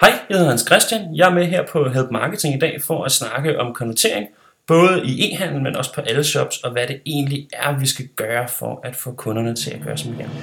Hej, 0.00 0.10
jeg 0.28 0.36
hedder 0.36 0.50
Hans 0.50 0.64
Christian. 0.66 1.16
Jeg 1.16 1.28
er 1.28 1.34
med 1.34 1.46
her 1.46 1.66
på 1.66 1.88
Help 1.88 2.10
Marketing 2.10 2.54
i 2.54 2.58
dag 2.58 2.82
for 2.82 3.04
at 3.04 3.12
snakke 3.12 3.60
om 3.60 3.74
konvertering, 3.74 4.26
både 4.66 5.02
i 5.04 5.32
e-handel, 5.32 5.62
men 5.62 5.76
også 5.76 5.94
på 5.94 6.00
alle 6.00 6.24
shops, 6.24 6.58
og 6.58 6.70
hvad 6.72 6.86
det 6.86 7.00
egentlig 7.06 7.48
er, 7.52 7.78
vi 7.78 7.86
skal 7.86 8.08
gøre 8.16 8.48
for 8.48 8.80
at 8.84 8.96
få 8.96 9.12
kunderne 9.12 9.56
til 9.56 9.70
at 9.70 9.80
gøre, 9.84 9.96
som 9.96 10.12
vi 10.12 10.16
gerne 10.16 10.32
vil. 10.34 10.42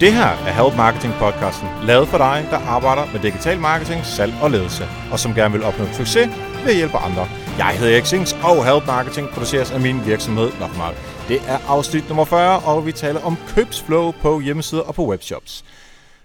Det 0.00 0.12
her 0.12 0.30
er 0.48 0.52
Help 0.62 0.76
Marketing 0.76 1.12
podcasten, 1.18 1.68
lavet 1.86 2.08
for 2.08 2.18
dig, 2.18 2.46
der 2.50 2.56
arbejder 2.56 3.12
med 3.12 3.20
digital 3.20 3.58
marketing, 3.58 4.04
salg 4.04 4.32
og 4.42 4.50
ledelse, 4.50 4.84
og 5.12 5.18
som 5.18 5.34
gerne 5.34 5.52
vil 5.52 5.62
opnå 5.62 5.84
succes 5.92 6.28
ved 6.64 6.70
at 6.70 6.76
hjælpe 6.76 6.96
andre. 6.96 7.45
Jeg 7.58 7.78
hedder 7.78 7.92
Erik 7.92 8.06
Sings, 8.06 8.32
og 8.32 8.72
Help 8.72 8.86
Marketing 8.86 9.28
produceres 9.28 9.70
af 9.70 9.80
min 9.80 10.04
virksomhed 10.04 10.50
Nokmark. 10.60 10.94
Det 11.28 11.40
er 11.48 11.58
afsnit 11.68 12.08
nummer 12.08 12.24
40, 12.24 12.58
og 12.58 12.86
vi 12.86 12.92
taler 12.92 13.20
om 13.20 13.36
købsflow 13.48 14.12
på 14.22 14.40
hjemmesider 14.40 14.82
og 14.82 14.94
på 14.94 15.06
webshops. 15.08 15.64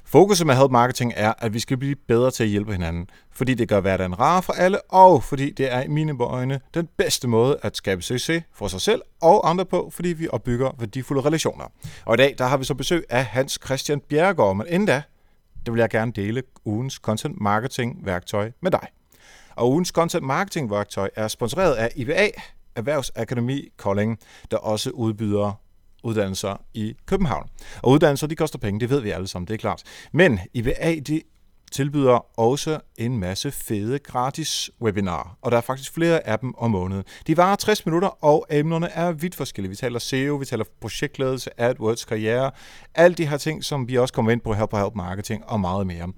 Fokuset 0.05 0.47
med 0.47 0.55
Help 0.55 0.71
Marketing 0.71 1.13
er, 1.15 1.33
at 1.37 1.53
vi 1.53 1.59
skal 1.59 1.77
blive 1.77 1.95
bedre 2.07 2.31
til 2.31 2.43
at 2.43 2.49
hjælpe 2.49 2.71
hinanden, 2.71 3.09
fordi 3.33 3.53
det 3.53 3.69
gør 3.69 3.79
hverdagen 3.79 4.19
rar 4.19 4.41
for 4.41 4.53
alle, 4.53 4.81
og 4.81 5.23
fordi 5.23 5.51
det 5.51 5.73
er 5.73 5.81
i 5.81 5.87
mine 5.87 6.23
øjne 6.23 6.59
den 6.73 6.87
bedste 6.97 7.27
måde 7.27 7.59
at 7.61 7.77
skabe 7.77 8.01
succes 8.01 8.43
for 8.55 8.67
sig 8.67 8.81
selv 8.81 9.01
og 9.21 9.49
andre 9.49 9.65
på, 9.65 9.89
fordi 9.93 10.09
vi 10.09 10.27
opbygger 10.29 10.71
værdifulde 10.79 11.21
relationer. 11.21 11.65
Og 12.05 12.13
i 12.13 12.17
dag 12.17 12.35
der 12.37 12.45
har 12.45 12.57
vi 12.57 12.63
så 12.63 12.73
besøg 12.73 13.03
af 13.09 13.25
Hans 13.25 13.59
Christian 13.65 13.99
Bjerregaard, 14.09 14.55
men 14.55 14.67
inden 14.69 14.87
da, 14.87 15.01
der 15.65 15.71
vil 15.71 15.79
jeg 15.79 15.89
gerne 15.89 16.11
dele 16.11 16.43
ugens 16.65 16.93
content 16.93 17.41
marketing 17.41 18.05
værktøj 18.05 18.51
med 18.61 18.71
dig. 18.71 18.87
Og 19.55 19.71
ugens 19.71 19.89
content 19.89 20.23
marketing 20.23 20.71
værktøj 20.71 21.09
er 21.15 21.27
sponsoreret 21.27 21.73
af 21.73 21.89
IBA, 21.95 22.29
Erhvervsakademi 22.75 23.69
Kolding, 23.77 24.19
der 24.51 24.57
også 24.57 24.89
udbyder 24.89 25.61
uddannelser 26.03 26.61
i 26.73 26.95
København. 27.05 27.49
Og 27.81 27.91
uddannelser, 27.91 28.27
de 28.27 28.35
koster 28.35 28.59
penge, 28.59 28.79
det 28.79 28.89
ved 28.89 28.99
vi 28.99 29.09
alle 29.09 29.27
sammen, 29.27 29.47
det 29.47 29.53
er 29.53 29.57
klart. 29.57 29.83
Men 30.11 30.39
IBA, 30.53 30.95
de 31.07 31.21
tilbyder 31.71 32.39
også 32.39 32.79
en 32.97 33.19
masse 33.19 33.51
fede 33.51 33.99
gratis 33.99 34.71
webinarer, 34.81 35.37
og 35.41 35.51
der 35.51 35.57
er 35.57 35.61
faktisk 35.61 35.93
flere 35.93 36.27
af 36.27 36.39
dem 36.39 36.55
om 36.57 36.71
måneden. 36.71 37.03
De 37.27 37.37
varer 37.37 37.55
60 37.55 37.85
minutter, 37.85 38.23
og 38.23 38.45
emnerne 38.49 38.87
er 38.89 39.11
vidt 39.11 39.35
forskellige. 39.35 39.69
Vi 39.69 39.75
taler 39.75 39.99
SEO, 39.99 40.35
vi 40.35 40.45
taler 40.45 40.65
projektledelse, 40.81 41.49
AdWords, 41.57 42.05
karriere, 42.05 42.51
alle 42.95 43.15
de 43.15 43.27
her 43.27 43.37
ting, 43.37 43.63
som 43.63 43.87
vi 43.87 43.97
også 43.97 44.13
kommer 44.13 44.31
ind 44.31 44.41
på 44.41 44.53
her 44.53 44.65
på 44.65 44.77
Help 44.77 44.95
Marketing 44.95 45.45
og 45.45 45.59
meget 45.59 45.87
mere. 45.87 46.11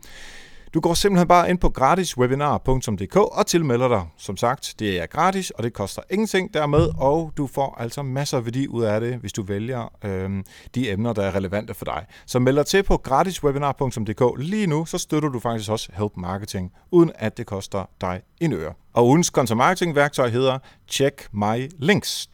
Du 0.73 0.79
går 0.79 0.93
simpelthen 0.93 1.27
bare 1.27 1.49
ind 1.49 1.59
på 1.59 1.69
gratiswebinar.dk 1.69 3.15
og 3.15 3.47
tilmelder 3.47 3.87
dig. 3.87 4.07
Som 4.17 4.37
sagt, 4.37 4.75
det 4.79 5.01
er 5.01 5.05
gratis, 5.05 5.49
og 5.51 5.63
det 5.63 5.73
koster 5.73 6.01
ingenting 6.09 6.53
dermed, 6.53 6.89
og 6.97 7.31
du 7.37 7.47
får 7.47 7.75
altså 7.79 8.03
masser 8.03 8.37
af 8.37 8.45
værdi 8.45 8.67
ud 8.67 8.83
af 8.83 9.01
det, 9.01 9.17
hvis 9.17 9.33
du 9.33 9.43
vælger 9.43 9.91
øh, 10.03 10.43
de 10.75 10.91
emner, 10.91 11.13
der 11.13 11.23
er 11.23 11.35
relevante 11.35 11.73
for 11.73 11.85
dig. 11.85 12.05
Så 12.25 12.39
meld 12.39 12.55
dig 12.55 12.65
til 12.65 12.83
på 12.83 12.97
gratiswebinar.dk 12.97 14.39
lige 14.39 14.67
nu, 14.67 14.85
så 14.85 14.97
støtter 14.97 15.29
du 15.29 15.39
faktisk 15.39 15.69
også 15.71 15.89
Help 15.93 16.11
Marketing, 16.17 16.71
uden 16.91 17.11
at 17.15 17.37
det 17.37 17.45
koster 17.45 17.85
dig 18.01 18.21
en 18.41 18.53
øre. 18.53 18.73
Og 18.93 19.07
ugens 19.07 19.27
content 19.27 19.57
marketing 19.57 19.95
værktøj 19.95 20.29
hedder 20.29 20.59
Check 20.87 21.27
My 21.33 21.71
Links. 21.79 22.29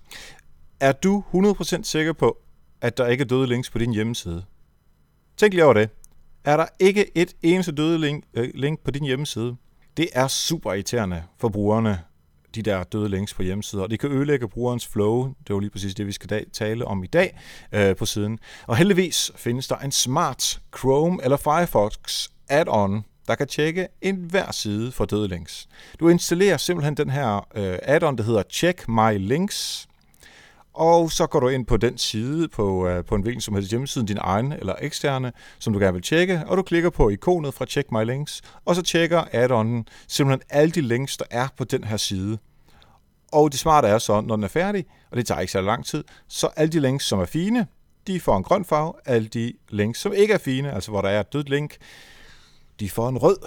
Er 0.80 0.92
du 0.92 1.24
100% 1.34 1.84
sikker 1.84 2.14
på, 2.14 2.38
at 2.82 2.98
der 2.98 3.08
ikke 3.08 3.22
er 3.22 3.28
døde 3.28 3.48
links 3.48 3.70
på 3.70 3.78
din 3.78 3.94
hjemmeside? 3.94 4.44
Tænk 5.38 5.54
lige 5.54 5.66
over 5.66 5.74
det 5.74 5.90
er 6.46 6.58
der 6.58 6.66
ikke 6.80 7.18
et 7.18 7.34
eneste 7.42 7.72
døde 7.72 8.00
link, 8.00 8.24
øh, 8.34 8.50
link 8.56 8.80
på 8.80 8.92
din 8.92 9.04
hjemmeside. 9.04 9.56
Det 9.98 10.10
er 10.14 10.28
super 10.28 10.74
irriterende 10.74 11.24
for 11.38 11.50
brugerne, 11.50 12.00
de 12.56 12.62
der 12.62 12.84
døde 12.84 13.10
links 13.10 13.34
på 13.34 13.44
hjemmesider, 13.44 13.84
og 13.84 13.92
det 13.92 14.00
kan 14.00 14.12
ødelægge 14.12 14.50
brugerens 14.50 14.88
flow. 14.88 15.24
Det 15.24 15.50
er 15.50 15.54
jo 15.54 15.60
lige 15.60 15.70
præcis 15.70 15.96
det, 15.96 16.08
vi 16.08 16.12
skal 16.12 16.46
tale 16.54 16.86
om 16.86 17.04
i 17.04 17.08
dag 17.08 17.40
øh, 17.72 17.96
på 17.96 18.06
siden. 18.06 18.40
Og 18.68 18.78
heldigvis 18.78 19.32
findes 19.36 19.68
der 19.68 19.76
en 19.76 19.92
smart 19.92 20.62
Chrome 20.78 21.24
eller 21.24 21.38
Firefox 21.38 22.28
add-on, 22.50 23.04
der 23.28 23.36
kan 23.36 23.48
tjekke 23.48 23.88
enhver 24.02 24.52
side 24.52 24.92
for 24.92 25.06
døde 25.06 25.28
links. 25.28 25.68
Du 26.00 26.10
installerer 26.10 26.58
simpelthen 26.58 26.98
den 26.98 27.10
her 27.10 27.48
øh, 27.56 27.78
add-on, 27.84 28.18
der 28.18 28.24
hedder 28.24 28.44
Check 28.52 28.88
My 28.88 29.18
Links, 29.18 29.89
og 30.80 31.12
så 31.12 31.28
går 31.28 31.40
du 31.40 31.48
ind 31.48 31.66
på 31.66 31.78
den 31.78 31.98
side 31.98 32.48
på, 32.48 32.88
øh, 32.88 33.06
på 33.06 33.16
en 33.16 33.22
hvilken 33.22 33.42
som 33.42 33.54
helst 33.54 33.70
hjemmeside, 33.70 34.08
din 34.08 34.18
egen 34.22 34.52
eller 34.52 34.76
eksterne, 34.82 35.32
som 35.60 35.74
du 35.74 35.80
gerne 35.80 35.94
vil 35.94 36.02
tjekke, 36.02 36.44
og 36.48 36.58
du 36.58 36.62
klikker 36.62 36.90
på 36.90 37.10
ikonet 37.10 37.54
fra 37.54 37.66
Check 37.66 37.92
My 37.92 38.06
Links, 38.06 38.42
og 38.66 38.76
så 38.76 38.82
tjekker 38.82 39.24
add-onen 39.34 39.88
simpelthen 40.08 40.42
alle 40.50 40.72
de 40.72 40.82
links, 40.82 41.18
der 41.18 41.26
er 41.32 41.48
på 41.58 41.64
den 41.64 41.84
her 41.84 41.98
side. 41.98 42.38
Og 43.32 43.52
det 43.52 43.60
smarte 43.60 43.88
er 43.88 43.98
så, 43.98 44.22
når 44.22 44.36
den 44.36 44.44
er 44.44 44.48
færdig, 44.48 44.86
og 45.12 45.18
det 45.18 45.26
tager 45.26 45.42
ikke 45.42 45.52
så 45.52 45.62
lang 45.62 45.86
tid, 45.86 46.04
så 46.28 46.48
alle 46.56 46.72
de 46.72 46.80
links, 46.80 47.06
som 47.06 47.20
er 47.20 47.26
fine, 47.26 47.68
de 48.08 48.20
får 48.20 48.38
en 48.38 48.44
grøn 48.44 48.66
farve. 48.66 48.94
Alle 49.06 49.28
de 49.28 49.54
links, 49.70 50.00
som 50.00 50.14
ikke 50.14 50.34
er 50.34 50.38
fine, 50.38 50.74
altså 50.74 50.92
hvor 50.92 51.02
der 51.02 51.10
er 51.10 51.20
et 51.20 51.34
dødt 51.34 51.50
link, 51.50 51.78
de 52.80 52.90
får 52.90 53.10
en 53.10 53.18
rød 53.18 53.38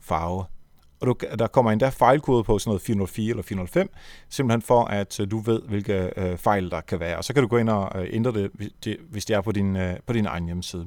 farve 0.00 0.44
og 1.00 1.06
du, 1.06 1.14
der 1.38 1.46
kommer 1.46 1.72
endda 1.72 1.88
fejlkode 1.88 2.44
på 2.44 2.58
sådan 2.58 2.70
noget 2.70 2.82
404 2.82 3.30
eller 3.30 3.42
405, 3.42 3.90
simpelthen 4.28 4.62
for 4.62 4.84
at 4.84 5.20
øh, 5.20 5.30
du 5.30 5.38
ved, 5.38 5.62
hvilke 5.68 6.10
øh, 6.16 6.38
fejl 6.38 6.70
der 6.70 6.80
kan 6.80 7.00
være. 7.00 7.16
Og 7.16 7.24
så 7.24 7.34
kan 7.34 7.42
du 7.42 7.48
gå 7.48 7.56
ind 7.56 7.68
og 7.68 8.02
øh, 8.02 8.08
ændre 8.12 8.32
det, 8.32 8.96
hvis 9.10 9.24
det 9.24 9.36
er 9.36 9.40
på 9.40 9.52
din, 9.52 9.76
øh, 9.76 9.96
på 10.06 10.12
din 10.12 10.26
egen 10.26 10.46
hjemmeside. 10.46 10.86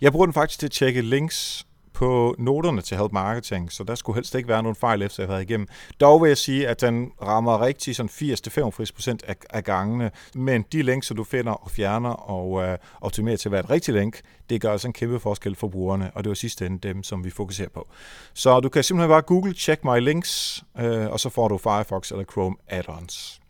Jeg 0.00 0.12
bruger 0.12 0.26
den 0.26 0.32
faktisk 0.32 0.60
til 0.60 0.66
at 0.66 0.72
tjekke 0.72 1.02
links 1.02 1.66
på 1.94 2.34
noterne 2.38 2.82
til 2.82 2.96
Help 2.96 3.12
Marketing, 3.12 3.72
så 3.72 3.84
der 3.84 3.94
skulle 3.94 4.16
helst 4.16 4.34
ikke 4.34 4.48
være 4.48 4.62
nogen 4.62 4.76
fejl, 4.76 5.02
efter 5.02 5.22
jeg 5.22 5.32
har 5.32 5.38
igennem. 5.38 5.68
Dog 6.00 6.22
vil 6.22 6.28
jeg 6.28 6.38
sige, 6.38 6.68
at 6.68 6.80
den 6.80 7.12
rammer 7.22 7.60
rigtig 7.60 7.96
sådan 7.96 8.10
80-85% 8.10 9.18
af, 9.28 9.36
af 9.50 9.64
gangene, 9.64 10.10
men 10.34 10.64
de 10.72 10.82
links, 10.82 11.06
som 11.06 11.16
du 11.16 11.24
finder 11.24 11.52
og 11.52 11.70
fjerner 11.70 12.10
og 12.10 12.62
øh, 12.62 12.78
optimerer 13.00 13.36
til 13.36 13.48
at 13.48 13.52
være 13.52 13.60
et 13.60 13.70
rigtigt 13.70 13.96
link, 13.96 14.20
det 14.50 14.60
gør 14.60 14.72
altså 14.72 14.88
en 14.88 14.92
kæmpe 14.92 15.20
forskel 15.20 15.54
for 15.54 15.68
brugerne, 15.68 16.10
og 16.14 16.24
det 16.24 16.28
var 16.28 16.34
sidste 16.34 16.66
ende 16.66 16.88
dem, 16.88 17.02
som 17.02 17.24
vi 17.24 17.30
fokuserer 17.30 17.68
på. 17.68 17.88
Så 18.34 18.60
du 18.60 18.68
kan 18.68 18.82
simpelthen 18.82 19.10
bare 19.10 19.22
google 19.22 19.52
Check 19.54 19.84
My 19.84 20.00
Links, 20.00 20.64
øh, 20.78 21.10
og 21.10 21.20
så 21.20 21.28
får 21.28 21.48
du 21.48 21.58
Firefox 21.58 22.10
eller 22.10 22.24
Chrome 22.24 22.56
add-ons. 22.68 23.43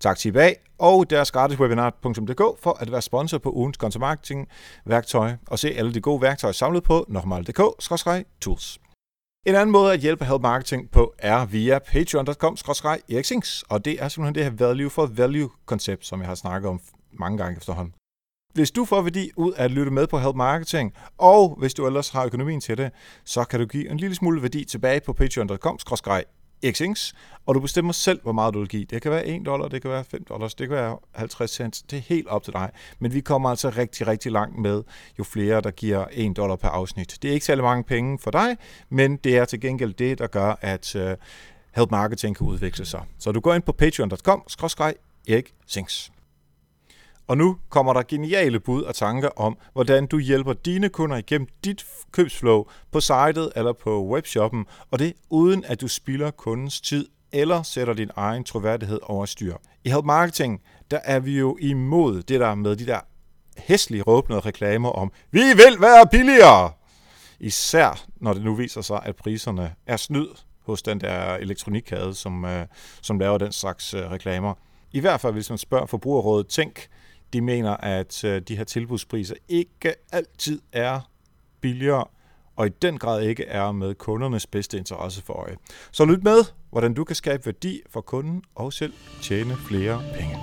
Tak 0.00 0.18
til 0.18 0.28
IBA 0.28 0.52
og 0.78 1.10
deres 1.10 1.30
gratiswebinar.dk 1.30 2.62
for 2.62 2.76
at 2.80 2.92
være 2.92 3.02
sponsor 3.02 3.38
på 3.38 3.50
ugens 3.50 3.76
content 3.76 4.00
marketing 4.00 4.48
værktøj 4.84 5.32
og 5.46 5.58
se 5.58 5.68
alle 5.68 5.94
de 5.94 6.00
gode 6.00 6.22
værktøjer 6.22 6.52
samlet 6.52 6.82
på 6.82 7.04
normal.dk-tools. 7.08 8.78
En 9.46 9.54
anden 9.54 9.70
måde 9.70 9.92
at 9.92 10.00
hjælpe 10.00 10.24
Help 10.24 10.42
Marketing 10.42 10.90
på 10.90 11.14
er 11.18 11.46
via 11.46 11.78
patreon.com 11.78 12.56
eriksings, 13.10 13.64
og 13.68 13.84
det 13.84 14.02
er 14.02 14.08
simpelthen 14.08 14.34
det 14.34 14.44
her 14.44 14.66
value 14.66 14.90
for 14.90 15.06
value 15.06 15.50
koncept, 15.66 16.06
som 16.06 16.20
jeg 16.20 16.28
har 16.28 16.34
snakket 16.34 16.68
om 16.68 16.80
mange 17.12 17.38
gange 17.38 17.56
efterhånden. 17.56 17.94
Hvis 18.54 18.70
du 18.70 18.84
får 18.84 19.02
værdi 19.02 19.30
ud 19.36 19.52
af 19.52 19.64
at 19.64 19.70
lytte 19.70 19.90
med 19.90 20.06
på 20.06 20.18
Help 20.18 20.36
Marketing, 20.36 20.92
og 21.18 21.56
hvis 21.58 21.74
du 21.74 21.86
ellers 21.86 22.08
har 22.08 22.24
økonomien 22.24 22.60
til 22.60 22.78
det, 22.78 22.90
så 23.24 23.44
kan 23.44 23.60
du 23.60 23.66
give 23.66 23.90
en 23.90 23.96
lille 23.96 24.16
smule 24.16 24.42
værdi 24.42 24.64
tilbage 24.64 25.00
på 25.00 25.12
patreon.com 25.12 25.78
Xings, 26.64 27.14
og 27.46 27.54
du 27.54 27.60
bestemmer 27.60 27.92
selv, 27.92 28.20
hvor 28.22 28.32
meget 28.32 28.54
du 28.54 28.58
vil 28.58 28.68
give. 28.68 28.84
Det 28.84 29.02
kan 29.02 29.10
være 29.10 29.26
1 29.26 29.46
dollar, 29.46 29.68
det 29.68 29.82
kan 29.82 29.90
være 29.90 30.04
5 30.04 30.24
dollars, 30.24 30.54
det 30.54 30.68
kan 30.68 30.76
være 30.76 30.98
50 31.14 31.50
cents. 31.50 31.82
Det 31.82 31.96
er 31.96 32.00
helt 32.00 32.28
op 32.28 32.42
til 32.42 32.52
dig. 32.52 32.70
Men 32.98 33.14
vi 33.14 33.20
kommer 33.20 33.50
altså 33.50 33.70
rigtig, 33.70 34.06
rigtig 34.06 34.32
langt 34.32 34.58
med, 34.58 34.82
jo 35.18 35.24
flere, 35.24 35.60
der 35.60 35.70
giver 35.70 36.06
1 36.12 36.36
dollar 36.36 36.56
per 36.56 36.68
afsnit. 36.68 37.18
Det 37.22 37.28
er 37.28 37.34
ikke 37.34 37.46
særlig 37.46 37.64
mange 37.64 37.84
penge 37.84 38.18
for 38.18 38.30
dig, 38.30 38.56
men 38.88 39.16
det 39.16 39.36
er 39.36 39.44
til 39.44 39.60
gengæld 39.60 39.94
det, 39.94 40.18
der 40.18 40.26
gør, 40.26 40.54
at 40.60 40.96
øh, 40.96 41.16
Help 41.76 41.90
Marketing 41.90 42.36
kan 42.36 42.46
udvikle 42.46 42.84
sig. 42.84 43.02
Så 43.18 43.32
du 43.32 43.40
går 43.40 43.54
ind 43.54 43.62
på 43.62 43.72
patreon.com, 43.72 44.42
Erik 45.28 45.54
Sings. 45.66 46.12
Og 47.28 47.38
nu 47.38 47.56
kommer 47.68 47.92
der 47.92 48.02
geniale 48.02 48.60
bud 48.60 48.82
og 48.82 48.94
tanker 48.94 49.28
om, 49.36 49.58
hvordan 49.72 50.06
du 50.06 50.18
hjælper 50.18 50.52
dine 50.52 50.88
kunder 50.88 51.16
igennem 51.16 51.48
dit 51.64 51.86
købsflow 52.12 52.64
på 52.92 53.00
sitet 53.00 53.52
eller 53.56 53.72
på 53.72 54.06
webshoppen, 54.06 54.66
og 54.90 54.98
det 54.98 55.12
uden 55.30 55.64
at 55.64 55.80
du 55.80 55.88
spilder 55.88 56.30
kundens 56.30 56.80
tid 56.80 57.08
eller 57.32 57.62
sætter 57.62 57.94
din 57.94 58.10
egen 58.16 58.44
troværdighed 58.44 58.98
over 59.02 59.26
styr. 59.26 59.56
I 59.84 59.90
Help 59.90 60.04
Marketing, 60.04 60.60
der 60.90 60.98
er 61.04 61.20
vi 61.20 61.38
jo 61.38 61.56
imod 61.60 62.22
det 62.22 62.40
der 62.40 62.54
med 62.54 62.76
de 62.76 62.86
der 62.86 63.00
hæslige 63.58 64.02
råbnede 64.02 64.40
reklamer 64.40 64.90
om, 64.90 65.12
vi 65.30 65.40
vil 65.40 65.80
være 65.80 66.06
billigere! 66.10 66.72
Især 67.40 68.04
når 68.16 68.32
det 68.32 68.44
nu 68.44 68.54
viser 68.54 68.80
sig, 68.80 69.00
at 69.04 69.16
priserne 69.16 69.74
er 69.86 69.96
snyd 69.96 70.28
hos 70.62 70.82
den 70.82 71.00
der 71.00 71.34
elektronikkade, 71.34 72.14
som, 72.14 72.44
øh, 72.44 72.66
som 73.02 73.18
laver 73.18 73.38
den 73.38 73.52
slags 73.52 73.94
øh, 73.94 74.10
reklamer. 74.10 74.54
I 74.92 75.00
hvert 75.00 75.20
fald, 75.20 75.32
hvis 75.32 75.50
man 75.50 75.58
spørger 75.58 75.86
Forbrugerrådet 75.86 76.46
Tænk, 76.46 76.88
de 77.32 77.40
mener, 77.40 77.76
at 77.76 78.24
øh, 78.24 78.42
de 78.48 78.56
her 78.56 78.64
tilbudspriser 78.64 79.34
ikke 79.48 79.94
altid 80.12 80.60
er 80.72 81.10
billigere, 81.60 82.04
og 82.56 82.66
i 82.66 82.70
den 82.82 82.98
grad 82.98 83.22
ikke 83.22 83.44
er 83.44 83.72
med 83.72 83.94
kundernes 83.94 84.46
bedste 84.46 84.78
interesse 84.78 85.22
for 85.22 85.32
øje. 85.32 85.56
Så 85.92 86.04
lyt 86.04 86.24
med, 86.24 86.44
hvordan 86.70 86.94
du 86.94 87.04
kan 87.04 87.16
skabe 87.16 87.46
værdi 87.46 87.80
for 87.90 88.00
kunden 88.00 88.42
og 88.54 88.72
selv 88.72 88.92
tjene 89.22 89.56
flere 89.56 90.02
penge. 90.14 90.38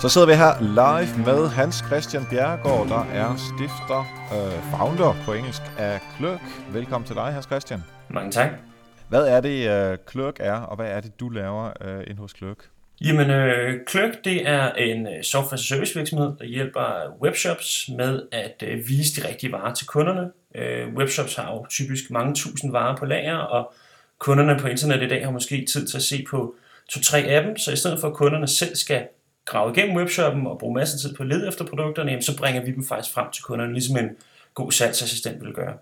Så 0.00 0.08
sidder 0.08 0.26
vi 0.26 0.32
her 0.32 0.60
live 0.60 1.24
med 1.24 1.48
Hans 1.48 1.76
Christian 1.76 2.26
Bjerregaard, 2.30 2.88
der 2.88 3.04
er 3.04 3.36
stifter, 3.36 4.00
øh, 4.32 4.78
founder 4.78 5.14
på 5.24 5.32
engelsk 5.32 5.62
af 5.78 6.00
Kløk. 6.16 6.40
Velkommen 6.72 7.06
til 7.06 7.16
dig, 7.16 7.32
Hans 7.32 7.46
Christian. 7.46 7.82
Mange 8.10 8.30
tak. 8.30 8.73
Hvad 9.14 9.26
er 9.28 9.40
det, 9.40 9.68
øh, 9.70 9.92
uh, 9.92 9.96
Clerk 10.10 10.36
er, 10.40 10.52
og 10.52 10.76
hvad 10.76 10.86
er 10.86 11.00
det, 11.00 11.20
du 11.20 11.28
laver 11.28 11.72
øh, 11.80 11.98
uh, 11.98 12.02
ind 12.06 12.18
hos 12.18 12.32
Clerk? 12.38 12.56
Jamen, 13.00 13.30
øh, 13.30 13.80
Clerk, 13.90 14.24
det 14.24 14.48
er 14.48 14.72
en 14.72 15.06
øh, 15.06 15.22
software 15.22 15.58
service 15.58 15.94
virksomhed, 15.94 16.32
der 16.38 16.44
hjælper 16.44 17.16
webshops 17.22 17.90
med 17.96 18.22
at 18.32 18.62
øh, 18.66 18.88
vise 18.88 19.20
de 19.20 19.28
rigtige 19.28 19.52
varer 19.52 19.74
til 19.74 19.86
kunderne. 19.86 20.30
Øh, 20.54 20.94
webshops 20.94 21.34
har 21.34 21.52
jo 21.52 21.66
typisk 21.70 22.10
mange 22.10 22.34
tusind 22.34 22.72
varer 22.72 22.96
på 22.96 23.04
lager, 23.06 23.36
og 23.36 23.72
kunderne 24.18 24.58
på 24.58 24.68
internet 24.68 25.02
i 25.02 25.08
dag 25.08 25.24
har 25.24 25.32
måske 25.32 25.66
tid 25.72 25.86
til 25.86 25.96
at 25.96 26.02
se 26.02 26.24
på 26.30 26.54
to-tre 26.88 27.18
af 27.18 27.42
dem, 27.42 27.56
så 27.56 27.72
i 27.72 27.76
stedet 27.76 28.00
for 28.00 28.08
at 28.08 28.14
kunderne 28.14 28.48
selv 28.48 28.76
skal 28.76 29.06
grave 29.44 29.72
igennem 29.72 29.96
webshoppen 29.96 30.46
og 30.46 30.58
bruge 30.58 30.74
masser 30.74 30.96
af 30.96 31.00
tid 31.00 31.16
på 31.16 31.22
at 31.22 31.28
lede 31.28 31.48
efter 31.48 31.66
produkterne, 31.66 32.10
jamen, 32.10 32.22
så 32.22 32.38
bringer 32.38 32.64
vi 32.64 32.72
dem 32.72 32.84
faktisk 32.84 33.14
frem 33.14 33.30
til 33.32 33.44
kunderne, 33.44 33.72
ligesom 33.72 33.96
en 33.96 34.10
god 34.54 34.72
salgsassistent 34.72 35.44
vil 35.44 35.54
gøre. 35.54 35.74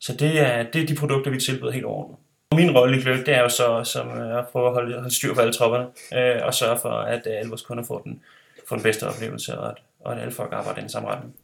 Så 0.00 0.16
det 0.16 0.40
er, 0.40 0.62
det 0.62 0.82
er 0.82 0.86
de 0.86 0.94
produkter, 0.94 1.30
vi 1.30 1.40
tilbyder 1.40 1.70
helt 1.70 1.84
overordnet. 1.84 2.18
Min 2.54 2.76
rolle 2.76 2.98
i 2.98 3.00
Gløk, 3.00 3.26
det 3.26 3.34
er 3.34 3.40
jo 3.40 3.48
så 3.48 3.84
som 3.84 4.08
øh, 4.08 4.38
at 4.38 4.48
prøve 4.48 4.66
at 4.66 4.72
holde, 4.72 4.94
holde 4.94 5.14
styr 5.14 5.34
på 5.34 5.40
alle 5.40 5.52
tropperne, 5.52 5.86
øh, 6.14 6.46
og 6.46 6.54
sørge 6.54 6.78
for, 6.82 6.90
at 6.90 7.26
øh, 7.26 7.32
alle 7.38 7.48
vores 7.48 7.62
kunder 7.62 7.84
får 7.84 7.98
den, 7.98 8.22
får 8.68 8.76
den 8.76 8.82
bedste 8.82 9.08
oplevelse, 9.08 9.58
og 9.58 9.68
at, 9.70 9.76
og 10.00 10.12
at 10.12 10.20
alle 10.20 10.32
folk 10.32 10.52
arbejder 10.52 10.78
i 10.78 10.80
den 10.80 10.88
samme 10.88 11.08
retning. 11.08 11.34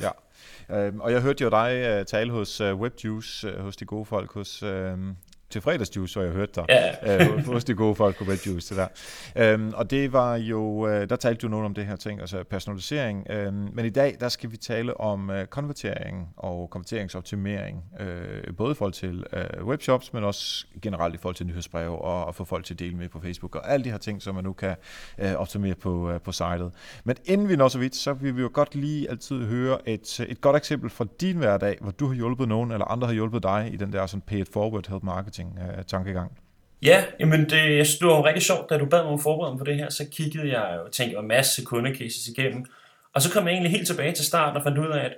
Ja, 0.00 0.10
øh, 0.76 0.94
og 1.00 1.12
jeg 1.12 1.20
hørte 1.20 1.44
jo 1.44 1.50
dig 1.50 1.84
øh, 1.86 2.06
tale 2.06 2.32
hos 2.32 2.60
øh, 2.60 2.74
WebJuice, 2.74 3.48
øh, 3.48 3.58
hos 3.58 3.76
de 3.76 3.84
gode 3.84 4.04
folk 4.04 4.32
hos, 4.32 4.62
uh, 4.62 4.68
til 5.52 5.60
fredagsjuice, 5.60 6.14
hvor 6.14 6.24
jeg 6.24 6.32
hørte 6.32 6.52
dig, 6.56 6.64
ja. 6.68 7.24
øh, 7.24 7.46
hos 7.46 7.64
de 7.64 7.74
gode 7.74 7.94
folk 7.94 8.18
på 8.18 8.24
Red 8.24 8.38
Juice. 8.46 8.74
Det 8.74 8.88
der. 9.36 9.52
Øhm, 9.52 9.72
og 9.74 9.90
det 9.90 10.12
var 10.12 10.36
jo, 10.36 10.88
øh, 10.88 11.08
der 11.08 11.16
talte 11.16 11.40
du 11.40 11.48
noget 11.48 11.64
om 11.64 11.74
det 11.74 11.86
her 11.86 11.96
ting, 11.96 12.20
altså 12.20 12.44
personalisering. 12.50 13.26
Øhm, 13.30 13.68
men 13.72 13.84
i 13.84 13.90
dag, 13.90 14.16
der 14.20 14.28
skal 14.28 14.52
vi 14.52 14.56
tale 14.56 15.00
om 15.00 15.30
øh, 15.30 15.46
konvertering 15.46 16.28
og 16.36 16.70
konverteringsoptimering, 16.70 17.84
øh, 18.00 18.56
både 18.56 18.72
i 18.72 18.74
forhold 18.74 18.92
til 18.92 19.24
øh, 19.32 19.66
webshops, 19.66 20.12
men 20.12 20.24
også 20.24 20.66
generelt 20.82 21.14
i 21.14 21.18
forhold 21.18 21.36
til 21.36 21.46
nyhedsbreve 21.46 21.98
og 21.98 22.28
at 22.28 22.34
få 22.34 22.44
folk 22.44 22.64
til 22.64 22.74
at 22.74 22.78
dele 22.78 22.96
med 22.96 23.08
på 23.08 23.20
Facebook, 23.20 23.54
og 23.54 23.72
alle 23.72 23.84
de 23.84 23.90
her 23.90 23.98
ting, 23.98 24.22
som 24.22 24.34
man 24.34 24.44
nu 24.44 24.52
kan 24.52 24.76
øh, 25.18 25.34
optimere 25.34 25.74
på, 25.74 26.10
øh, 26.10 26.20
på 26.20 26.32
sitet. 26.32 26.72
Men 27.04 27.16
inden 27.24 27.48
vi 27.48 27.56
når 27.56 27.68
så 27.68 27.78
vidt, 27.78 27.96
så 27.96 28.12
vil 28.12 28.36
vi 28.36 28.42
jo 28.42 28.50
godt 28.52 28.74
lige 28.74 29.10
altid 29.10 29.44
høre 29.44 29.88
et, 29.88 30.20
et 30.28 30.40
godt 30.40 30.56
eksempel 30.56 30.90
fra 30.90 31.06
din 31.20 31.36
hverdag, 31.36 31.78
hvor 31.80 31.90
du 31.90 32.06
har 32.06 32.14
hjulpet 32.14 32.48
nogen, 32.48 32.72
eller 32.72 32.84
andre 32.84 33.06
har 33.06 33.14
hjulpet 33.14 33.42
dig 33.42 33.70
i 33.72 33.76
den 33.76 33.92
der 33.92 34.06
sådan 34.06 34.20
pay 34.20 34.40
it 34.40 34.48
forward 34.52 34.88
help 34.88 35.02
marketing 35.02 35.41
marketing-tankegang? 35.44 36.30
Øh, 36.32 36.86
ja, 36.88 37.04
jamen 37.20 37.40
det, 37.50 37.76
jeg 37.76 37.86
synes, 37.86 37.98
det 37.98 38.08
var 38.08 38.24
rigtig 38.24 38.42
sjovt, 38.42 38.70
da 38.70 38.78
du 38.78 38.86
bad 38.86 39.02
mig 39.02 39.12
om 39.12 39.20
forberede 39.20 39.58
på 39.58 39.64
det 39.64 39.76
her, 39.76 39.90
så 39.90 40.06
kiggede 40.12 40.58
jeg 40.58 40.80
og 40.80 40.92
tænkte 40.92 41.18
en 41.18 41.28
masse 41.28 41.64
kundecases 41.64 42.28
igennem. 42.28 42.66
Og 43.14 43.22
så 43.22 43.32
kom 43.32 43.46
jeg 43.46 43.52
egentlig 43.52 43.70
helt 43.70 43.86
tilbage 43.86 44.12
til 44.12 44.24
starten 44.24 44.56
og 44.56 44.62
fandt 44.62 44.78
ud 44.78 44.88
af, 44.88 45.04
at 45.04 45.14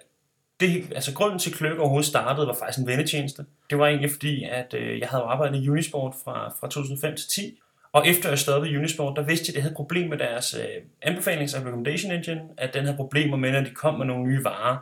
det, 0.61 0.93
altså 0.95 1.15
grunden 1.15 1.39
til, 1.39 1.51
at 1.51 1.57
Kløk 1.57 1.79
overhovedet 1.79 2.09
startede, 2.09 2.47
var 2.47 2.57
faktisk 2.61 2.79
en 2.79 2.87
vennetjeneste. 2.87 3.47
Det 3.71 3.79
var 3.79 3.87
egentlig 3.87 4.11
fordi, 4.11 4.45
at 4.45 4.75
øh, 4.75 5.01
jeg 5.01 5.09
havde 5.09 5.23
arbejdet 5.23 5.63
i 5.63 5.71
Unisport 5.71 6.15
fra, 6.25 6.55
fra 6.61 6.69
2005 6.69 7.17
til 7.17 7.29
10, 7.29 7.61
og 7.93 8.09
efter 8.09 8.29
jeg 8.29 8.39
stoppede 8.39 8.73
i 8.73 8.77
Unisport, 8.77 9.17
der 9.17 9.23
vidste 9.23 9.45
jeg, 9.45 9.51
at 9.51 9.55
det 9.55 9.63
havde 9.63 9.73
et 9.73 9.77
problem 9.77 10.09
med 10.11 10.19
deres 10.19 10.55
øh, 10.55 11.11
anbefalings- 11.13 11.59
og 11.59 11.67
recommendation 11.67 12.13
engine, 12.13 12.43
at 12.57 12.75
den 12.75 12.85
havde 12.85 12.97
problemer 12.97 13.37
med, 13.37 13.53
når 13.53 13.61
de 13.61 13.71
kom 13.71 13.95
med 13.95 14.07
nogle 14.07 14.25
nye 14.25 14.45
varer, 14.45 14.77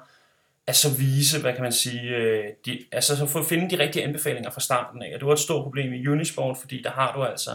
at 0.67 0.76
så 0.76 0.88
vise, 0.99 1.41
hvad 1.41 1.53
kan 1.53 1.62
man 1.62 1.73
sige, 1.73 2.17
øh, 2.17 2.44
de, 2.67 2.79
altså 2.93 3.17
så 3.17 3.26
få 3.26 3.38
at 3.38 3.47
finde 3.47 3.70
de 3.70 3.82
rigtige 3.82 4.05
anbefalinger 4.05 4.50
fra 4.50 4.61
starten 4.61 5.03
af. 5.03 5.11
Og 5.14 5.20
det 5.20 5.26
var 5.26 5.32
et 5.32 5.38
stort 5.38 5.62
problem 5.62 5.93
i 5.93 6.06
Unisport, 6.06 6.56
fordi 6.61 6.82
der 6.82 6.91
har 6.91 7.12
du 7.17 7.25
altså 7.25 7.50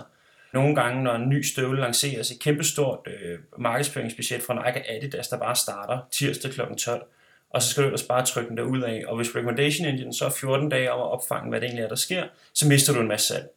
nogle 0.53 0.75
gange, 0.75 1.03
når 1.03 1.15
en 1.15 1.29
ny 1.29 1.41
støvle 1.41 1.81
lanceres, 1.81 2.31
et 2.31 2.39
kæmpestort 2.39 2.99
øh, 3.07 3.39
markedsføringsbudget 3.57 4.41
fra 4.41 4.53
Nike 4.53 4.79
og 4.79 4.95
Adidas, 4.95 5.27
der 5.27 5.37
bare 5.37 5.55
starter 5.55 5.99
tirsdag 6.11 6.51
kl. 6.51 6.61
12. 6.77 7.01
Og 7.49 7.61
så 7.61 7.69
skal 7.69 7.83
du 7.83 7.87
ellers 7.87 8.03
bare 8.03 8.25
trykke 8.25 8.49
den 8.49 8.57
der 8.57 8.63
ud 8.63 8.81
af. 8.81 9.03
Og 9.07 9.15
hvis 9.15 9.35
Recommendation 9.35 9.87
Engine 9.87 10.13
så 10.13 10.25
er 10.25 10.29
14 10.29 10.69
dage 10.69 10.91
om 10.91 10.99
at 10.99 11.11
opfange, 11.11 11.49
hvad 11.49 11.61
det 11.61 11.67
egentlig 11.67 11.83
er, 11.83 11.87
der 11.87 11.95
sker, 11.95 12.23
så 12.53 12.67
mister 12.67 12.93
du 12.93 12.99
en 12.99 13.07
masse 13.07 13.27
salg. 13.27 13.47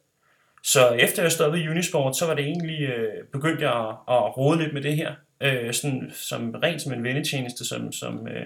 Så 0.63 0.89
efter 0.89 1.21
jeg 1.21 1.31
stoppede 1.31 1.63
i 1.63 1.69
Unisport, 1.69 2.17
så 2.17 2.25
var 2.25 2.33
det 2.33 2.45
egentlig 2.45 2.81
øh, 2.81 3.23
begyndt 3.33 3.61
jeg 3.61 3.71
at, 3.89 3.95
at 4.07 4.37
rode 4.37 4.57
lidt 4.57 4.73
med 4.73 4.81
det 4.81 4.95
her, 4.95 5.13
øh, 5.41 5.73
sådan, 5.73 6.11
som 6.13 6.55
rent 6.63 6.81
som 6.81 6.93
en 6.93 7.03
vendetjeneste, 7.03 7.65
som, 7.65 7.91
som 7.91 8.27
øh, 8.27 8.45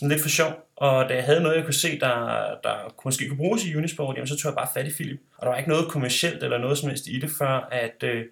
sådan 0.00 0.12
lidt 0.12 0.22
for 0.22 0.28
sjov. 0.28 0.52
Og 0.76 1.08
da 1.08 1.14
jeg 1.14 1.24
havde 1.24 1.40
noget, 1.40 1.56
jeg 1.56 1.64
kunne 1.64 1.74
se, 1.74 2.00
der, 2.00 2.14
der 2.64 2.94
måske 3.04 3.28
kunne 3.28 3.36
bruges 3.36 3.64
i 3.64 3.76
Unisport, 3.76 4.16
jamen, 4.16 4.28
så 4.28 4.36
tog 4.36 4.50
jeg 4.50 4.56
bare 4.56 4.68
fat 4.74 4.86
i 4.86 4.94
Philip. 4.94 5.20
Og 5.38 5.46
der 5.46 5.50
var 5.50 5.58
ikke 5.58 5.70
noget 5.70 5.88
kommercielt 5.88 6.42
eller 6.42 6.58
noget 6.58 6.78
som 6.78 6.88
helst 6.88 7.06
i 7.06 7.20
det, 7.20 7.30
før 7.38 7.68
at 7.72 8.02
øh, 8.02 8.24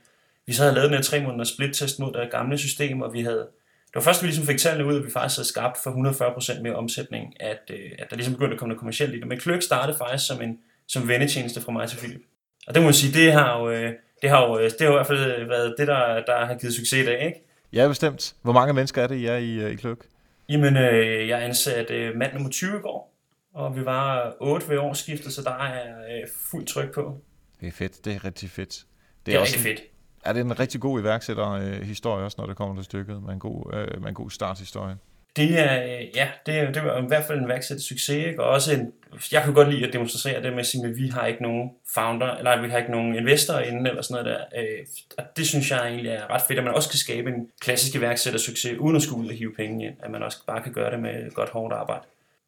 vi 0.47 0.53
så 0.53 0.63
havde 0.63 0.75
lavet 0.75 0.91
den 0.91 0.97
her 0.97 1.03
tre 1.03 1.23
måneder 1.23 1.45
split-test 1.45 1.99
mod 1.99 2.13
det 2.13 2.31
gamle 2.31 2.59
system, 2.59 3.03
og 3.03 3.13
vi 3.13 3.23
havde 3.23 3.49
det 3.89 3.95
var 3.95 4.01
først, 4.01 4.21
at 4.21 4.23
vi 4.23 4.29
ligesom 4.29 4.47
fik 4.47 4.59
tallene 4.59 4.89
ud, 4.89 4.97
at 4.97 5.05
vi 5.05 5.11
faktisk 5.11 5.39
havde 5.39 5.49
skabt 5.49 5.79
for 5.83 5.91
140% 5.91 6.63
mere 6.63 6.75
omsætning, 6.75 7.43
at, 7.43 7.63
øh, 7.71 7.91
at 7.99 8.11
der 8.11 8.17
ligesom 8.17 8.35
begyndte 8.35 8.53
at 8.55 8.59
komme 8.59 8.69
noget 8.69 8.79
kommercielt 8.79 9.15
i 9.15 9.21
det. 9.21 9.27
Men 9.27 9.39
Kløk 9.39 9.63
startede 9.63 9.99
faktisk 9.99 10.27
som 10.27 10.43
en 10.43 10.59
som 10.87 11.09
vendetjeneste 11.09 11.61
fra 11.61 11.73
mig 11.73 11.89
til 11.89 11.99
Philip. 11.99 12.21
Og 12.67 12.75
det 12.75 12.83
må 12.83 12.89
jeg 12.89 12.95
sige, 12.95 13.13
det 13.25 13.33
har 13.33 13.59
jo, 13.59 13.71
øh, 13.71 13.93
det 14.23 14.31
har 14.31 14.47
jo, 14.47 14.59
øh, 14.59 14.65
det 14.65 14.81
har 14.81 14.87
jo 14.87 14.93
i 14.93 14.97
hvert 14.97 15.07
fald 15.07 15.33
øh, 15.33 15.49
været 15.49 15.75
det, 15.79 15.87
der, 15.87 16.23
der 16.27 16.47
har 16.47 16.55
givet 16.55 16.75
succes 16.75 17.03
i 17.03 17.05
dag, 17.05 17.27
ikke? 17.27 17.41
Ja, 17.73 17.89
bestemt. 17.89 18.35
Hvor 18.43 18.53
mange 18.53 18.73
mennesker 18.73 19.03
er 19.03 19.07
det, 19.07 19.17
I 19.17 19.27
er 19.27 19.37
i, 19.37 19.55
øh, 19.55 19.71
i 19.71 19.75
Kløk? 19.75 19.99
Jamen, 20.49 20.77
øh, 20.77 21.29
jeg 21.29 21.45
ansatte 21.45 21.95
øh, 21.95 22.17
mand 22.17 22.33
nummer 22.33 22.51
20 22.51 22.77
i 22.77 22.81
går, 22.81 23.15
og 23.55 23.77
vi 23.77 23.85
var 23.85 24.37
8 24.41 24.69
ved 24.69 24.79
årsskiftet, 24.79 25.33
så 25.33 25.43
der 25.43 25.51
er 25.51 25.99
øh, 25.99 26.29
fuldt 26.51 26.69
tryk 26.69 26.95
på. 26.95 27.21
Det 27.61 27.69
er 27.69 27.73
fedt, 27.73 28.05
det 28.05 28.15
er 28.15 28.25
rigtig 28.25 28.51
fedt. 28.51 28.69
Det 28.71 28.81
er, 28.81 28.85
det 29.27 29.35
er 29.35 29.41
også 29.41 29.57
rigtig 29.57 29.79
fedt. 29.79 29.91
Er 30.25 30.33
det 30.33 30.41
en 30.41 30.61
rigtig 30.61 30.81
god 30.81 31.01
iværksætterhistorie 31.01 32.25
også, 32.25 32.35
når 32.41 32.47
det 32.47 32.57
kommer 32.57 32.75
til 32.75 32.85
stykket, 32.85 33.23
med 33.23 33.33
en 33.33 33.39
god, 33.39 33.75
øh, 33.75 34.01
med 34.01 34.09
en 34.09 34.15
god 34.15 34.31
starthistorie? 34.31 34.97
Det 35.39 35.59
er, 35.59 35.83
øh, 35.83 36.17
ja, 36.17 36.29
det, 36.47 36.55
er, 36.55 36.73
det 36.73 36.85
var 36.85 37.03
i 37.03 37.07
hvert 37.07 37.25
fald 37.25 37.39
en 37.39 37.49
værksætter 37.49 37.83
succes, 37.83 38.27
ikke? 38.27 38.43
og 38.43 38.51
også 38.51 38.75
en, 38.75 38.93
jeg 39.33 39.43
kan 39.43 39.55
godt 39.55 39.71
lide 39.71 39.87
at 39.87 39.93
demonstrere 39.93 40.43
det 40.43 40.53
med 40.53 40.61
at 40.61 40.67
sige, 40.67 40.87
at 40.87 40.97
vi 40.97 41.09
har 41.09 41.27
ikke 41.27 41.43
nogen 41.43 41.71
founder, 41.95 42.37
eller 42.37 42.63
vi 42.63 42.69
har 42.69 42.79
ikke 42.79 42.91
nogen 42.91 43.15
investorer 43.15 43.61
inden, 43.61 43.87
eller 43.87 44.03
sådan 44.03 44.25
noget 44.25 44.39
der. 44.39 44.63
Øh, 44.63 44.87
og 45.19 45.25
det 45.37 45.47
synes 45.47 45.71
jeg 45.71 45.89
egentlig 45.89 46.11
er 46.11 46.31
ret 46.31 46.43
fedt, 46.43 46.59
at 46.59 46.65
man 46.65 46.75
også 46.75 46.89
kan 46.89 46.99
skabe 46.99 47.31
en 47.31 47.49
klassisk 47.61 47.95
iværksætter 47.95 48.41
succes, 48.41 48.79
uden 48.79 48.97
at 48.97 49.03
skulle 49.03 49.25
ud 49.25 49.29
og 49.29 49.35
hive 49.35 49.55
penge 49.57 49.87
ind, 49.87 49.95
at 50.03 50.11
man 50.11 50.23
også 50.23 50.39
bare 50.47 50.63
kan 50.63 50.73
gøre 50.73 50.91
det 50.91 51.01
med 51.01 51.35
godt 51.35 51.51
hårdt 51.51 51.75
arbejde. 51.75 52.05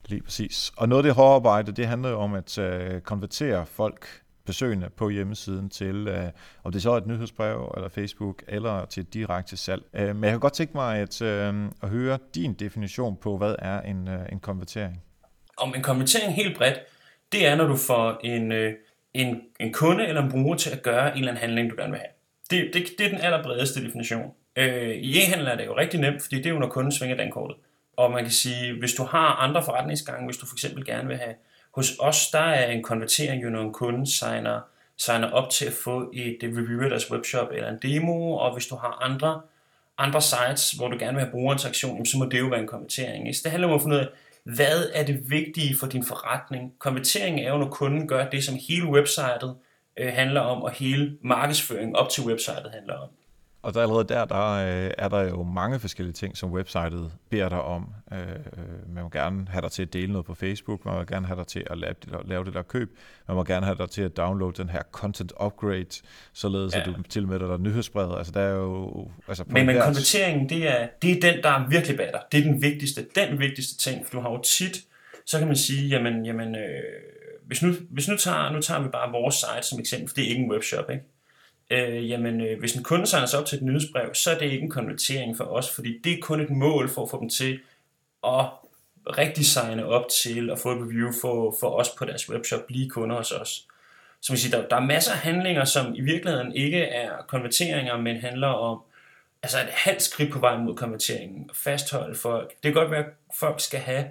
Lige 0.07 0.23
præcis. 0.23 0.73
Og 0.77 0.89
noget 0.89 1.03
af 1.03 1.09
det 1.09 1.15
hårde 1.15 1.35
arbejde, 1.35 1.73
det 1.73 1.87
handler 1.87 2.11
jo 2.11 2.19
om 2.19 2.35
at 2.35 2.59
øh, 2.59 3.01
konvertere 3.01 3.67
folk 3.67 4.07
besøgende 4.51 4.91
på 4.97 5.09
hjemmesiden 5.09 5.71
til, 5.71 6.09
øh, 6.09 6.25
om 6.65 6.73
det 6.73 6.83
så 6.83 6.91
er 6.91 6.97
et 6.97 7.07
nyhedsbrev, 7.07 7.73
eller 7.77 7.89
Facebook, 7.89 8.43
eller 8.49 8.85
til 8.85 9.05
direkte 9.05 9.57
salg. 9.57 9.83
Øh, 9.95 10.17
men 10.17 10.25
jeg 10.25 10.31
kan 10.31 10.41
godt 10.41 10.53
tænke 10.53 10.73
mig 10.75 10.99
at, 10.99 11.23
øh, 11.23 11.55
at 11.83 11.89
høre 11.89 12.19
din 12.35 12.55
definition 12.55 13.17
på, 13.17 13.37
hvad 13.37 13.55
er 13.59 13.81
en, 13.81 14.09
øh, 14.09 14.21
en 14.33 14.41
konvertering? 14.41 15.03
Om 15.57 15.75
en 15.77 15.83
konvertering 15.83 16.35
helt 16.35 16.57
bredt, 16.57 16.79
det 17.33 17.47
er, 17.47 17.55
når 17.55 17.67
du 17.67 17.77
får 17.77 18.21
en, 18.25 18.53
øh, 18.53 18.73
en, 19.15 19.41
en 19.61 19.73
kunde 19.73 20.07
eller 20.07 20.23
en 20.23 20.31
bruger 20.31 20.57
til 20.57 20.71
at 20.71 20.83
gøre 20.83 21.11
en 21.13 21.19
eller 21.19 21.33
anden 21.33 21.41
handling, 21.41 21.71
du 21.71 21.77
gerne 21.77 21.91
vil 21.91 22.01
have. 22.01 22.13
Det, 22.51 22.71
det, 22.75 22.99
det 22.99 23.07
er 23.07 23.11
den 23.11 23.21
allerbredeste 23.21 23.87
definition. 23.87 24.33
Øh, 24.57 24.91
I 24.91 25.19
e-handel 25.19 25.49
er 25.49 25.57
det 25.57 25.67
jo 25.67 25.77
rigtig 25.77 26.01
nemt, 26.01 26.23
fordi 26.23 26.37
det 26.37 26.47
er 26.47 26.51
jo, 26.51 26.59
når 26.59 26.69
kunden 26.69 26.93
svinger 26.93 27.17
dankortet. 27.17 27.57
Og 27.97 28.11
man 28.11 28.23
kan 28.23 28.33
sige, 28.33 28.79
hvis 28.79 28.95
du 28.95 29.05
har 29.05 29.27
andre 29.27 29.65
forretningsgange, 29.65 30.27
hvis 30.27 30.37
du 30.37 30.47
for 30.47 30.55
eksempel 30.55 30.85
gerne 30.85 31.09
vil 31.09 31.17
have 31.17 31.35
hos 31.75 31.93
os, 31.99 32.31
der 32.33 32.39
er 32.39 32.71
en 32.71 32.83
konvertering 32.83 33.43
jo, 33.43 33.51
når 33.51 33.63
en 33.63 33.73
kunde 33.73 34.07
signer, 34.19 34.61
signer 34.97 35.31
op 35.31 35.51
til 35.51 35.67
at 35.67 35.73
få 35.73 36.11
et 36.15 36.39
review 36.43 36.83
af 36.83 36.91
deres 36.91 37.11
webshop 37.11 37.49
eller 37.53 37.69
en 37.69 37.79
demo, 37.83 38.33
og 38.33 38.53
hvis 38.53 38.67
du 38.67 38.77
har 38.77 39.05
andre, 39.05 39.41
andre 39.99 40.23
sites, 40.23 40.71
hvor 40.71 40.89
du 40.89 40.97
gerne 40.99 41.13
vil 41.13 41.21
have 41.21 41.31
brugerinteraktion, 41.31 42.07
så 42.07 42.19
må 42.19 42.25
det 42.25 42.39
jo 42.39 42.47
være 42.47 42.61
en 42.61 42.67
konvertering. 42.67 43.37
Så 43.37 43.41
det 43.45 43.51
handler 43.51 43.69
om 43.69 43.75
at 43.75 43.81
finde 43.81 43.97
ud 43.97 44.01
af, 44.01 44.09
hvad 44.45 44.91
er 44.95 45.05
det 45.05 45.31
vigtige 45.31 45.77
for 45.77 45.87
din 45.87 46.05
forretning? 46.05 46.73
Konvertering 46.79 47.41
er 47.41 47.51
jo, 47.51 47.59
når 47.59 47.69
kunden 47.69 48.09
gør 48.09 48.29
det, 48.29 48.45
som 48.45 48.59
hele 48.69 48.87
websitet 48.87 49.55
øh, 49.97 50.13
handler 50.13 50.41
om, 50.41 50.63
og 50.63 50.71
hele 50.71 51.17
markedsføringen 51.23 51.97
op 51.97 52.09
til 52.09 52.25
websitet 52.25 52.71
handler 52.73 52.95
om. 52.95 53.09
Og 53.63 53.75
der 53.75 53.83
allerede 53.83 54.05
der, 54.05 54.25
der 54.25 54.51
øh, 54.51 54.91
er 54.99 55.09
der 55.09 55.21
jo 55.21 55.43
mange 55.43 55.81
forskellige 55.81 56.13
ting, 56.13 56.37
som 56.37 56.53
websitet 56.53 57.13
beder 57.31 57.49
dig 57.49 57.63
om. 57.63 57.95
Øh, 58.13 58.19
man 58.95 59.03
må 59.03 59.09
gerne 59.09 59.47
have 59.49 59.63
dig 59.63 59.71
til 59.71 59.83
at 59.83 59.93
dele 59.93 60.13
noget 60.13 60.27
på 60.27 60.35
Facebook, 60.35 60.85
man 60.85 60.95
må 60.95 61.05
gerne 61.05 61.27
have 61.27 61.39
dig 61.39 61.47
til 61.47 61.65
at 61.71 61.79
lave 61.79 61.95
det, 62.05 62.29
lave 62.29 62.45
det 62.45 62.55
der 62.55 62.63
køb, 62.63 62.99
man 63.29 63.37
må 63.37 63.45
gerne 63.45 63.67
have 63.67 63.79
dig 63.79 63.91
til 63.91 64.03
at 64.03 64.17
downloade 64.17 64.63
den 64.63 64.69
her 64.69 64.83
content 64.93 65.33
upgrade, 65.45 66.03
således 66.33 66.75
ja. 66.75 66.81
at 66.81 66.87
du 66.87 67.03
tilmelder 67.03 67.47
dig 67.47 67.61
nyhedsbrevet. 67.61 68.19
Altså 68.19 68.33
der 68.33 68.41
er 68.41 68.55
jo... 68.55 69.09
Altså 69.29 69.45
men, 69.47 69.67
men 69.67 69.81
konverteringen, 69.83 70.49
det 70.49 70.69
er, 70.69 70.89
det 71.03 71.11
er 71.11 71.33
den, 71.33 71.43
der 71.43 71.49
er 71.49 71.69
virkelig 71.69 71.97
batter. 71.97 72.21
Det 72.33 72.39
er 72.39 72.43
den 72.43 72.63
vigtigste, 72.63 73.07
den 73.15 73.39
vigtigste 73.39 73.91
ting, 73.91 74.07
for 74.07 74.17
du 74.17 74.21
har 74.21 74.31
jo 74.31 74.43
tit, 74.43 74.85
så 75.27 75.39
kan 75.39 75.47
man 75.47 75.57
sige, 75.57 75.89
jamen, 75.89 76.27
jamen 76.27 76.55
øh, 76.55 76.83
hvis, 77.47 77.63
nu, 77.63 77.73
hvis 77.91 78.09
nu 78.09 78.17
tager, 78.17 78.53
nu 78.53 78.61
tager 78.61 78.83
vi 78.83 78.89
bare 78.89 79.13
vores 79.13 79.35
site 79.35 79.69
som 79.69 79.79
eksempel, 79.79 80.09
for 80.09 80.15
det 80.15 80.25
er 80.25 80.29
ikke 80.29 80.43
en 80.43 80.51
webshop, 80.51 80.91
ikke? 80.91 81.05
Øh, 81.71 82.11
jamen 82.11 82.41
øh, 82.41 82.59
hvis 82.59 82.75
en 82.75 82.83
kunde 82.83 83.07
signer 83.07 83.27
sig 83.27 83.41
op 83.41 83.47
til 83.47 83.57
et 83.57 83.65
nyhedsbrev, 83.65 84.15
så 84.15 84.31
er 84.31 84.39
det 84.39 84.47
ikke 84.47 84.65
en 84.65 84.71
konvertering 84.71 85.37
for 85.37 85.45
os, 85.45 85.71
fordi 85.71 85.99
det 86.05 86.13
er 86.13 86.21
kun 86.23 86.41
et 86.41 86.51
mål 86.51 86.89
for 86.89 87.03
at 87.03 87.11
få 87.11 87.21
dem 87.21 87.29
til 87.29 87.61
at 88.25 88.47
rigtig 89.07 89.47
signe 89.47 89.87
op 89.87 90.05
til 90.23 90.51
at 90.51 90.59
få 90.59 90.71
et 90.73 90.79
review 90.79 91.13
for, 91.21 91.57
for 91.61 91.71
os 91.71 91.89
på 91.99 92.05
deres 92.05 92.31
webshop, 92.31 92.67
blive 92.67 92.91
kunder 92.91 93.17
hos 93.17 93.33
os. 93.33 93.67
Så 94.21 94.33
vi 94.33 94.39
siger, 94.39 94.61
der, 94.61 94.69
der 94.69 94.77
er 94.77 94.81
masser 94.81 95.13
af 95.13 95.19
handlinger, 95.19 95.65
som 95.65 95.95
i 95.95 96.01
virkeligheden 96.01 96.53
ikke 96.53 96.83
er 96.83 97.11
konverteringer, 97.29 97.97
men 97.97 98.17
handler 98.17 98.49
om 98.49 98.81
altså 99.43 99.59
et 99.59 99.69
halvt 99.71 100.03
skridt 100.03 100.33
på 100.33 100.39
vej 100.39 100.57
mod 100.57 100.77
konverteringen, 100.77 101.51
fastholde 101.55 102.15
folk. 102.15 102.49
Det 102.49 102.63
kan 102.63 102.73
godt 102.73 102.91
være, 102.91 103.05
at 103.05 103.13
folk 103.39 103.61
skal 103.61 103.81
have 103.81 104.05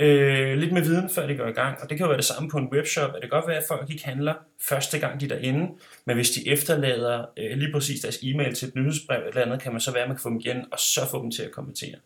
øh, 0.00 0.58
lidt 0.58 0.72
med 0.72 0.82
viden, 0.82 1.10
før 1.10 1.26
de 1.26 1.36
går 1.36 1.46
i 1.46 1.52
gang. 1.52 1.78
Og 1.82 1.90
det 1.90 1.96
kan 1.98 2.04
jo 2.04 2.08
være 2.08 2.16
det 2.16 2.24
samme 2.24 2.50
på 2.50 2.58
en 2.58 2.68
webshop. 2.72 3.08
At 3.08 3.14
det 3.14 3.30
kan 3.30 3.40
godt 3.40 3.48
være, 3.48 3.56
at 3.56 3.64
folk 3.68 3.90
ikke 3.90 4.04
handler 4.04 4.34
første 4.68 4.98
gang, 4.98 5.20
de 5.20 5.24
er 5.24 5.28
derinde. 5.28 5.68
Men 6.06 6.16
hvis 6.16 6.30
de 6.30 6.48
efterlader 6.48 7.24
øh, 7.36 7.58
lige 7.58 7.72
præcis 7.72 8.00
deres 8.00 8.18
e-mail 8.22 8.54
til 8.54 8.68
et 8.68 8.74
nyhedsbrev 8.74 9.22
eller 9.28 9.42
andet, 9.42 9.62
kan 9.62 9.72
man 9.72 9.80
så 9.80 9.92
være, 9.92 10.02
at 10.02 10.08
man 10.08 10.16
kan 10.16 10.22
få 10.22 10.28
dem 10.28 10.40
igen, 10.40 10.64
og 10.72 10.78
så 10.78 11.00
få 11.10 11.22
dem 11.22 11.30
til 11.30 11.42
at 11.42 11.50
konvertere. 11.50 11.96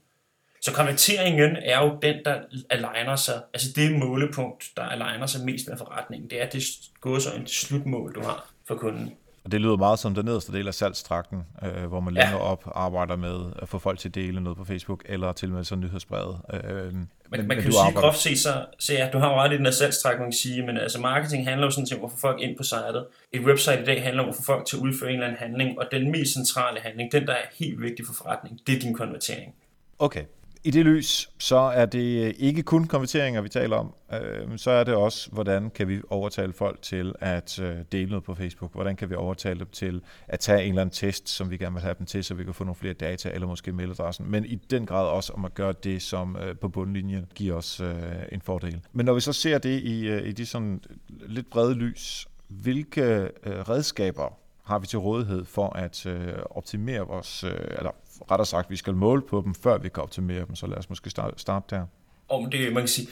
Så 0.61 0.73
konverteringen 0.73 1.57
er 1.57 1.85
jo 1.85 1.99
den, 2.03 2.25
der 2.25 2.41
aligner 2.71 3.17
sig, 3.17 3.43
altså 3.55 3.69
det 3.77 3.99
målepunkt, 3.99 4.65
der 4.77 4.83
aligner 4.83 5.27
sig 5.27 5.45
mest 5.45 5.69
med 5.69 5.79
forretningen. 5.79 6.31
Det 6.31 6.43
er 6.43 6.47
det 6.47 6.63
gåsøjne 7.01 7.49
slutmål, 7.49 8.15
du 8.15 8.21
har 8.21 8.51
for 8.69 8.75
kunden. 8.75 9.15
Og 9.45 9.53
det 9.53 9.61
lyder 9.61 9.77
meget 9.77 9.99
som 9.99 10.15
den 10.15 10.25
nederste 10.25 10.53
del 10.53 10.69
af 10.69 10.75
salgstrakten, 10.75 11.43
øh, 11.63 11.85
hvor 11.85 12.01
man 12.01 12.15
ja. 12.15 12.23
længere 12.23 12.41
op 12.41 12.73
arbejder 12.75 13.17
med 13.17 13.53
at 13.63 13.69
få 13.69 13.79
folk 13.79 13.99
til 13.99 14.09
at 14.09 14.15
dele 14.15 14.41
noget 14.41 14.57
på 14.57 14.65
Facebook, 14.65 15.03
eller 15.09 15.33
til 15.33 15.51
med 15.51 15.65
sådan 15.65 15.85
nyhedsbrevet. 15.85 16.41
Øh, 16.53 16.61
men, 16.61 17.09
man, 17.31 17.47
man 17.47 17.57
kan 17.57 17.67
jo 17.67 17.73
sige 17.73 17.81
arbejder... 17.81 18.01
groft 18.01 18.19
se, 18.19 18.37
så, 18.37 18.67
se 18.79 18.99
at 18.99 19.13
du 19.13 19.19
har 19.19 19.31
jo 19.31 19.37
ret 19.37 19.53
i 19.53 19.57
den 19.57 19.65
her 19.65 19.73
salgstrakt, 19.73 20.19
man 20.19 20.27
kan 20.27 20.33
sige, 20.33 20.67
men 20.67 20.79
altså 20.79 21.01
marketing 21.01 21.49
handler 21.49 21.67
jo 21.67 21.71
sådan 21.71 21.87
til 21.87 21.95
at 21.95 22.01
få 22.01 22.19
folk 22.19 22.41
ind 22.41 22.57
på 22.57 22.63
sitet. 22.63 23.07
Et 23.33 23.41
website 23.41 23.83
i 23.83 23.85
dag 23.85 24.03
handler 24.03 24.23
om 24.23 24.29
at 24.29 24.35
få 24.35 24.43
folk 24.43 24.67
til 24.67 24.77
at 24.77 24.81
udføre 24.81 25.09
en 25.09 25.15
eller 25.15 25.27
anden 25.27 25.39
handling, 25.39 25.79
og 25.79 25.89
den 25.93 26.11
mest 26.11 26.33
centrale 26.33 26.81
handling, 26.81 27.13
den 27.13 27.27
der 27.27 27.33
er 27.33 27.47
helt 27.59 27.83
vigtig 27.83 28.07
for 28.07 28.15
forretning, 28.15 28.61
det 28.67 28.77
er 28.77 28.81
din 28.81 28.95
konvertering. 28.95 29.55
Okay, 29.99 30.25
i 30.65 30.71
det 30.71 30.85
lys, 30.85 31.31
så 31.39 31.57
er 31.57 31.87
det 31.87 32.27
øh, 32.27 32.35
ikke 32.39 32.63
kun 32.63 32.85
konverteringer, 32.85 33.41
vi 33.41 33.49
taler 33.49 33.77
om. 33.77 33.95
Øh, 34.13 34.59
så 34.59 34.71
er 34.71 34.85
det 34.85 34.95
også, 34.95 35.31
hvordan 35.31 35.71
kan 35.71 35.89
vi 35.89 36.01
overtale 36.11 36.53
folk 36.53 36.83
til 36.83 37.15
at 37.21 37.59
øh, 37.59 37.77
dele 37.93 38.09
noget 38.09 38.25
på 38.25 38.35
Facebook? 38.35 38.73
Hvordan 38.73 38.97
kan 38.97 39.11
vi 39.11 39.15
overtale 39.15 39.59
dem 39.59 39.69
til 39.73 40.03
at 40.29 40.41
tage 40.41 40.63
en 40.63 40.69
eller 40.69 40.83
anden 40.83 40.95
test, 40.95 41.29
som 41.29 41.51
vi 41.51 41.57
gerne 41.57 41.75
vil 41.75 41.83
have 41.83 41.95
dem 41.99 42.07
til, 42.07 42.25
så 42.25 42.35
vi 42.35 42.45
kan 42.45 42.55
få 42.55 42.65
nogle 42.65 42.75
flere 42.75 42.95
data, 42.95 43.31
eller 43.35 43.47
måske 43.47 43.73
mailadressen. 43.73 44.31
Men 44.31 44.45
i 44.45 44.55
den 44.55 44.87
grad 44.87 45.07
også 45.07 45.33
om 45.33 45.45
at 45.45 45.55
gøre 45.55 45.75
det, 45.85 46.03
som 46.03 46.37
øh, 46.37 46.57
på 46.57 46.69
bundlinjen 46.69 47.27
giver 47.35 47.57
os 47.57 47.81
øh, 47.81 47.95
en 48.33 48.41
fordel. 48.41 48.81
Men 48.93 49.07
når 49.07 49.15
vi 49.15 49.21
så 49.21 49.33
ser 49.33 49.59
det 49.59 49.81
i, 49.81 50.07
øh, 50.07 50.29
i 50.29 50.33
de 50.33 50.47
sådan 50.47 50.81
lidt 51.09 51.51
brede 51.51 51.75
lys, 51.75 52.27
hvilke 52.49 53.31
redskaber 53.45 54.39
har 54.65 54.79
vi 54.79 54.87
til 54.87 54.99
rådighed 54.99 55.45
for 55.45 55.69
at 55.77 56.07
øh, 56.07 56.33
optimere 56.51 57.01
vores, 57.01 57.45
øh, 57.45 57.51
eller 57.51 57.91
rettere 58.31 58.47
sagt, 58.47 58.71
vi 58.71 58.77
skal 58.77 58.95
måle 58.95 59.23
på 59.23 59.43
dem, 59.45 59.55
før 59.55 59.79
vi 59.79 59.89
kan 59.89 60.03
optimere 60.03 60.47
dem, 60.47 60.55
så 60.55 60.67
lad 60.67 60.79
os 60.79 60.89
måske 60.89 61.11
starte, 61.11 61.39
starte 61.39 61.77
der. 61.77 61.87
Om 62.29 62.51
det, 62.51 62.73
man 62.73 62.83
kan 62.83 62.89
sige, 62.89 63.09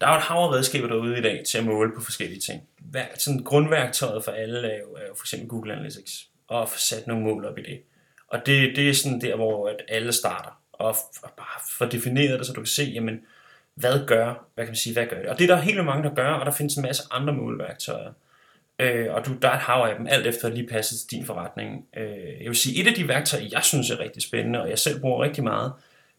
der 0.00 0.06
er 0.06 0.12
jo 0.12 0.18
et 0.18 0.24
hav 0.24 0.36
af 0.36 0.52
redskaber 0.52 0.88
derude 0.88 1.18
i 1.18 1.22
dag 1.22 1.42
til 1.50 1.58
at 1.58 1.64
måle 1.64 1.92
på 1.96 2.00
forskellige 2.00 2.40
ting. 2.40 2.62
Sådan 3.18 3.44
grundværktøjet 3.44 4.24
for 4.24 4.32
alle 4.32 4.72
er 4.72 4.78
jo, 4.78 4.94
er 4.94 5.06
jo 5.08 5.14
for 5.16 5.24
eksempel 5.24 5.48
Google 5.48 5.72
Analytics, 5.72 6.28
og 6.48 6.68
få 6.68 6.78
sat 6.78 7.06
nogle 7.06 7.24
mål 7.24 7.44
op 7.44 7.58
i 7.58 7.62
det. 7.62 7.80
Og 8.28 8.46
det, 8.46 8.76
det 8.76 8.90
er 8.90 8.94
sådan 8.94 9.20
der, 9.20 9.36
hvor 9.36 9.68
at 9.68 9.76
alle 9.88 10.12
starter, 10.12 10.60
og, 10.72 10.96
og 11.22 11.30
bare 11.36 11.60
få 11.78 11.84
defineret 11.84 12.38
det, 12.38 12.46
så 12.46 12.52
du 12.52 12.60
kan 12.60 12.66
se, 12.66 12.82
jamen, 12.82 13.20
hvad 13.74 14.06
gør, 14.06 14.46
hvad 14.54 14.64
kan 14.64 14.70
man 14.70 14.76
sige, 14.76 14.92
hvad 14.92 15.06
gør 15.06 15.18
det? 15.18 15.26
Og 15.26 15.38
det 15.38 15.50
er 15.50 15.54
der 15.54 15.62
helt 15.62 15.84
mange, 15.84 16.08
der 16.08 16.14
gør, 16.14 16.32
og 16.32 16.46
der 16.46 16.52
findes 16.52 16.76
en 16.76 16.82
masse 16.82 17.02
andre 17.10 17.32
målværktøjer. 17.32 18.12
Øh, 18.80 19.14
og 19.14 19.26
du, 19.26 19.32
der 19.42 19.48
er 19.48 19.54
et 19.54 19.60
hav 19.60 19.86
af 19.90 19.96
dem, 19.96 20.06
alt 20.10 20.26
efter 20.26 20.48
lige 20.48 20.66
passer 20.66 20.96
til 20.96 21.18
din 21.18 21.26
forretning. 21.26 21.84
Øh, 21.96 22.40
jeg 22.40 22.46
vil 22.46 22.56
sige, 22.56 22.80
et 22.80 22.86
af 22.86 22.94
de 22.94 23.08
værktøjer, 23.08 23.48
jeg 23.52 23.64
synes 23.64 23.90
er 23.90 23.98
rigtig 23.98 24.22
spændende, 24.22 24.62
og 24.62 24.70
jeg 24.70 24.78
selv 24.78 25.00
bruger 25.00 25.22
rigtig 25.22 25.44
meget, 25.44 25.72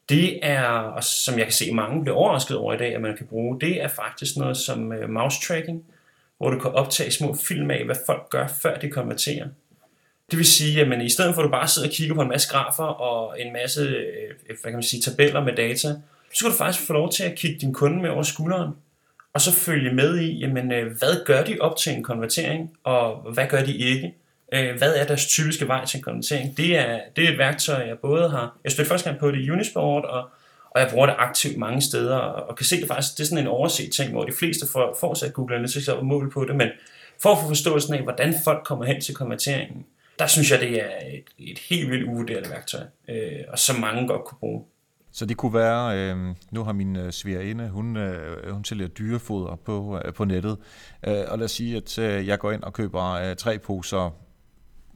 det 0.09 0.39
er, 0.41 0.67
og 0.67 1.03
som 1.03 1.37
jeg 1.37 1.45
kan 1.45 1.53
se 1.53 1.73
mange 1.73 2.01
bliver 2.01 2.17
overrasket 2.17 2.57
over 2.57 2.73
i 2.73 2.77
dag, 2.77 2.95
at 2.95 3.01
man 3.01 3.17
kan 3.17 3.27
bruge, 3.27 3.61
det 3.61 3.81
er 3.83 3.87
faktisk 3.87 4.37
noget 4.37 4.57
som 4.57 4.93
øh, 4.93 5.09
mouse 5.09 5.41
tracking, 5.47 5.83
hvor 6.37 6.49
du 6.49 6.59
kan 6.59 6.71
optage 6.71 7.11
små 7.11 7.35
film 7.35 7.71
af, 7.71 7.85
hvad 7.85 7.95
folk 8.05 8.29
gør, 8.29 8.47
før 8.47 8.79
de 8.79 8.89
konverterer. 8.89 9.47
Det 10.31 10.37
vil 10.37 10.45
sige, 10.45 10.81
at 10.81 10.87
man, 10.87 11.01
i 11.01 11.09
stedet 11.09 11.35
for 11.35 11.41
at 11.41 11.45
du 11.45 11.51
bare 11.51 11.67
sidder 11.67 11.87
og 11.87 11.93
kigger 11.93 12.15
på 12.15 12.21
en 12.21 12.29
masse 12.29 12.49
grafer 12.49 12.83
og 12.83 13.41
en 13.41 13.53
masse 13.53 13.81
øh, 13.81 14.35
hvad 14.47 14.71
kan 14.71 14.73
man 14.73 14.83
sige, 14.83 15.01
tabeller 15.01 15.43
med 15.43 15.53
data, 15.55 15.87
så 16.33 16.43
kan 16.43 16.51
du 16.51 16.57
faktisk 16.57 16.87
få 16.87 16.93
lov 16.93 17.11
til 17.11 17.23
at 17.23 17.35
kigge 17.35 17.59
din 17.59 17.73
kunde 17.73 18.01
med 18.01 18.09
over 18.09 18.23
skulderen 18.23 18.71
og 19.33 19.41
så 19.41 19.53
følge 19.53 19.93
med 19.93 20.19
i, 20.19 20.39
jamen, 20.39 20.71
øh, 20.71 20.97
hvad 20.97 21.25
gør 21.25 21.43
de 21.43 21.57
op 21.59 21.77
til 21.77 21.93
en 21.93 22.03
konvertering, 22.03 22.77
og 22.83 23.15
hvad 23.33 23.47
gør 23.47 23.63
de 23.63 23.77
ikke? 23.77 24.15
Øh, 24.53 24.77
hvad 24.77 24.95
er 24.95 25.05
deres 25.05 25.27
typiske 25.27 25.67
vej 25.67 25.85
til 25.85 25.97
en 25.97 26.03
konvertering? 26.03 26.57
Det 26.57 26.77
er, 26.77 26.99
det 27.15 27.25
er 27.25 27.31
et 27.31 27.37
værktøj, 27.37 27.87
jeg 27.87 27.97
både 27.99 28.29
har, 28.29 28.57
jeg 28.63 28.71
støtter 28.71 28.89
første 28.89 29.09
gang 29.09 29.19
på 29.19 29.31
det 29.31 29.41
i 29.41 29.49
Unisport, 29.51 30.05
og, 30.05 30.29
og 30.69 30.81
jeg 30.81 30.89
bruger 30.91 31.05
det 31.05 31.15
aktivt 31.17 31.57
mange 31.57 31.81
steder, 31.81 32.15
og, 32.15 32.49
og 32.49 32.55
kan 32.57 32.65
se 32.65 32.81
det 32.81 32.87
faktisk, 32.87 33.17
det 33.17 33.23
er 33.23 33.27
sådan 33.27 33.43
en 33.43 33.47
overset 33.47 33.91
ting, 33.91 34.11
hvor 34.11 34.23
de 34.23 34.33
fleste 34.39 34.65
får, 34.71 34.97
får 34.99 35.13
sat 35.13 35.33
Google 35.33 35.55
Analytics 35.55 35.87
op 35.87 35.97
og 35.97 36.05
mål 36.05 36.31
på 36.31 36.45
det, 36.45 36.55
men 36.55 36.67
for 37.21 37.29
at 37.29 37.37
få 37.41 37.47
forståelsen 37.47 37.93
af, 37.93 38.01
hvordan 38.01 38.35
folk 38.43 38.63
kommer 38.65 38.85
hen 38.85 39.01
til 39.01 39.15
konverteringen, 39.15 39.85
der 40.19 40.27
synes 40.27 40.51
jeg, 40.51 40.59
det 40.59 40.81
er 40.81 40.97
et, 41.13 41.51
et 41.51 41.59
helt 41.59 41.91
vildt 41.91 42.07
uvurderet 42.07 42.49
værktøj, 42.49 42.81
øh, 43.07 43.39
og 43.49 43.59
som 43.59 43.75
mange 43.75 44.07
godt 44.07 44.25
kunne 44.25 44.37
bruge. 44.39 44.63
Så 45.11 45.25
det 45.25 45.37
kunne 45.37 45.53
være, 45.53 45.99
øh, 45.99 46.35
nu 46.51 46.63
har 46.63 46.73
min 46.73 46.95
øh, 46.95 47.11
svigerinde, 47.11 47.69
hun, 47.69 47.97
øh, 47.97 48.53
hun 48.53 48.65
sælger 48.65 48.87
dyrefoder 48.87 49.55
på, 49.55 49.99
øh, 50.05 50.13
på 50.13 50.25
nettet, 50.25 50.57
øh, 51.07 51.23
og 51.27 51.37
lad 51.37 51.45
os 51.45 51.51
sige, 51.51 51.77
at 51.77 51.99
øh, 51.99 52.27
jeg 52.27 52.39
går 52.39 52.51
ind 52.51 52.63
og 52.63 52.73
køber 52.73 53.03
øh, 53.03 53.35
tre 53.35 53.59
poser 53.59 54.11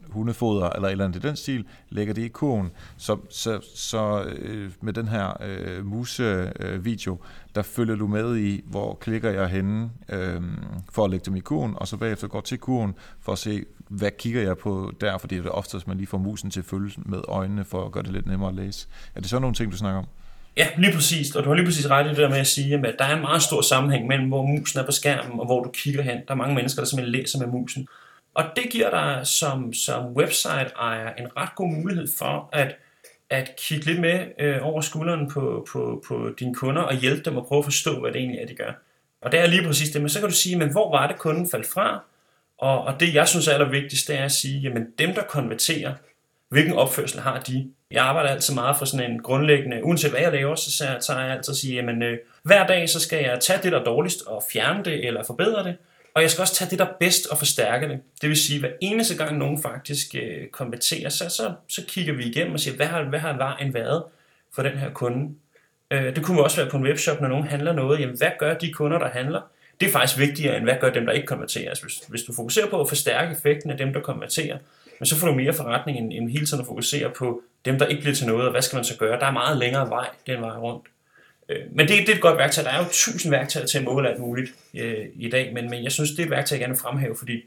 hundefoder 0.10 0.69
eller 0.69 0.88
et 0.88 0.91
eller 0.91 1.05
andet 1.05 1.24
i 1.24 1.27
den 1.27 1.36
stil, 1.36 1.65
lægger 1.89 2.13
det 2.13 2.22
i 2.22 2.27
kurven. 2.27 2.72
Så, 2.98 3.17
så, 3.29 3.62
så 3.75 4.24
øh, 4.24 4.72
med 4.81 4.93
den 4.93 5.07
her 5.07 5.43
øh, 5.43 5.86
muse-video, 5.86 7.13
øh, 7.13 7.19
der 7.55 7.62
følger 7.62 7.95
du 7.95 8.07
med 8.07 8.38
i, 8.38 8.63
hvor 8.65 8.93
klikker 8.93 9.31
jeg 9.31 9.48
henne 9.48 9.89
øh, 10.10 10.41
for 10.91 11.05
at 11.05 11.12
lægge 11.12 11.25
dem 11.25 11.36
i 11.36 11.39
kurven, 11.39 11.75
og 11.77 11.88
så 11.88 11.98
bagefter 11.98 12.27
går 12.27 12.41
til 12.41 12.57
kurven 12.57 12.95
for 13.19 13.31
at 13.31 13.38
se, 13.38 13.65
hvad 13.89 14.11
kigger 14.19 14.41
jeg 14.41 14.57
på 14.57 14.91
der, 15.01 15.17
fordi 15.17 15.35
det 15.35 15.45
er 15.45 15.49
oftest, 15.49 15.87
man 15.87 15.97
lige 15.97 16.07
får 16.07 16.17
musen 16.17 16.51
til 16.51 16.59
at 16.59 16.65
følge 16.65 16.91
med 17.05 17.21
øjnene 17.27 17.65
for 17.65 17.85
at 17.85 17.91
gøre 17.91 18.03
det 18.03 18.11
lidt 18.11 18.27
nemmere 18.27 18.49
at 18.49 18.55
læse. 18.55 18.87
Er 19.15 19.19
det 19.19 19.29
sådan 19.29 19.41
nogle 19.41 19.55
ting, 19.55 19.71
du 19.71 19.77
snakker 19.77 19.99
om? 19.99 20.05
Ja, 20.57 20.67
lige 20.77 20.93
præcis. 20.93 21.35
Og 21.35 21.43
du 21.43 21.49
har 21.49 21.55
lige 21.55 21.65
præcis 21.65 21.89
ret 21.89 22.05
i 22.05 22.09
det 22.09 22.17
der 22.17 22.29
med 22.29 22.37
at 22.37 22.47
sige, 22.47 22.75
at 22.75 22.95
der 22.99 23.05
er 23.05 23.15
en 23.15 23.21
meget 23.21 23.41
stor 23.41 23.61
sammenhæng 23.61 24.07
mellem, 24.07 24.27
hvor 24.27 24.45
musen 24.45 24.79
er 24.79 24.85
på 24.85 24.91
skærmen 24.91 25.39
og 25.39 25.45
hvor 25.45 25.63
du 25.63 25.69
kigger 25.69 26.01
hen. 26.01 26.17
Der 26.27 26.33
er 26.33 26.35
mange 26.35 26.55
mennesker, 26.55 26.81
der 26.81 26.87
simpelthen 26.87 27.21
læser 27.21 27.39
med 27.39 27.47
musen. 27.47 27.87
Og 28.33 28.43
det 28.55 28.63
giver 28.71 28.89
dig 28.89 29.27
som, 29.27 29.73
som 29.73 30.13
website-ejer 30.13 31.13
en 31.13 31.27
ret 31.37 31.55
god 31.55 31.67
mulighed 31.67 32.07
for 32.19 32.49
at, 32.53 32.75
at 33.29 33.51
kigge 33.67 33.85
lidt 33.85 34.01
med 34.01 34.25
øh, 34.39 34.57
over 34.61 34.81
skulderen 34.81 35.29
på, 35.29 35.67
på, 35.71 36.03
på 36.07 36.29
dine 36.39 36.55
kunder 36.55 36.81
og 36.81 36.95
hjælpe 36.95 37.29
dem 37.29 37.37
at 37.37 37.45
prøve 37.45 37.59
at 37.59 37.65
forstå, 37.65 38.01
hvad 38.01 38.11
det 38.11 38.19
egentlig 38.19 38.41
er, 38.41 38.47
de 38.47 38.55
gør. 38.55 38.71
Og 39.21 39.31
det 39.31 39.39
er 39.39 39.47
lige 39.47 39.67
præcis 39.67 39.89
det, 39.89 40.01
men 40.01 40.09
så 40.09 40.19
kan 40.19 40.29
du 40.29 40.35
sige, 40.35 40.57
men 40.57 40.71
hvor 40.71 40.91
var 40.91 41.07
det 41.07 41.17
kunden 41.17 41.49
faldt 41.49 41.67
fra? 41.67 42.03
Og, 42.57 42.83
og 42.83 43.00
det, 43.00 43.13
jeg 43.13 43.27
synes 43.27 43.47
er 43.47 43.53
allervigtigst, 43.53 44.07
det 44.07 44.19
er 44.19 44.25
at 44.25 44.31
sige, 44.31 44.59
jamen 44.59 44.88
dem, 45.00 45.13
der 45.13 45.24
konverterer, 45.24 45.93
hvilken 46.50 46.74
opførsel 46.74 47.19
har 47.19 47.39
de? 47.39 47.71
Jeg 47.91 48.03
arbejder 48.03 48.29
altid 48.29 48.53
meget 48.53 48.77
for 48.77 48.85
sådan 48.85 49.12
en 49.12 49.21
grundlæggende, 49.21 49.83
uanset 49.83 50.12
hvad 50.12 50.21
jeg 50.21 50.31
laver, 50.31 50.55
så 50.55 50.83
tager 51.01 51.19
jeg 51.19 51.31
altid 51.31 51.51
at 51.51 51.57
sige, 51.57 51.75
jamen 51.75 52.03
øh, 52.03 52.17
hver 52.43 52.67
dag, 52.67 52.89
så 52.89 53.00
skal 53.00 53.24
jeg 53.24 53.39
tage 53.39 53.59
det, 53.63 53.71
der 53.71 53.79
er 53.79 53.83
dårligst, 53.83 54.21
og 54.27 54.43
fjerne 54.53 54.83
det 54.83 55.07
eller 55.07 55.24
forbedre 55.24 55.63
det. 55.63 55.75
Og 56.15 56.21
jeg 56.21 56.31
skal 56.31 56.41
også 56.41 56.55
tage 56.55 56.69
det, 56.69 56.79
der 56.79 56.85
er 56.85 56.93
bedst 57.00 57.27
og 57.27 57.38
forstærke 57.38 57.89
det. 57.89 58.00
Det 58.21 58.29
vil 58.29 58.38
sige, 58.38 58.55
at 58.55 58.59
hver 58.59 58.77
eneste 58.81 59.17
gang 59.17 59.38
nogen 59.38 59.62
faktisk 59.62 60.15
øh, 60.15 60.47
konverterer, 60.47 61.09
så, 61.09 61.29
så, 61.29 61.53
så 61.67 61.81
kigger 61.88 62.13
vi 62.13 62.24
igennem 62.24 62.53
og 62.53 62.59
siger, 62.59 62.75
hvad 62.75 62.85
har, 62.85 63.03
hvad 63.03 63.19
har 63.19 63.38
vejen 63.38 63.74
været 63.74 64.03
for 64.53 64.63
den 64.63 64.77
her 64.77 64.89
kunde? 64.89 65.35
Øh, 65.91 66.15
det 66.15 66.25
kunne 66.25 66.43
også 66.43 66.62
være 66.62 66.69
på 66.69 66.77
en 66.77 66.83
webshop, 66.83 67.21
når 67.21 67.27
nogen 67.27 67.47
handler 67.47 67.74
noget. 67.74 68.00
Jamen, 68.00 68.17
hvad 68.17 68.31
gør 68.39 68.53
de 68.53 68.74
kunder, 68.74 69.00
der 69.00 69.09
handler? 69.09 69.41
Det 69.79 69.88
er 69.88 69.91
faktisk 69.91 70.20
vigtigere, 70.20 70.58
end 70.58 70.63
hvad 70.63 70.75
gør 70.82 70.89
dem, 70.89 71.05
der 71.05 71.13
ikke 71.13 71.27
konverterer. 71.27 71.70
Altså, 71.70 71.84
hvis, 71.84 71.94
hvis 72.08 72.24
du 72.24 72.34
fokuserer 72.34 72.70
på 72.70 72.82
at 72.82 72.89
forstærke 72.89 73.32
effekten 73.32 73.72
af 73.72 73.77
dem, 73.77 73.94
der 73.94 74.00
konverterer, 74.00 74.58
men 75.00 75.05
så 75.05 75.15
får 75.15 75.27
du 75.27 75.34
mere 75.34 75.53
forretning, 75.53 75.98
end, 75.98 76.13
end 76.13 76.29
hele 76.29 76.46
tiden 76.46 76.62
at 76.62 76.67
fokusere 76.67 77.10
på 77.10 77.41
dem, 77.65 77.79
der 77.79 77.86
ikke 77.86 78.01
bliver 78.01 78.15
til 78.15 78.27
noget, 78.27 78.46
og 78.46 78.51
hvad 78.51 78.62
skal 78.62 78.77
man 78.77 78.84
så 78.84 78.98
gøre? 78.98 79.20
Der 79.20 79.25
er 79.25 79.32
meget 79.32 79.58
længere 79.58 79.89
vej 79.89 80.08
den 80.27 80.41
vej 80.41 80.58
rundt. 80.58 80.86
Øh, 81.50 81.62
men 81.72 81.88
det, 81.88 81.98
det 81.98 82.10
er 82.10 82.15
et 82.15 82.22
godt 82.22 82.38
værktøj. 82.38 82.63
Der 82.63 82.70
er 82.70 82.77
jo 82.77 82.86
tusind 82.91 83.32
værktøjer 83.32 83.65
til 83.65 83.77
at 83.77 83.84
måle 83.84 84.10
alt 84.10 84.20
muligt 84.20 84.51
øh, 84.74 85.05
i 85.15 85.29
dag, 85.29 85.53
men, 85.53 85.70
men 85.70 85.84
jeg 85.84 85.91
synes, 85.91 86.10
det 86.10 86.20
er 86.20 86.24
et 86.24 86.29
værktøj, 86.29 86.55
jeg 86.55 86.60
gerne 86.60 86.74
vil 86.74 86.82
fremhæve, 86.82 87.15
fordi 87.17 87.44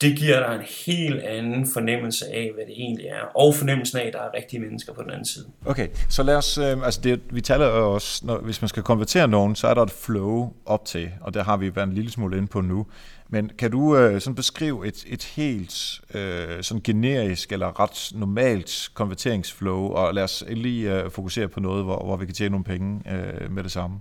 det 0.00 0.18
giver 0.18 0.46
dig 0.46 0.54
en 0.54 0.66
helt 0.86 1.20
anden 1.20 1.66
fornemmelse 1.72 2.26
af, 2.26 2.50
hvad 2.54 2.66
det 2.66 2.74
egentlig 2.76 3.06
er, 3.06 3.20
og 3.34 3.54
fornemmelsen 3.54 3.98
af, 3.98 4.06
at 4.06 4.12
der 4.12 4.18
er 4.18 4.34
rigtige 4.36 4.60
mennesker 4.60 4.92
på 4.92 5.02
den 5.02 5.10
anden 5.10 5.24
side. 5.24 5.46
Okay, 5.66 5.88
så 6.08 6.22
lad 6.22 6.36
os, 6.36 6.58
øh, 6.58 6.76
altså 6.84 7.00
det, 7.00 7.20
vi 7.30 7.40
taler 7.40 7.66
jo 7.66 7.94
også, 7.94 8.26
når, 8.26 8.38
hvis 8.38 8.62
man 8.62 8.68
skal 8.68 8.82
konvertere 8.82 9.28
nogen, 9.28 9.56
så 9.56 9.68
er 9.68 9.74
der 9.74 9.82
et 9.82 9.90
flow 9.90 10.52
op 10.66 10.84
til, 10.84 11.10
og 11.20 11.34
der 11.34 11.44
har 11.44 11.56
vi 11.56 11.76
været 11.76 11.86
en 11.86 11.92
lille 11.92 12.10
smule 12.10 12.36
inde 12.36 12.48
på 12.48 12.60
nu. 12.60 12.86
Men 13.28 13.50
kan 13.58 13.70
du 13.70 13.96
øh, 13.96 14.20
sådan 14.20 14.34
beskrive 14.34 14.86
et, 14.86 15.04
et 15.06 15.24
helt 15.24 16.00
øh, 16.14 16.62
sådan 16.62 16.80
generisk 16.82 17.52
eller 17.52 17.80
ret 17.80 18.12
normalt 18.14 18.90
konverteringsflow, 18.94 19.88
og 19.88 20.14
lad 20.14 20.22
os 20.22 20.44
lige 20.48 20.94
øh, 20.94 21.10
fokusere 21.10 21.48
på 21.48 21.60
noget, 21.60 21.84
hvor, 21.84 22.04
hvor 22.04 22.16
vi 22.16 22.26
kan 22.26 22.34
tjene 22.34 22.50
nogle 22.50 22.64
penge 22.64 23.02
øh, 23.12 23.52
med 23.52 23.62
det 23.62 23.72
samme? 23.72 24.00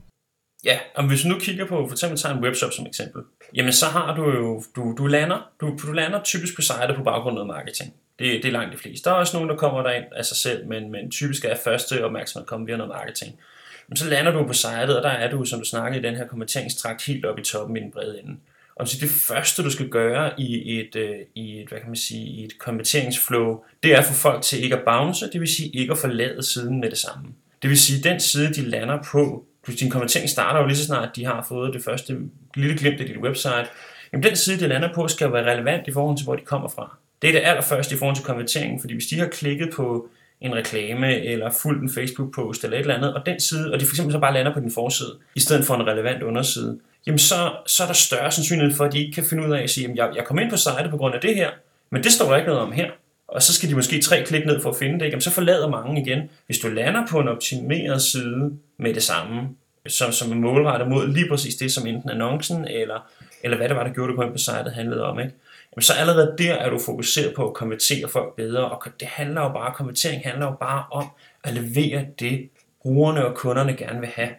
Ja, 0.65 0.79
og 0.95 1.07
hvis 1.07 1.21
du 1.21 1.27
nu 1.27 1.39
kigger 1.39 1.65
på, 1.65 1.87
for 1.87 1.91
eksempel 1.91 2.19
tager 2.19 2.35
en 2.35 2.43
webshop 2.43 2.73
som 2.73 2.85
eksempel, 2.85 3.21
jamen 3.55 3.73
så 3.73 3.85
har 3.85 4.15
du 4.15 4.31
jo, 4.31 4.63
du, 4.75 4.95
du, 4.97 5.05
lander, 5.05 5.49
du, 5.61 5.77
du 5.81 5.91
lander 5.91 6.23
typisk 6.23 6.55
på 6.55 6.61
sitet 6.61 6.95
på 6.95 7.03
baggrund 7.03 7.39
af 7.39 7.45
marketing. 7.45 7.93
Det, 8.19 8.43
det 8.43 8.45
er 8.45 8.51
langt 8.51 8.73
de 8.73 8.77
fleste. 8.77 9.09
Der 9.09 9.15
er 9.15 9.19
også 9.19 9.37
nogen, 9.37 9.49
der 9.49 9.55
kommer 9.55 9.83
derind 9.83 10.05
af 10.15 10.25
sig 10.25 10.37
selv, 10.37 10.67
men, 10.67 10.91
men 10.91 11.11
typisk 11.11 11.45
er 11.45 11.55
første 11.63 12.05
opmærksomhed 12.05 12.43
at 12.43 12.47
komme 12.47 12.65
via 12.65 12.77
noget 12.77 12.93
marketing. 12.93 13.39
Men 13.87 13.97
så 13.97 14.09
lander 14.09 14.31
du 14.31 14.47
på 14.47 14.53
sitet, 14.53 14.97
og 14.97 15.03
der 15.03 15.09
er 15.09 15.31
du, 15.31 15.45
som 15.45 15.59
du 15.59 15.65
snakkede 15.65 15.99
i 15.99 16.03
den 16.03 16.15
her 16.15 16.27
kommenteringstrakt 16.27 17.05
helt 17.05 17.25
oppe 17.25 17.41
i 17.41 17.45
toppen 17.45 17.77
i 17.77 17.79
den 17.79 17.91
brede 17.91 18.19
ende. 18.19 18.37
Og 18.75 18.87
så 18.87 18.97
det 19.01 19.09
første, 19.09 19.63
du 19.63 19.69
skal 19.69 19.89
gøre 19.89 20.39
i 20.39 20.79
et, 20.79 20.95
øh, 20.95 21.15
i 21.35 21.61
et, 21.61 21.67
hvad 21.67 21.79
kan 21.79 21.89
man 21.89 21.95
sige, 21.95 22.25
i 22.25 22.45
et 22.45 22.59
konverteringsflow, 22.59 23.63
det 23.83 23.93
er 23.93 23.97
at 23.97 24.05
få 24.05 24.13
folk 24.13 24.41
til 24.41 24.63
ikke 24.63 24.75
at 24.75 24.83
bounce, 24.85 25.29
det 25.33 25.41
vil 25.41 25.47
sige 25.47 25.69
ikke 25.69 25.91
at 25.91 25.97
forlade 25.97 26.43
siden 26.43 26.79
med 26.79 26.89
det 26.89 26.97
samme. 26.97 27.27
Det 27.61 27.69
vil 27.69 27.79
sige, 27.79 28.09
den 28.09 28.19
side, 28.19 28.53
de 28.53 28.61
lander 28.61 29.03
på, 29.11 29.45
din 29.75 29.89
konvertering 29.89 30.29
starter 30.29 30.59
jo 30.59 30.65
lige 30.67 30.77
så 30.77 30.86
snart, 30.86 31.15
de 31.15 31.25
har 31.25 31.45
fået 31.50 31.74
det 31.74 31.83
første 31.83 32.17
lille 32.55 32.77
glimt 32.77 33.01
af 33.01 33.07
dit 33.07 33.17
website. 33.17 33.67
Jamen 34.13 34.24
den 34.24 34.36
side, 34.36 34.59
det 34.59 34.69
lander 34.69 34.93
på, 34.93 35.07
skal 35.07 35.25
jo 35.25 35.31
være 35.31 35.51
relevant 35.51 35.88
i 35.88 35.91
forhold 35.91 36.17
til, 36.17 36.24
hvor 36.24 36.36
de 36.36 36.41
kommer 36.45 36.69
fra. 36.69 36.97
Det 37.21 37.27
er 37.27 37.31
det 37.31 37.41
allerførste 37.43 37.95
i 37.95 37.97
forhold 37.97 38.15
til 38.15 38.25
konverteringen, 38.25 38.81
fordi 38.81 38.93
hvis 38.93 39.05
de 39.05 39.19
har 39.19 39.27
klikket 39.27 39.69
på 39.75 40.09
en 40.41 40.55
reklame, 40.55 41.15
eller 41.15 41.51
fulgt 41.62 41.83
en 41.83 41.89
Facebook-post, 41.89 42.63
eller 42.63 42.77
et 42.77 42.81
eller 42.81 42.95
andet, 42.95 43.13
og 43.13 43.25
den 43.25 43.39
side, 43.39 43.74
og 43.74 43.79
de 43.79 43.86
for 43.86 43.93
eksempel 43.93 44.13
så 44.13 44.19
bare 44.19 44.33
lander 44.33 44.53
på 44.53 44.59
din 44.59 44.71
forside, 44.71 45.17
i 45.36 45.39
stedet 45.39 45.65
for 45.65 45.75
en 45.75 45.88
relevant 45.88 46.24
underside, 46.24 46.79
jamen 47.07 47.19
så, 47.19 47.51
så 47.67 47.83
er 47.83 47.88
der 47.88 47.93
større 47.93 48.31
sandsynlighed 48.31 48.75
for, 48.75 48.86
at 48.86 48.93
de 48.93 49.00
ikke 49.00 49.12
kan 49.12 49.24
finde 49.29 49.47
ud 49.47 49.53
af 49.53 49.63
at 49.63 49.69
sige, 49.69 49.81
jamen 49.81 49.97
jeg, 49.97 50.09
jeg 50.15 50.25
kom 50.25 50.39
ind 50.39 50.50
på 50.50 50.57
sitet 50.57 50.88
på 50.89 50.97
grund 50.97 51.15
af 51.15 51.21
det 51.21 51.36
her, 51.36 51.50
men 51.89 52.03
det 52.03 52.12
står 52.12 52.29
der 52.29 52.36
ikke 52.36 52.47
noget 52.47 52.62
om 52.62 52.71
her. 52.71 52.91
Og 53.27 53.43
så 53.43 53.53
skal 53.53 53.69
de 53.69 53.75
måske 53.75 54.01
tre 54.01 54.24
klik 54.24 54.46
ned 54.46 54.62
for 54.62 54.69
at 54.69 54.75
finde 54.75 55.00
det, 55.00 55.05
jamen 55.05 55.22
så 55.22 55.31
forlader 55.31 55.69
mange 55.69 56.01
igen. 56.01 56.29
Hvis 56.46 56.60
du 56.60 56.67
lander 56.67 57.07
på 57.07 57.19
en 57.19 57.27
optimeret 57.27 58.01
side 58.01 58.57
med 58.77 58.93
det 58.93 59.03
samme, 59.03 59.50
som, 59.88 60.12
som 60.12 60.31
er 60.31 60.36
målrettet 60.36 60.89
mod 60.89 61.07
lige 61.07 61.29
præcis 61.29 61.55
det, 61.55 61.72
som 61.72 61.88
enten 61.88 62.10
annoncen, 62.10 62.67
eller, 62.67 63.10
eller 63.43 63.57
hvad 63.57 63.69
det 63.69 63.75
var, 63.75 63.84
der 63.84 63.93
gjorde, 63.93 64.07
det 64.07 64.15
på 64.15 64.22
en 64.22 64.31
på 64.31 64.38
sitet 64.38 64.74
handlede 64.74 65.03
om, 65.03 65.19
ikke? 65.19 65.31
Jamen, 65.72 65.81
så 65.81 65.93
allerede 65.93 66.36
der 66.38 66.53
er 66.53 66.69
du 66.69 66.79
fokuseret 66.86 67.34
på 67.36 67.48
at 67.48 67.53
konvertere 67.53 68.10
folk 68.10 68.36
bedre, 68.36 68.69
og 68.69 68.84
det 69.00 69.07
handler 69.07 69.41
jo 69.41 69.50
bare, 69.50 69.74
konvertering 69.75 70.22
handler 70.25 70.46
jo 70.46 70.55
bare 70.60 70.84
om 70.91 71.07
at 71.43 71.53
levere 71.53 72.05
det, 72.19 72.50
brugerne 72.81 73.25
og 73.25 73.36
kunderne 73.36 73.74
gerne 73.74 74.00
vil 74.00 74.10
have. 74.10 74.29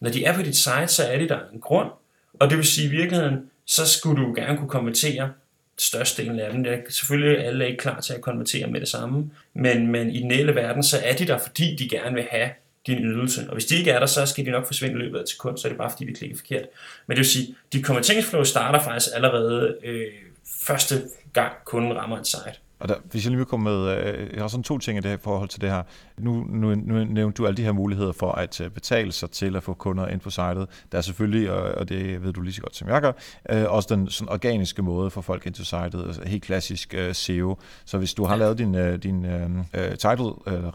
Når 0.00 0.10
de 0.10 0.24
er 0.24 0.34
på 0.34 0.42
dit 0.42 0.56
site, 0.56 0.88
så 0.88 1.04
er 1.04 1.18
det 1.18 1.28
der 1.28 1.38
en 1.52 1.60
grund, 1.60 1.90
og 2.40 2.50
det 2.50 2.56
vil 2.58 2.66
sige 2.66 2.86
i 2.86 2.90
virkeligheden, 2.90 3.50
så 3.66 3.86
skulle 3.86 4.22
du 4.22 4.34
gerne 4.34 4.58
kunne 4.58 4.68
konvertere 4.68 5.30
størstedelen 5.78 6.40
af 6.40 6.52
dem. 6.52 6.64
Det 6.64 6.72
er 6.72 6.78
selvfølgelig 6.88 7.44
alle 7.44 7.64
er 7.64 7.68
ikke 7.68 7.78
klar 7.78 8.00
til 8.00 8.12
at 8.12 8.20
konvertere 8.20 8.66
med 8.66 8.80
det 8.80 8.88
samme, 8.88 9.30
men, 9.54 9.86
men 9.86 10.10
i 10.10 10.22
den 10.22 10.30
hele 10.30 10.54
verden, 10.54 10.82
så 10.82 10.98
er 11.04 11.16
de 11.16 11.26
der, 11.26 11.38
fordi 11.38 11.76
de 11.76 11.88
gerne 11.88 12.14
vil 12.14 12.26
have 12.30 12.50
din 12.86 12.98
ydelse. 12.98 13.40
Og 13.48 13.52
hvis 13.52 13.64
de 13.64 13.76
ikke 13.76 13.90
er 13.90 13.98
der, 13.98 14.06
så 14.06 14.26
skal 14.26 14.46
de 14.46 14.50
nok 14.50 14.66
forsvinde 14.66 14.94
i 14.94 14.98
løbet 14.98 15.18
af 15.18 15.22
et 15.22 15.28
sekund, 15.28 15.58
så 15.58 15.68
er 15.68 15.70
det 15.70 15.78
bare 15.78 15.90
fordi, 15.90 16.04
vi 16.04 16.12
klikker 16.12 16.36
forkert. 16.36 16.64
Men 17.06 17.16
det 17.16 17.18
vil 17.18 17.30
sige, 17.30 17.54
dit 17.72 17.84
konverteringsflow 17.84 18.44
starter 18.44 18.80
faktisk 18.80 19.08
allerede 19.14 19.76
øh, 19.84 20.06
første 20.66 20.94
gang 21.32 21.52
kunden 21.64 21.96
rammer 21.96 22.18
et 22.18 22.26
site. 22.26 22.54
Og 22.78 22.88
der, 22.88 22.94
hvis 23.10 23.24
jeg 23.24 23.30
lige 23.30 23.38
vil 23.38 23.46
komme 23.46 23.70
med, 23.70 23.98
øh, 23.98 24.30
jeg 24.32 24.40
har 24.40 24.48
sådan 24.48 24.64
to 24.64 24.78
ting 24.78 24.98
i 24.98 25.00
det 25.00 25.10
her 25.10 25.18
forhold 25.22 25.48
til 25.48 25.60
det 25.60 25.70
her. 25.70 25.82
Nu, 26.18 26.44
nu, 26.48 26.74
nu 26.74 27.04
nævnte 27.04 27.36
du 27.36 27.46
alle 27.46 27.56
de 27.56 27.62
her 27.62 27.72
muligheder 27.72 28.12
for 28.12 28.32
at 28.32 28.60
øh, 28.60 28.70
betale 28.70 29.12
sig 29.12 29.30
til 29.30 29.56
at 29.56 29.62
få 29.62 29.74
kunder 29.74 30.08
ind 30.08 30.20
på 30.20 30.30
sitet. 30.30 30.68
Der 30.92 30.98
er 30.98 31.02
selvfølgelig, 31.02 31.52
og, 31.52 31.88
det 31.88 32.24
ved 32.24 32.32
du 32.32 32.40
lige 32.40 32.52
så 32.52 32.60
godt 32.60 32.76
som 32.76 32.88
jeg 32.88 33.02
gør, 33.02 33.12
øh, 33.50 33.64
også 33.68 33.94
den 33.94 34.08
sådan 34.08 34.32
organiske 34.32 34.82
måde 34.82 35.10
for 35.10 35.20
folk 35.20 35.46
ind 35.46 35.54
til 35.54 35.66
sitet, 35.66 36.04
altså 36.06 36.22
helt 36.26 36.42
klassisk 36.42 36.94
øh, 36.94 37.14
SEO. 37.14 37.58
Så 37.84 37.98
hvis 37.98 38.14
du 38.14 38.24
har 38.24 38.36
lavet 38.36 38.58
din, 38.58 38.74
øh, 38.74 39.02
din 39.02 39.24
øh, 39.24 39.96
title, 39.98 40.32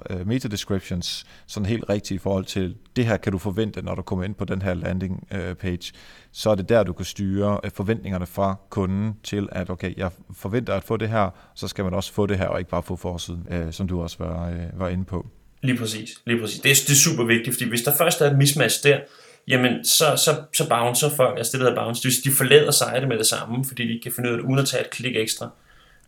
øh, 0.09 0.27
meta 0.27 0.47
descriptions, 0.47 1.25
sådan 1.47 1.65
helt 1.65 1.89
rigtigt 1.89 2.11
i 2.11 2.17
forhold 2.17 2.45
til, 2.45 2.75
det 2.95 3.05
her 3.05 3.17
kan 3.17 3.31
du 3.31 3.37
forvente, 3.37 3.81
når 3.81 3.95
du 3.95 4.01
kommer 4.01 4.25
ind 4.25 4.35
på 4.35 4.45
den 4.45 4.61
her 4.61 4.73
landing 4.73 5.27
øh, 5.31 5.55
page, 5.55 5.93
så 6.31 6.49
er 6.49 6.55
det 6.55 6.69
der, 6.69 6.83
du 6.83 6.93
kan 6.93 7.05
styre 7.05 7.59
forventningerne 7.73 8.25
fra 8.25 8.55
kunden 8.69 9.13
til, 9.23 9.49
at 9.51 9.69
okay, 9.69 9.97
jeg 9.97 10.11
forventer 10.31 10.73
at 10.73 10.83
få 10.83 10.97
det 10.97 11.09
her, 11.09 11.29
så 11.55 11.67
skal 11.67 11.83
man 11.83 11.93
også 11.93 12.13
få 12.13 12.25
det 12.25 12.37
her, 12.37 12.47
og 12.47 12.59
ikke 12.59 12.71
bare 12.71 12.83
få 12.83 12.95
forsiden, 12.95 13.47
øh, 13.49 13.73
som 13.73 13.87
du 13.87 14.01
også 14.01 14.17
var, 14.19 14.49
øh, 14.49 14.79
var 14.79 14.87
inde 14.87 15.05
på. 15.05 15.27
Lige 15.63 15.77
præcis, 15.77 16.09
lige 16.25 16.39
præcis. 16.41 16.59
Det 16.59 16.71
er, 16.71 16.75
det 16.75 16.89
er 16.89 16.95
super 16.95 17.23
vigtigt, 17.23 17.55
fordi 17.55 17.69
hvis 17.69 17.81
der 17.81 17.95
først 17.95 18.21
er 18.21 18.31
et 18.31 18.37
mismatch 18.37 18.83
der, 18.83 18.99
jamen 19.47 19.85
så, 19.85 20.05
så, 20.15 20.31
så 20.53 20.69
bouncer 20.69 21.09
folk, 21.09 21.37
altså 21.37 21.51
det 21.51 21.59
der 21.59 21.69
hedder 21.69 21.83
bounce, 21.83 22.09
de 22.23 22.31
forlader 22.31 22.71
site 22.71 23.07
med 23.07 23.17
det 23.17 23.25
samme, 23.25 23.65
fordi 23.65 23.83
de 23.83 23.89
ikke 23.89 24.03
kan 24.03 24.11
finde 24.11 24.29
ud 24.29 24.33
af 24.33 24.41
det, 24.41 24.49
uden 24.49 24.59
at 24.59 24.67
tage 24.67 24.83
et 24.83 24.89
klik 24.89 25.15
ekstra. 25.15 25.49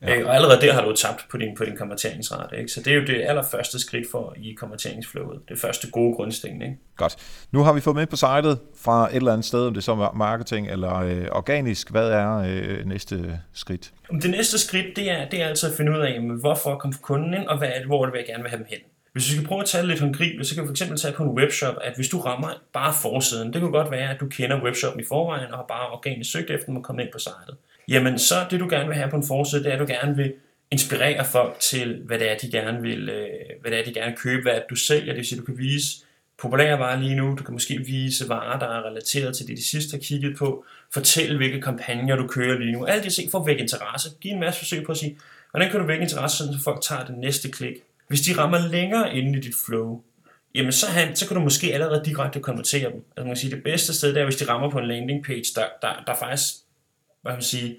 Ja. 0.01 0.15
Øh, 0.15 0.27
og 0.27 0.35
allerede 0.35 0.62
der 0.62 0.74
har 0.74 0.81
du 0.85 0.95
tabt 0.95 1.25
på 1.31 1.38
din, 1.38 1.55
på 1.57 1.65
din 1.65 1.77
konverteringsrate. 1.77 2.57
Ikke? 2.57 2.71
Så 2.71 2.81
det 2.81 2.93
er 2.93 2.95
jo 2.95 3.05
det 3.05 3.21
allerførste 3.21 3.79
skridt 3.79 4.12
for 4.12 4.35
i 4.38 4.53
konverteringsflowet. 4.53 5.39
Det 5.50 5.59
første 5.59 5.91
gode 5.91 6.15
grundsten. 6.15 6.62
Ikke? 6.62 6.77
Godt. 6.97 7.15
Nu 7.51 7.63
har 7.63 7.74
vi 7.74 7.81
fået 7.81 7.95
med 7.95 8.07
på 8.07 8.15
sitet 8.15 8.59
fra 8.81 9.09
et 9.09 9.15
eller 9.15 9.31
andet 9.33 9.45
sted, 9.45 9.67
om 9.67 9.74
det 9.74 9.83
så 9.83 9.91
er 9.91 10.13
marketing 10.15 10.71
eller 10.71 10.95
øh, 10.95 11.25
organisk. 11.31 11.91
Hvad 11.91 12.09
er 12.09 12.38
øh, 12.38 12.85
næste 12.85 13.39
skridt? 13.53 13.93
Det 14.21 14.29
næste 14.29 14.59
skridt, 14.59 14.95
det 14.95 15.12
er, 15.12 15.29
det 15.29 15.41
er 15.41 15.47
altså 15.47 15.67
at 15.67 15.74
finde 15.77 15.91
ud 15.91 15.97
af, 15.97 16.09
jamen, 16.13 16.39
hvorfor 16.39 16.77
kommer 16.77 16.97
kunden 17.01 17.33
ind, 17.33 17.47
og 17.47 17.57
hvad 17.57 17.68
er 17.68 17.77
det, 17.77 17.85
hvor 17.85 18.05
det 18.05 18.13
vil 18.13 18.20
jeg 18.20 18.27
gerne 18.27 18.44
vil 18.44 18.50
have 18.50 18.57
dem 18.57 18.68
hen. 18.70 18.79
Hvis 19.15 19.29
vi 19.29 19.35
skal 19.35 19.47
prøve 19.47 19.61
at 19.61 19.67
tage 19.67 19.87
lidt 19.87 19.99
håndgribeligt, 19.99 20.47
så 20.47 20.55
kan 20.55 20.63
vi 20.63 20.69
fx 20.69 21.01
tage 21.01 21.13
på 21.13 21.23
en 21.23 21.29
webshop, 21.29 21.75
at 21.81 21.95
hvis 21.95 22.09
du 22.09 22.19
rammer 22.19 22.49
bare 22.73 22.93
forsiden, 23.01 23.53
det 23.53 23.61
kan 23.61 23.71
godt 23.71 23.91
være, 23.91 24.09
at 24.13 24.19
du 24.19 24.27
kender 24.27 24.63
webshoppen 24.63 25.01
i 25.03 25.05
forvejen 25.07 25.51
og 25.51 25.57
har 25.57 25.65
bare 25.75 25.89
organisk 25.89 26.31
søgt 26.31 26.49
efter 26.49 26.65
dem 26.65 26.75
og 26.75 26.83
kommet 26.83 27.03
ind 27.03 27.11
på 27.11 27.19
sitet 27.19 27.57
jamen 27.87 28.19
så 28.19 28.35
det 28.51 28.59
du 28.59 28.67
gerne 28.69 28.87
vil 28.87 28.95
have 28.95 29.09
på 29.09 29.15
en 29.15 29.27
forside, 29.27 29.63
det 29.63 29.69
er, 29.69 29.73
at 29.73 29.79
du 29.79 29.85
gerne 29.93 30.15
vil 30.15 30.33
inspirere 30.71 31.25
folk 31.25 31.59
til, 31.59 32.01
hvad 32.05 32.19
det 32.19 32.31
er, 32.31 32.37
de 32.37 32.51
gerne 32.51 32.81
vil, 32.81 33.09
øh, 33.09 33.27
hvad 33.61 33.71
det 33.71 33.79
er, 33.79 33.83
de 33.83 33.93
gerne 33.93 34.15
købe, 34.15 34.41
hvad 34.41 34.59
du 34.69 34.75
sælger. 34.75 35.05
Det 35.05 35.15
vil 35.15 35.25
sige, 35.25 35.39
du 35.39 35.45
kan 35.45 35.57
vise 35.57 35.87
populære 36.37 36.79
varer 36.79 36.99
lige 36.99 37.15
nu, 37.15 37.35
du 37.39 37.43
kan 37.43 37.53
måske 37.53 37.77
vise 37.85 38.29
varer, 38.29 38.59
der 38.59 38.65
er 38.65 38.85
relateret 38.85 39.35
til 39.35 39.47
det, 39.47 39.57
de 39.57 39.65
sidste 39.65 39.91
har 39.91 40.01
kigget 40.01 40.37
på, 40.37 40.65
fortæl, 40.93 41.37
hvilke 41.37 41.61
kampagner 41.61 42.15
du 42.15 42.27
kører 42.27 42.59
lige 42.59 42.71
nu. 42.71 42.85
Alt 42.85 43.03
det 43.03 43.13
ting 43.13 43.31
for 43.31 43.39
at 43.39 43.47
vække 43.47 43.61
interesse. 43.61 44.09
Giv 44.21 44.31
en 44.31 44.39
masse 44.39 44.59
forsøg 44.59 44.85
på 44.85 44.91
at 44.91 44.97
sige, 44.97 45.17
hvordan 45.51 45.71
kan 45.71 45.79
du 45.79 45.85
vække 45.85 46.03
interesse, 46.03 46.37
så 46.37 46.59
folk 46.63 46.81
tager 46.81 47.05
det 47.05 47.17
næste 47.17 47.51
klik. 47.51 47.73
Hvis 48.07 48.22
de 48.22 48.37
rammer 48.37 48.68
længere 48.68 49.15
inde 49.15 49.37
i 49.37 49.41
dit 49.41 49.55
flow, 49.65 50.01
jamen 50.55 50.72
så, 50.72 50.85
han, 50.85 51.15
så 51.15 51.27
kan 51.27 51.37
du 51.37 51.44
måske 51.44 51.74
allerede 51.74 52.05
direkte 52.05 52.39
konvertere 52.39 52.91
dem. 52.91 53.03
Altså 53.18 53.25
man 53.25 53.27
kan 53.27 53.35
sige, 53.35 53.55
det 53.55 53.63
bedste 53.63 53.94
sted 53.94 54.15
der, 54.15 54.24
hvis 54.24 54.35
de 54.35 54.50
rammer 54.50 54.70
på 54.70 54.79
en 54.79 54.87
landing 54.87 55.25
page, 55.25 55.46
der, 55.55 55.65
der, 55.81 56.03
der 56.07 56.15
faktisk 56.15 56.53
hvad 57.25 57.33
kan 57.33 57.37
man 57.37 57.44
sige, 57.44 57.77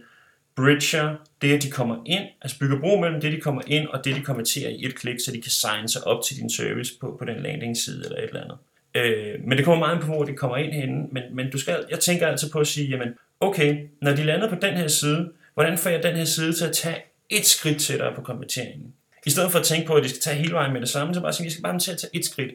bridger 0.56 1.16
det, 1.42 1.56
at 1.56 1.62
de 1.62 1.70
kommer 1.70 1.96
ind, 2.06 2.24
altså 2.42 2.58
bygger 2.58 2.80
bro 2.80 3.00
mellem 3.00 3.20
det, 3.20 3.32
de 3.32 3.40
kommer 3.40 3.62
ind, 3.66 3.88
og 3.88 4.04
det, 4.04 4.16
de 4.16 4.22
konverterer 4.22 4.70
i 4.70 4.84
et 4.84 4.94
klik, 4.94 5.16
så 5.24 5.32
de 5.32 5.42
kan 5.42 5.50
signe 5.50 5.88
sig 5.88 6.06
op 6.06 6.24
til 6.24 6.36
din 6.36 6.50
service 6.50 6.92
på, 7.00 7.16
på 7.18 7.24
den 7.24 7.42
landing-side 7.42 8.04
eller 8.04 8.18
et 8.18 8.24
eller 8.24 8.42
andet. 8.42 8.58
Øh, 8.94 9.40
men 9.44 9.58
det 9.58 9.64
kommer 9.64 9.86
meget 9.86 10.00
på, 10.00 10.06
hvor 10.06 10.24
de 10.24 10.34
kommer 10.34 10.56
ind 10.56 10.72
henne, 10.72 11.06
men, 11.12 11.22
men 11.32 11.50
du 11.50 11.58
skal, 11.58 11.84
jeg 11.90 12.00
tænker 12.00 12.26
altid 12.26 12.50
på 12.50 12.58
at 12.58 12.66
sige, 12.66 12.88
jamen, 12.88 13.08
okay, 13.40 13.86
når 14.02 14.14
de 14.14 14.24
lander 14.24 14.48
på 14.48 14.56
den 14.62 14.74
her 14.74 14.88
side, 14.88 15.32
hvordan 15.54 15.78
får 15.78 15.90
jeg 15.90 16.02
den 16.02 16.16
her 16.16 16.24
side 16.24 16.52
til 16.52 16.64
at 16.64 16.72
tage 16.72 17.02
et 17.30 17.46
skridt 17.46 17.80
tættere 17.80 18.14
på 18.14 18.20
konverteringen? 18.20 18.94
I 19.26 19.30
stedet 19.30 19.52
for 19.52 19.58
at 19.58 19.64
tænke 19.64 19.86
på, 19.86 19.94
at 19.94 20.04
de 20.04 20.08
skal 20.08 20.20
tage 20.20 20.36
hele 20.36 20.52
vejen 20.52 20.72
med 20.72 20.80
det 20.80 20.88
samme, 20.88 21.14
så 21.14 21.20
bare 21.20 21.32
sige, 21.32 21.44
jeg 21.44 21.52
skal 21.52 21.62
bare 21.62 21.78
til 21.78 21.92
at 21.92 21.98
tage 21.98 22.10
et 22.16 22.24
skridt. 22.24 22.52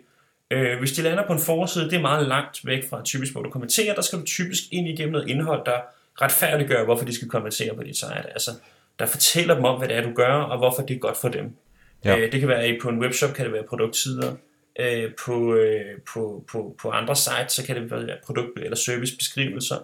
Øh, 0.52 0.80
hvis 0.80 0.92
de 0.92 1.02
lander 1.02 1.28
på 1.28 1.34
en 1.34 1.40
forside, 1.40 1.86
det 1.86 1.94
er 1.94 2.02
meget 2.02 2.28
langt 2.28 2.66
væk 2.66 2.90
fra 2.90 3.02
typisk, 3.04 3.32
hvor 3.32 3.42
du 3.42 3.50
kommenterer, 3.50 3.96
der 3.96 4.02
skal 4.02 4.20
du 4.20 4.26
typisk 4.26 4.64
ind 4.72 4.88
igennem 4.88 5.12
noget 5.12 5.30
indhold, 5.30 5.66
der 5.66 5.78
retfærdiggøre, 6.22 6.86
hvorfor 6.86 7.06
de 7.06 7.16
skal 7.16 7.30
konvertere 7.30 7.76
på 7.76 7.84
dit 7.84 7.98
site. 7.98 8.32
Altså, 8.34 8.52
der 9.00 9.06
fortæller 9.06 9.56
dem 9.56 9.64
om, 9.66 9.78
hvad 9.78 9.88
det 9.88 9.98
er, 9.98 10.02
du 10.02 10.14
gør, 10.14 10.34
og 10.34 10.58
hvorfor 10.58 10.82
det 10.82 10.96
er 10.96 11.00
godt 11.00 11.18
for 11.18 11.30
dem. 11.30 11.56
Ja. 12.06 12.18
Øh, 12.18 12.32
det 12.32 12.40
kan 12.40 12.50
være 12.50 12.78
på 12.82 12.90
en 12.90 13.00
webshop, 13.00 13.34
kan 13.34 13.46
det 13.46 13.54
være 13.54 13.64
produktsider. 13.64 14.34
Øh, 14.80 15.12
på, 15.26 15.56
øh, 15.56 16.00
på, 16.14 16.44
på, 16.52 16.76
på 16.82 16.90
andre 16.90 17.16
sites, 17.16 17.54
så 17.54 17.66
kan 17.66 17.76
det 17.76 17.92
være 17.92 18.18
produkt- 18.26 18.60
eller 18.64 18.78
servicebeskrivelser. 18.78 19.78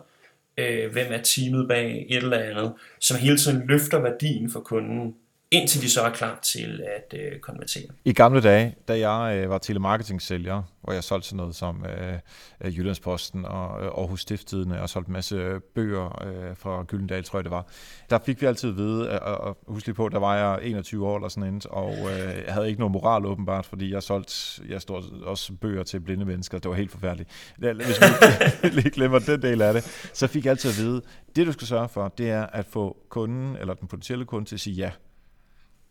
Øh, 0.57 0.91
hvem 0.91 1.07
er 1.09 1.21
teamet 1.21 1.67
bag 1.67 2.05
et 2.09 2.17
eller 2.17 2.37
andet, 2.37 2.73
som 2.99 3.17
hele 3.17 3.37
tiden 3.37 3.67
løfter 3.67 3.99
værdien 3.99 4.51
for 4.51 4.59
kunden 4.59 5.15
indtil 5.51 5.81
de 5.81 5.89
så 5.89 6.01
er 6.01 6.09
klar 6.09 6.39
til 6.41 6.83
at 6.97 7.19
øh, 7.19 7.39
konvertere. 7.39 7.83
I 8.05 8.13
gamle 8.13 8.41
dage, 8.41 8.75
da 8.87 9.09
jeg 9.09 9.37
øh, 9.37 9.49
var 9.49 9.57
telemarketing-sælger, 9.57 10.63
hvor 10.81 10.93
jeg 10.93 11.03
solgte 11.03 11.27
sådan 11.27 11.37
noget 11.37 11.55
som 11.55 11.85
øh, 11.85 12.13
øh 12.61 12.77
Jyllandsposten 12.77 13.45
og 13.45 13.81
øh, 13.83 13.87
Aarhus 13.87 14.21
Stifttidene 14.21 14.81
og 14.81 14.89
solgte 14.89 15.09
en 15.09 15.13
masse 15.13 15.35
øh, 15.35 15.61
bøger 15.75 16.23
øh, 16.25 16.55
fra 16.57 16.83
Gyldendal, 16.83 17.23
tror 17.23 17.39
jeg 17.39 17.43
det 17.43 17.51
var, 17.51 17.67
der 18.09 18.19
fik 18.25 18.41
vi 18.41 18.45
altid 18.45 18.69
at 18.69 18.77
vide, 18.77 19.07
øh, 19.07 19.19
og 19.21 19.57
husk 19.67 19.85
lige 19.85 19.95
på, 19.95 20.09
der 20.09 20.19
var 20.19 20.35
jeg 20.35 20.59
21 20.63 21.07
år 21.07 21.15
eller 21.15 21.29
sådan 21.29 21.53
noget, 21.53 21.65
og 21.65 21.91
øh, 21.91 22.43
jeg 22.45 22.53
havde 22.53 22.67
ikke 22.67 22.79
nogen 22.79 22.93
moral 22.93 23.25
åbenbart, 23.25 23.65
fordi 23.65 23.93
jeg 23.93 24.03
solgte 24.03 24.61
jeg 24.69 24.81
stod 24.81 25.21
også 25.23 25.53
bøger 25.53 25.83
til 25.83 25.99
blinde 25.99 26.25
mennesker, 26.25 26.59
det 26.59 26.69
var 26.69 26.75
helt 26.75 26.91
forfærdeligt. 26.91 27.29
Hvis 27.57 27.99
man 28.01 28.71
lige 28.77 28.89
glemmer 28.89 29.19
den 29.19 29.41
del 29.41 29.61
af 29.61 29.73
det, 29.73 30.09
så 30.13 30.27
fik 30.27 30.45
jeg 30.45 30.51
altid 30.51 30.69
at 30.69 30.77
vide, 30.77 31.01
det 31.35 31.47
du 31.47 31.51
skal 31.51 31.67
sørge 31.67 31.89
for, 31.89 32.07
det 32.07 32.29
er 32.29 32.45
at 32.45 32.65
få 32.65 32.97
kunden, 33.09 33.55
eller 33.55 33.73
den 33.73 33.87
potentielle 33.87 34.25
kunde 34.25 34.45
til 34.45 34.55
at 34.55 34.59
sige 34.59 34.75
ja 34.75 34.91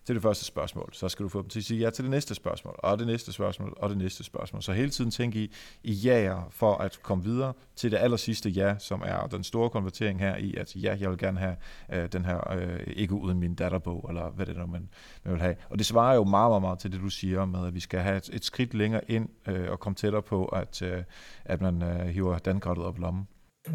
til 0.06 0.14
det 0.14 0.22
første 0.22 0.44
spørgsmål. 0.44 0.90
Så 0.92 1.08
skal 1.08 1.24
du 1.24 1.28
få 1.28 1.42
dem 1.42 1.48
til 1.48 1.58
at 1.58 1.64
sige 1.64 1.80
ja 1.80 1.90
til 1.90 2.04
det 2.04 2.10
næste 2.10 2.34
spørgsmål, 2.34 2.74
og 2.78 2.98
det 2.98 3.06
næste 3.06 3.32
spørgsmål, 3.32 3.74
og 3.76 3.90
det 3.90 3.98
næste 3.98 4.24
spørgsmål. 4.24 4.62
Så 4.62 4.72
hele 4.72 4.90
tiden 4.90 5.10
tænke 5.10 5.38
i, 5.38 5.52
i 5.82 5.92
ja'er 5.92 6.50
for 6.50 6.76
at 6.76 6.98
komme 7.02 7.24
videre 7.24 7.52
til 7.76 7.90
det 7.90 7.96
aller 7.96 8.16
sidste 8.16 8.48
ja, 8.48 8.74
som 8.78 9.02
er 9.04 9.26
den 9.26 9.44
store 9.44 9.70
konvertering 9.70 10.20
her 10.20 10.36
i, 10.36 10.54
at 10.54 10.76
ja, 10.76 10.96
jeg 11.00 11.10
vil 11.10 11.18
gerne 11.18 11.38
have 11.38 11.56
øh, 11.92 12.08
den 12.12 12.24
her 12.24 12.52
øh, 12.52 12.80
ikke 12.86 13.14
uden 13.14 13.40
min 13.40 13.54
datterbog, 13.54 14.06
eller 14.08 14.30
hvad 14.30 14.46
det 14.46 14.56
er, 14.56 14.66
man, 14.66 14.88
man 15.24 15.34
vil 15.34 15.42
have. 15.42 15.56
Og 15.70 15.78
det 15.78 15.86
svarer 15.86 16.14
jo 16.14 16.24
meget, 16.24 16.50
meget, 16.50 16.62
meget 16.62 16.78
til 16.78 16.92
det, 16.92 17.00
du 17.00 17.08
siger 17.08 17.44
med, 17.44 17.66
at 17.66 17.74
vi 17.74 17.80
skal 17.80 18.00
have 18.00 18.16
et, 18.16 18.30
et 18.32 18.44
skridt 18.44 18.74
længere 18.74 19.10
ind 19.10 19.28
øh, 19.48 19.70
og 19.70 19.80
komme 19.80 19.96
tættere 19.96 20.22
på, 20.22 20.44
at, 20.44 20.82
øh, 20.82 21.02
at 21.44 21.60
man 21.60 21.82
øh, 21.82 22.06
hiver 22.06 22.38
dankortet 22.38 22.84
op 22.84 22.98
i 22.98 23.00
lommen. 23.00 23.28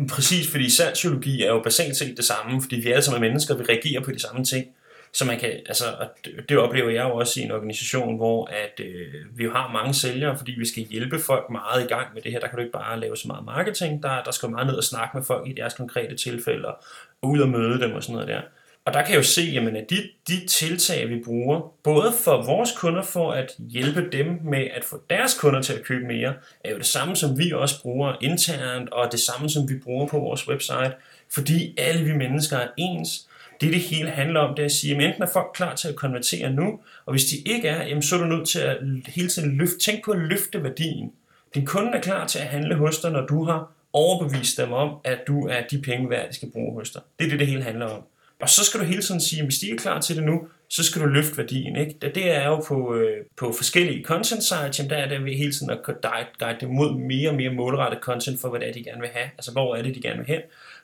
Præcis, 0.09 0.51
fordi 0.51 0.69
salgspsykologi 0.69 1.41
er 1.41 1.47
jo 1.47 1.61
basalt 1.63 1.95
set 1.95 2.17
det 2.17 2.25
samme, 2.25 2.61
fordi 2.61 2.75
vi 2.75 2.91
alle 2.91 3.01
sammen 3.01 3.23
er 3.23 3.29
mennesker, 3.29 3.57
vi 3.57 3.63
reagerer 3.63 4.03
på 4.03 4.11
de 4.11 4.19
samme 4.19 4.43
ting. 4.43 4.65
Så 5.13 5.25
man 5.25 5.39
kan, 5.39 5.49
altså, 5.49 5.85
og 5.99 6.07
det 6.49 6.57
oplever 6.57 6.89
jeg 6.89 7.03
jo 7.03 7.15
også 7.15 7.39
i 7.39 7.43
en 7.43 7.51
organisation, 7.51 8.15
hvor 8.15 8.45
at, 8.45 8.85
øh, 8.85 9.13
vi 9.37 9.43
har 9.43 9.71
mange 9.73 9.93
sælgere, 9.93 10.37
fordi 10.37 10.51
vi 10.51 10.65
skal 10.65 10.83
hjælpe 10.83 11.19
folk 11.19 11.49
meget 11.49 11.83
i 11.83 11.87
gang 11.87 12.07
med 12.13 12.21
det 12.21 12.31
her. 12.31 12.39
Der 12.39 12.47
kan 12.47 12.55
du 12.55 12.61
ikke 12.61 12.71
bare 12.71 12.99
lave 12.99 13.17
så 13.17 13.27
meget 13.27 13.45
marketing, 13.45 14.03
der, 14.03 14.23
der 14.23 14.31
skal 14.31 14.49
meget 14.49 14.67
ned 14.67 14.75
og 14.75 14.83
snakke 14.83 15.17
med 15.17 15.25
folk 15.25 15.47
i 15.49 15.53
deres 15.53 15.73
konkrete 15.73 16.15
tilfælde, 16.15 16.67
og 16.67 16.83
ud 17.21 17.39
og 17.39 17.49
møde 17.49 17.79
dem 17.81 17.91
og 17.93 18.03
sådan 18.03 18.13
noget 18.13 18.27
der. 18.27 18.41
Og 18.85 18.91
Og 18.91 18.93
der 18.93 19.01
kan 19.01 19.11
jeg 19.11 19.17
jo 19.17 19.23
se, 19.23 19.41
jamen, 19.41 19.75
at 19.75 19.89
de, 19.89 19.95
de 20.27 20.47
tiltag, 20.47 21.09
vi 21.09 21.21
bruger, 21.25 21.73
både 21.83 22.11
for 22.23 22.43
vores 22.45 22.69
kunder 22.77 23.01
for 23.01 23.31
at 23.31 23.51
hjælpe 23.59 24.09
dem 24.11 24.39
med 24.43 24.67
at 24.73 24.83
få 24.83 25.01
deres 25.09 25.39
kunder 25.39 25.61
til 25.61 25.73
at 25.73 25.83
købe 25.83 26.05
mere, 26.05 26.33
er 26.63 26.71
jo 26.71 26.77
det 26.77 26.85
samme, 26.85 27.15
som 27.15 27.39
vi 27.39 27.51
også 27.51 27.81
bruger 27.81 28.15
internt, 28.21 28.89
og 28.89 29.11
det 29.11 29.19
samme, 29.19 29.49
som 29.49 29.69
vi 29.69 29.79
bruger 29.83 30.07
på 30.07 30.19
vores 30.19 30.47
website, 30.47 30.93
fordi 31.33 31.75
alle 31.77 32.05
vi 32.05 32.13
mennesker 32.13 32.57
er 32.57 32.67
ens. 32.77 33.27
Det, 33.61 33.73
det 33.73 33.81
hele 33.81 34.09
handler 34.09 34.39
om, 34.39 34.55
det 34.55 34.61
er 34.61 34.65
at 34.65 34.71
sige, 34.71 34.95
at 34.95 35.03
enten 35.03 35.23
er 35.23 35.27
folk 35.33 35.47
klar 35.53 35.75
til 35.75 35.87
at 35.87 35.95
konvertere 35.95 36.51
nu, 36.51 36.79
og 37.05 37.13
hvis 37.13 37.25
de 37.25 37.37
ikke 37.37 37.67
er, 37.67 37.87
jamen, 37.87 38.01
så 38.01 38.15
er 38.15 38.19
du 38.19 38.25
nødt 38.25 38.47
til 38.47 38.59
at 38.59 38.77
hele 39.07 39.29
tiden 39.29 39.57
løfte, 39.57 39.77
tænk 39.79 40.05
på 40.05 40.11
at 40.11 40.19
løfte 40.19 40.63
værdien. 40.63 41.11
Din 41.55 41.65
kunde 41.65 41.91
er 41.97 42.01
klar 42.01 42.27
til 42.27 42.39
at 42.39 42.45
handle 42.45 42.75
hos 42.75 42.99
dig, 42.99 43.11
når 43.11 43.25
du 43.25 43.43
har 43.43 43.71
overbevist 43.93 44.57
dem 44.57 44.71
om, 44.71 44.95
at 45.03 45.19
du 45.27 45.47
er 45.47 45.61
de 45.71 45.81
penge 45.81 46.09
værd, 46.09 46.29
de 46.29 46.35
skal 46.35 46.51
bruge 46.51 46.73
hos 46.73 46.91
dig. 46.91 47.01
Det 47.19 47.25
er 47.25 47.29
det, 47.29 47.39
det 47.39 47.47
hele 47.47 47.63
handler 47.63 47.85
om. 47.85 48.03
Og 48.41 48.49
så 48.49 48.65
skal 48.65 48.79
du 48.79 48.85
hele 48.85 49.01
tiden 49.01 49.21
sige, 49.21 49.39
at 49.39 49.45
hvis 49.45 49.59
de 49.59 49.71
er 49.71 49.75
klar 49.75 50.01
til 50.01 50.15
det 50.15 50.23
nu, 50.23 50.47
så 50.67 50.83
skal 50.83 51.01
du 51.01 51.07
løfte 51.07 51.37
værdien. 51.37 51.75
Ikke? 51.75 51.95
Det 52.15 52.31
er 52.31 52.47
jo 52.47 52.63
på, 52.67 52.95
øh, 52.95 53.25
på 53.37 53.53
forskellige 53.57 54.03
content 54.03 54.43
sites, 54.43 54.79
jamen 54.79 54.89
der 54.89 54.95
er 54.95 55.07
det 55.09 55.37
hele 55.37 55.51
tiden 55.51 55.69
at 55.69 55.83
guide, 55.83 56.27
guide 56.39 56.57
dem 56.61 56.69
mod 56.69 56.99
mere 56.99 57.29
og 57.29 57.35
mere 57.35 57.53
målrettet 57.53 57.99
content 58.01 58.41
for, 58.41 58.49
hvad 58.49 58.59
det 58.59 58.69
er, 58.69 58.73
de 58.73 58.83
gerne 58.83 59.01
vil 59.01 59.09
have. 59.13 59.29
Altså, 59.37 59.51
hvor 59.51 59.75
er 59.75 59.81
det, 59.81 59.95
de 59.95 60.01
gerne 60.01 60.17
vil 60.17 60.27
hen. 60.27 60.41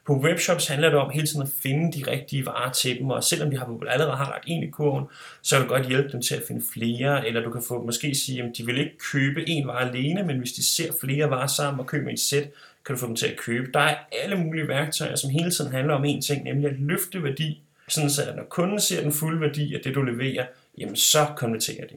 På 0.07 0.13
webshops 0.13 0.67
handler 0.67 0.89
det 0.89 0.99
om 0.99 1.09
hele 1.09 1.27
tiden 1.27 1.41
at 1.41 1.49
finde 1.61 1.99
de 1.99 2.11
rigtige 2.11 2.45
varer 2.45 2.71
til 2.71 2.99
dem, 2.99 3.09
og 3.09 3.23
selvom 3.23 3.51
de 3.51 3.57
har, 3.57 3.79
allerede 3.87 4.17
har 4.17 4.29
lagt 4.29 4.43
en 4.47 4.63
i 4.63 4.69
kurven, 4.69 5.05
så 5.41 5.55
kan 5.55 5.67
du 5.67 5.73
godt 5.73 5.87
hjælpe 5.87 6.11
dem 6.11 6.21
til 6.21 6.35
at 6.35 6.43
finde 6.47 6.65
flere, 6.73 7.27
eller 7.27 7.41
du 7.41 7.51
kan 7.51 7.61
få 7.67 7.85
måske 7.85 8.15
sige, 8.15 8.43
at 8.43 8.57
de 8.57 8.65
vil 8.65 8.77
ikke 8.77 8.97
købe 9.11 9.49
en 9.49 9.67
vare 9.67 9.89
alene, 9.89 10.23
men 10.23 10.37
hvis 10.37 10.51
de 10.51 10.65
ser 10.65 10.91
flere 11.01 11.29
varer 11.29 11.47
sammen 11.47 11.79
og 11.79 11.85
køber 11.85 12.11
et 12.11 12.19
sæt, 12.19 12.49
kan 12.85 12.95
du 12.95 12.99
få 12.99 13.07
dem 13.07 13.15
til 13.15 13.27
at 13.27 13.37
købe. 13.37 13.71
Der 13.73 13.79
er 13.79 13.95
alle 14.23 14.35
mulige 14.35 14.67
værktøjer, 14.67 15.15
som 15.15 15.29
hele 15.29 15.51
tiden 15.51 15.71
handler 15.71 15.93
om 15.93 16.05
én 16.05 16.21
ting, 16.21 16.43
nemlig 16.43 16.69
at 16.69 16.79
løfte 16.79 17.23
værdi, 17.23 17.61
sådan 17.87 18.09
så 18.09 18.23
at 18.23 18.35
når 18.35 18.43
kunden 18.43 18.79
ser 18.79 19.01
den 19.01 19.11
fulde 19.11 19.41
værdi 19.41 19.75
af 19.75 19.81
det, 19.83 19.95
du 19.95 20.01
leverer, 20.01 20.45
jamen 20.77 20.95
så 20.95 21.25
konverterer 21.37 21.87
de. 21.87 21.95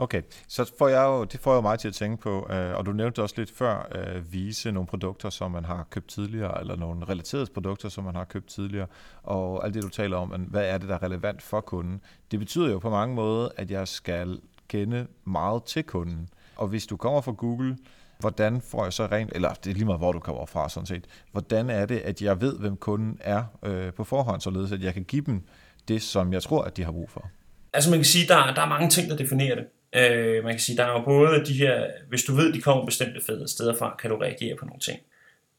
Okay, 0.00 0.22
så 0.48 0.72
får 0.78 0.88
jeg 0.88 1.04
jo, 1.04 1.24
det 1.24 1.40
får 1.40 1.54
jeg 1.54 1.62
mig 1.62 1.78
til 1.78 1.88
at 1.88 1.94
tænke 1.94 2.22
på, 2.22 2.46
øh, 2.50 2.76
og 2.76 2.86
du 2.86 2.92
nævnte 2.92 3.22
også 3.22 3.34
lidt 3.38 3.50
før, 3.50 3.88
øh, 3.94 4.32
vise 4.32 4.72
nogle 4.72 4.86
produkter, 4.86 5.30
som 5.30 5.50
man 5.50 5.64
har 5.64 5.86
købt 5.90 6.08
tidligere, 6.08 6.60
eller 6.60 6.76
nogle 6.76 7.04
relaterede 7.04 7.46
produkter, 7.54 7.88
som 7.88 8.04
man 8.04 8.14
har 8.14 8.24
købt 8.24 8.46
tidligere, 8.48 8.86
og 9.22 9.64
alt 9.64 9.74
det, 9.74 9.82
du 9.82 9.88
taler 9.88 10.16
om, 10.16 10.28
hvad 10.28 10.64
er 10.64 10.78
det, 10.78 10.88
der 10.88 10.94
er 10.94 11.02
relevant 11.02 11.42
for 11.42 11.60
kunden. 11.60 12.00
Det 12.30 12.38
betyder 12.38 12.70
jo 12.70 12.78
på 12.78 12.90
mange 12.90 13.14
måder, 13.14 13.48
at 13.56 13.70
jeg 13.70 13.88
skal 13.88 14.40
kende 14.68 15.06
meget 15.24 15.64
til 15.64 15.84
kunden. 15.84 16.28
Og 16.56 16.68
hvis 16.68 16.86
du 16.86 16.96
kommer 16.96 17.20
fra 17.20 17.32
Google, 17.32 17.76
hvordan 18.18 18.60
får 18.60 18.84
jeg 18.84 18.92
så 18.92 19.06
rent, 19.06 19.32
eller 19.34 19.54
det 19.54 19.70
er 19.70 19.74
lige 19.74 19.84
meget, 19.84 20.00
hvor 20.00 20.12
du 20.12 20.18
kommer 20.18 20.46
fra 20.46 20.68
sådan 20.68 20.86
set, 20.86 21.04
hvordan 21.32 21.70
er 21.70 21.86
det, 21.86 21.98
at 21.98 22.22
jeg 22.22 22.40
ved, 22.40 22.58
hvem 22.58 22.76
kunden 22.76 23.18
er 23.20 23.44
øh, 23.62 23.92
på 23.92 24.04
forhånd, 24.04 24.40
således 24.40 24.72
at 24.72 24.82
jeg 24.82 24.94
kan 24.94 25.04
give 25.04 25.22
dem 25.26 25.42
det, 25.88 26.02
som 26.02 26.32
jeg 26.32 26.42
tror, 26.42 26.62
at 26.62 26.76
de 26.76 26.84
har 26.84 26.92
brug 26.92 27.10
for? 27.10 27.30
Altså 27.72 27.90
man 27.90 27.98
kan 27.98 28.04
sige, 28.04 28.28
der, 28.28 28.54
der 28.54 28.62
er 28.62 28.68
mange 28.68 28.88
ting, 28.88 29.10
der 29.10 29.16
definerer 29.16 29.54
det. 29.54 29.64
Øh, 29.96 30.44
man 30.44 30.52
kan 30.52 30.60
sige, 30.60 30.76
der 30.76 30.84
er 30.84 30.92
jo 30.92 31.04
både 31.04 31.44
de 31.44 31.52
her, 31.52 31.86
hvis 32.08 32.22
du 32.22 32.34
ved, 32.34 32.52
de 32.52 32.60
kommer 32.60 32.84
bestemte 32.84 33.20
fede 33.26 33.48
steder 33.48 33.76
fra, 33.76 33.96
kan 34.00 34.10
du 34.10 34.16
reagere 34.16 34.56
på 34.56 34.64
nogle 34.64 34.80
ting. 34.80 35.00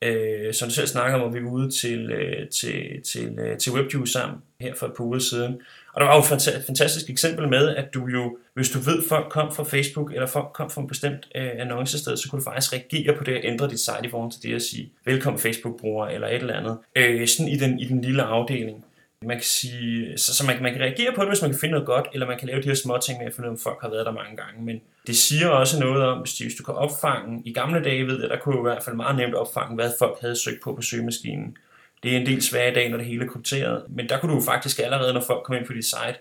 Øh, 0.01 0.53
som 0.53 0.67
du 0.67 0.73
selv 0.73 0.87
snakker 0.87 1.19
om, 1.19 1.27
at 1.27 1.33
vi 1.33 1.43
var 1.43 1.51
ude 1.51 1.71
til, 1.71 2.11
øh, 2.11 2.49
til, 2.49 3.01
til, 3.03 3.39
øh, 3.39 3.57
til 3.57 3.71
WebJuice 3.71 4.13
sammen 4.13 4.39
her 4.59 4.73
for 4.75 4.85
et 4.85 4.93
par 4.97 5.03
uger 5.03 5.19
siden. 5.19 5.61
Og 5.93 6.01
der 6.01 6.07
var 6.07 6.15
jo 6.15 6.35
et 6.35 6.63
fantastisk 6.65 7.09
eksempel 7.09 7.47
med, 7.47 7.75
at 7.75 7.93
du 7.93 8.07
jo, 8.07 8.37
hvis 8.53 8.69
du 8.69 8.79
ved, 8.79 8.97
at 8.97 9.03
folk 9.09 9.29
kom 9.29 9.55
fra 9.55 9.63
Facebook, 9.63 10.13
eller 10.13 10.27
folk 10.27 10.47
kom 10.53 10.69
fra 10.69 10.81
en 10.81 10.87
bestemt 10.87 11.27
øh, 11.35 11.49
annoncested, 11.57 12.17
så 12.17 12.29
kunne 12.29 12.39
du 12.39 12.43
faktisk 12.43 12.73
reagere 12.73 13.17
på 13.17 13.23
det 13.23 13.33
og 13.33 13.41
ændre 13.43 13.69
dit 13.69 13.79
site 13.79 14.05
i 14.05 14.09
forhold 14.09 14.31
til 14.31 14.41
det 14.43 14.55
at 14.55 14.61
sige, 14.61 14.91
velkommen 15.05 15.39
Facebook-bruger, 15.39 16.07
eller 16.07 16.27
et 16.27 16.35
eller 16.35 16.53
andet. 16.53 16.77
Øh, 16.95 17.27
sådan 17.27 17.51
i 17.51 17.57
den, 17.57 17.79
i 17.79 17.85
den 17.85 18.01
lille 18.01 18.23
afdeling. 18.23 18.85
Man 19.25 19.37
kan 19.37 19.43
sige, 19.43 20.17
så, 20.17 20.35
så 20.35 20.45
man, 20.45 20.61
man 20.61 20.71
kan 20.73 20.81
reagere 20.81 21.13
på 21.15 21.21
det, 21.21 21.29
hvis 21.29 21.41
man 21.41 21.51
kan 21.51 21.59
finde 21.59 21.71
noget 21.71 21.85
godt, 21.85 22.07
eller 22.13 22.27
man 22.27 22.39
kan 22.39 22.47
lave 22.47 22.61
de 22.61 22.67
her 22.67 22.75
små 22.75 22.97
ting 22.97 23.19
med 23.19 23.27
at 23.27 23.33
finde 23.33 23.47
ud 23.47 23.51
af, 23.51 23.57
om 23.57 23.59
folk 23.59 23.81
har 23.81 23.89
været 23.89 24.05
der 24.05 24.11
mange 24.11 24.35
gange. 24.35 24.63
Men 24.63 24.81
det 25.07 25.15
siger 25.17 25.47
også 25.47 25.79
noget 25.79 26.03
om, 26.03 26.19
hvis, 26.19 26.37
hvis 26.37 26.55
du 26.55 26.63
kan 26.63 26.73
opfange, 26.73 27.41
i 27.45 27.53
gamle 27.53 27.83
dage 27.83 28.07
ved 28.07 28.21
jeg, 28.21 28.29
der 28.29 28.37
kunne 28.37 28.55
jo 28.55 28.61
i 28.61 28.69
hvert 28.69 28.83
fald 28.83 28.95
meget 28.95 29.17
nemt 29.17 29.35
opfange, 29.35 29.75
hvad 29.75 29.91
folk 29.99 30.17
havde 30.21 30.35
søgt 30.35 30.61
på 30.63 30.75
på 30.75 30.81
søgemaskinen. 30.81 31.57
Det 32.03 32.13
er 32.13 32.17
en 32.19 32.25
del 32.25 32.41
svært 32.41 32.71
i 32.71 32.75
dag, 32.75 32.89
når 32.89 32.97
det 32.97 33.05
hele 33.05 33.25
er 33.25 33.29
krypteret, 33.29 33.83
men 33.89 34.09
der 34.09 34.19
kunne 34.19 34.35
du 34.35 34.41
faktisk 34.41 34.79
allerede, 34.79 35.13
når 35.13 35.21
folk 35.21 35.43
kom 35.43 35.55
ind 35.55 35.65
på 35.65 35.73
dit 35.73 35.85
site, 35.85 36.17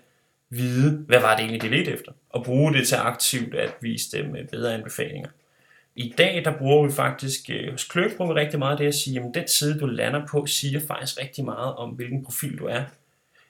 vide, 0.51 1.05
hvad 1.07 1.21
var 1.21 1.37
det 1.37 1.43
egentlig, 1.43 1.63
de 1.63 1.77
ledte 1.77 1.93
efter, 1.93 2.13
og 2.31 2.45
bruge 2.45 2.73
det 2.73 2.89
til 2.89 2.97
aktivt 2.97 3.55
at 3.55 3.75
vise 3.81 4.19
dem 4.19 4.37
øh, 4.37 4.49
bedre 4.49 4.75
anbefalinger. 4.75 5.29
I 6.01 6.15
dag, 6.19 6.45
der 6.45 6.59
bruger 6.59 6.87
vi 6.87 6.93
faktisk, 6.93 7.41
øh, 7.51 7.71
hos 7.71 7.85
Kløk 7.85 8.17
bruger 8.17 8.33
vi 8.33 8.41
rigtig 8.41 8.59
meget 8.59 8.79
det 8.79 8.87
at 8.87 8.95
sige, 8.95 9.21
at 9.21 9.35
den 9.35 9.49
side, 9.49 9.81
du 9.81 9.87
lander 9.87 10.27
på, 10.27 10.47
siger 10.47 10.81
faktisk 10.89 11.21
rigtig 11.21 11.45
meget 11.45 11.75
om, 11.75 11.91
hvilken 11.91 12.25
profil 12.25 12.59
du 12.59 12.67
er. 12.67 12.83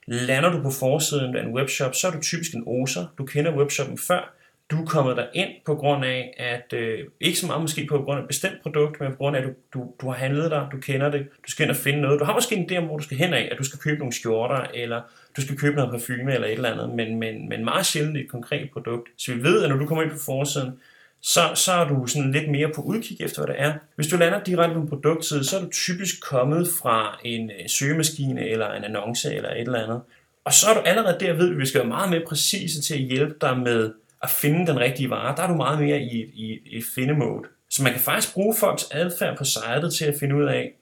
Lander 0.06 0.52
du 0.52 0.62
på 0.62 0.70
forsiden 0.70 1.36
af 1.36 1.42
en 1.42 1.54
webshop, 1.54 1.94
så 1.94 2.06
er 2.06 2.10
du 2.10 2.20
typisk 2.20 2.54
en 2.54 2.62
oser. 2.66 3.06
Du 3.18 3.24
kender 3.26 3.56
webshoppen 3.56 3.98
før, 3.98 4.34
du 4.70 4.82
er 4.82 4.86
kommet 4.86 5.16
der 5.16 5.26
ind 5.34 5.48
på 5.66 5.74
grund 5.74 6.04
af, 6.04 6.34
at 6.38 6.72
øh, 6.78 6.98
ikke 7.20 7.38
så 7.38 7.46
meget 7.46 7.62
måske 7.62 7.86
på 7.86 8.02
grund 8.02 8.18
af 8.18 8.22
et 8.22 8.28
bestemt 8.28 8.62
produkt, 8.62 9.00
men 9.00 9.10
på 9.10 9.16
grund 9.16 9.36
af, 9.36 9.40
at 9.40 9.46
du, 9.46 9.52
du, 9.74 9.92
du 10.00 10.06
har 10.06 10.16
handlet 10.16 10.50
der, 10.50 10.68
du 10.70 10.76
kender 10.76 11.10
det, 11.10 11.20
du 11.46 11.50
skal 11.50 11.64
ind 11.64 11.70
og 11.70 11.76
finde 11.76 12.00
noget. 12.00 12.20
Du 12.20 12.24
har 12.24 12.34
måske 12.34 12.56
en 12.56 12.70
idé 12.70 12.76
om, 12.76 12.84
hvor 12.84 12.96
du 12.96 13.04
skal 13.04 13.16
hen 13.16 13.34
af, 13.34 13.48
at 13.52 13.58
du 13.58 13.64
skal 13.64 13.78
købe 13.78 13.98
nogle 13.98 14.12
skjorter, 14.12 14.66
eller 14.74 15.00
du 15.36 15.42
skal 15.42 15.58
købe 15.58 15.76
noget 15.76 15.90
parfume, 15.90 16.34
eller 16.34 16.46
et 16.46 16.52
eller 16.52 16.72
andet, 16.72 16.90
men, 16.90 17.18
men, 17.18 17.48
men 17.48 17.64
meget 17.64 17.86
sjældent 17.86 18.16
et 18.16 18.28
konkret 18.28 18.70
produkt. 18.72 19.08
Så 19.16 19.34
vi 19.34 19.42
ved, 19.42 19.62
at 19.62 19.70
når 19.70 19.76
du 19.76 19.86
kommer 19.86 20.02
ind 20.02 20.12
på 20.12 20.18
forsiden, 20.18 20.80
så, 21.22 21.40
så 21.54 21.72
er 21.72 21.88
du 21.88 22.06
sådan 22.06 22.32
lidt 22.32 22.50
mere 22.50 22.70
på 22.74 22.82
udkig 22.82 23.16
efter, 23.20 23.44
hvad 23.44 23.54
det 23.54 23.62
er. 23.62 23.72
Hvis 23.96 24.06
du 24.06 24.16
lander 24.16 24.44
direkte 24.44 24.74
på 24.74 24.80
en 24.80 24.88
produktside, 24.88 25.44
så 25.44 25.56
er 25.56 25.60
du 25.60 25.70
typisk 25.70 26.22
kommet 26.22 26.68
fra 26.82 27.20
en 27.24 27.50
øh, 27.50 27.68
søgemaskine, 27.68 28.48
eller 28.48 28.72
en 28.72 28.84
annonce, 28.84 29.34
eller 29.34 29.50
et 29.50 29.60
eller 29.60 29.82
andet. 29.82 30.00
Og 30.44 30.52
så 30.52 30.70
er 30.70 30.74
du 30.74 30.80
allerede 30.80 31.16
der 31.20 31.32
ved, 31.32 31.50
at 31.50 31.58
vi 31.58 31.66
skal 31.66 31.80
være 31.80 31.88
meget 31.88 32.10
mere 32.10 32.22
præcise 32.28 32.82
til 32.82 32.94
at 32.94 33.00
hjælpe 33.00 33.34
dig 33.40 33.58
med 33.58 33.92
at 34.22 34.30
finde 34.30 34.66
den 34.66 34.80
rigtige 34.80 35.10
vare, 35.10 35.36
der 35.36 35.42
er 35.42 35.48
du 35.48 35.54
meget 35.54 35.80
mere 35.80 36.00
i, 36.00 36.22
i, 36.22 36.58
i 36.66 36.82
finde-mode. 36.94 37.48
Så 37.70 37.82
man 37.82 37.92
kan 37.92 38.00
faktisk 38.00 38.34
bruge 38.34 38.56
folks 38.60 38.84
adfærd 38.90 39.36
på 39.36 39.44
sitet 39.44 39.94
til 39.94 40.04
at 40.04 40.14
finde 40.20 40.36
ud 40.36 40.44
af, 40.44 40.72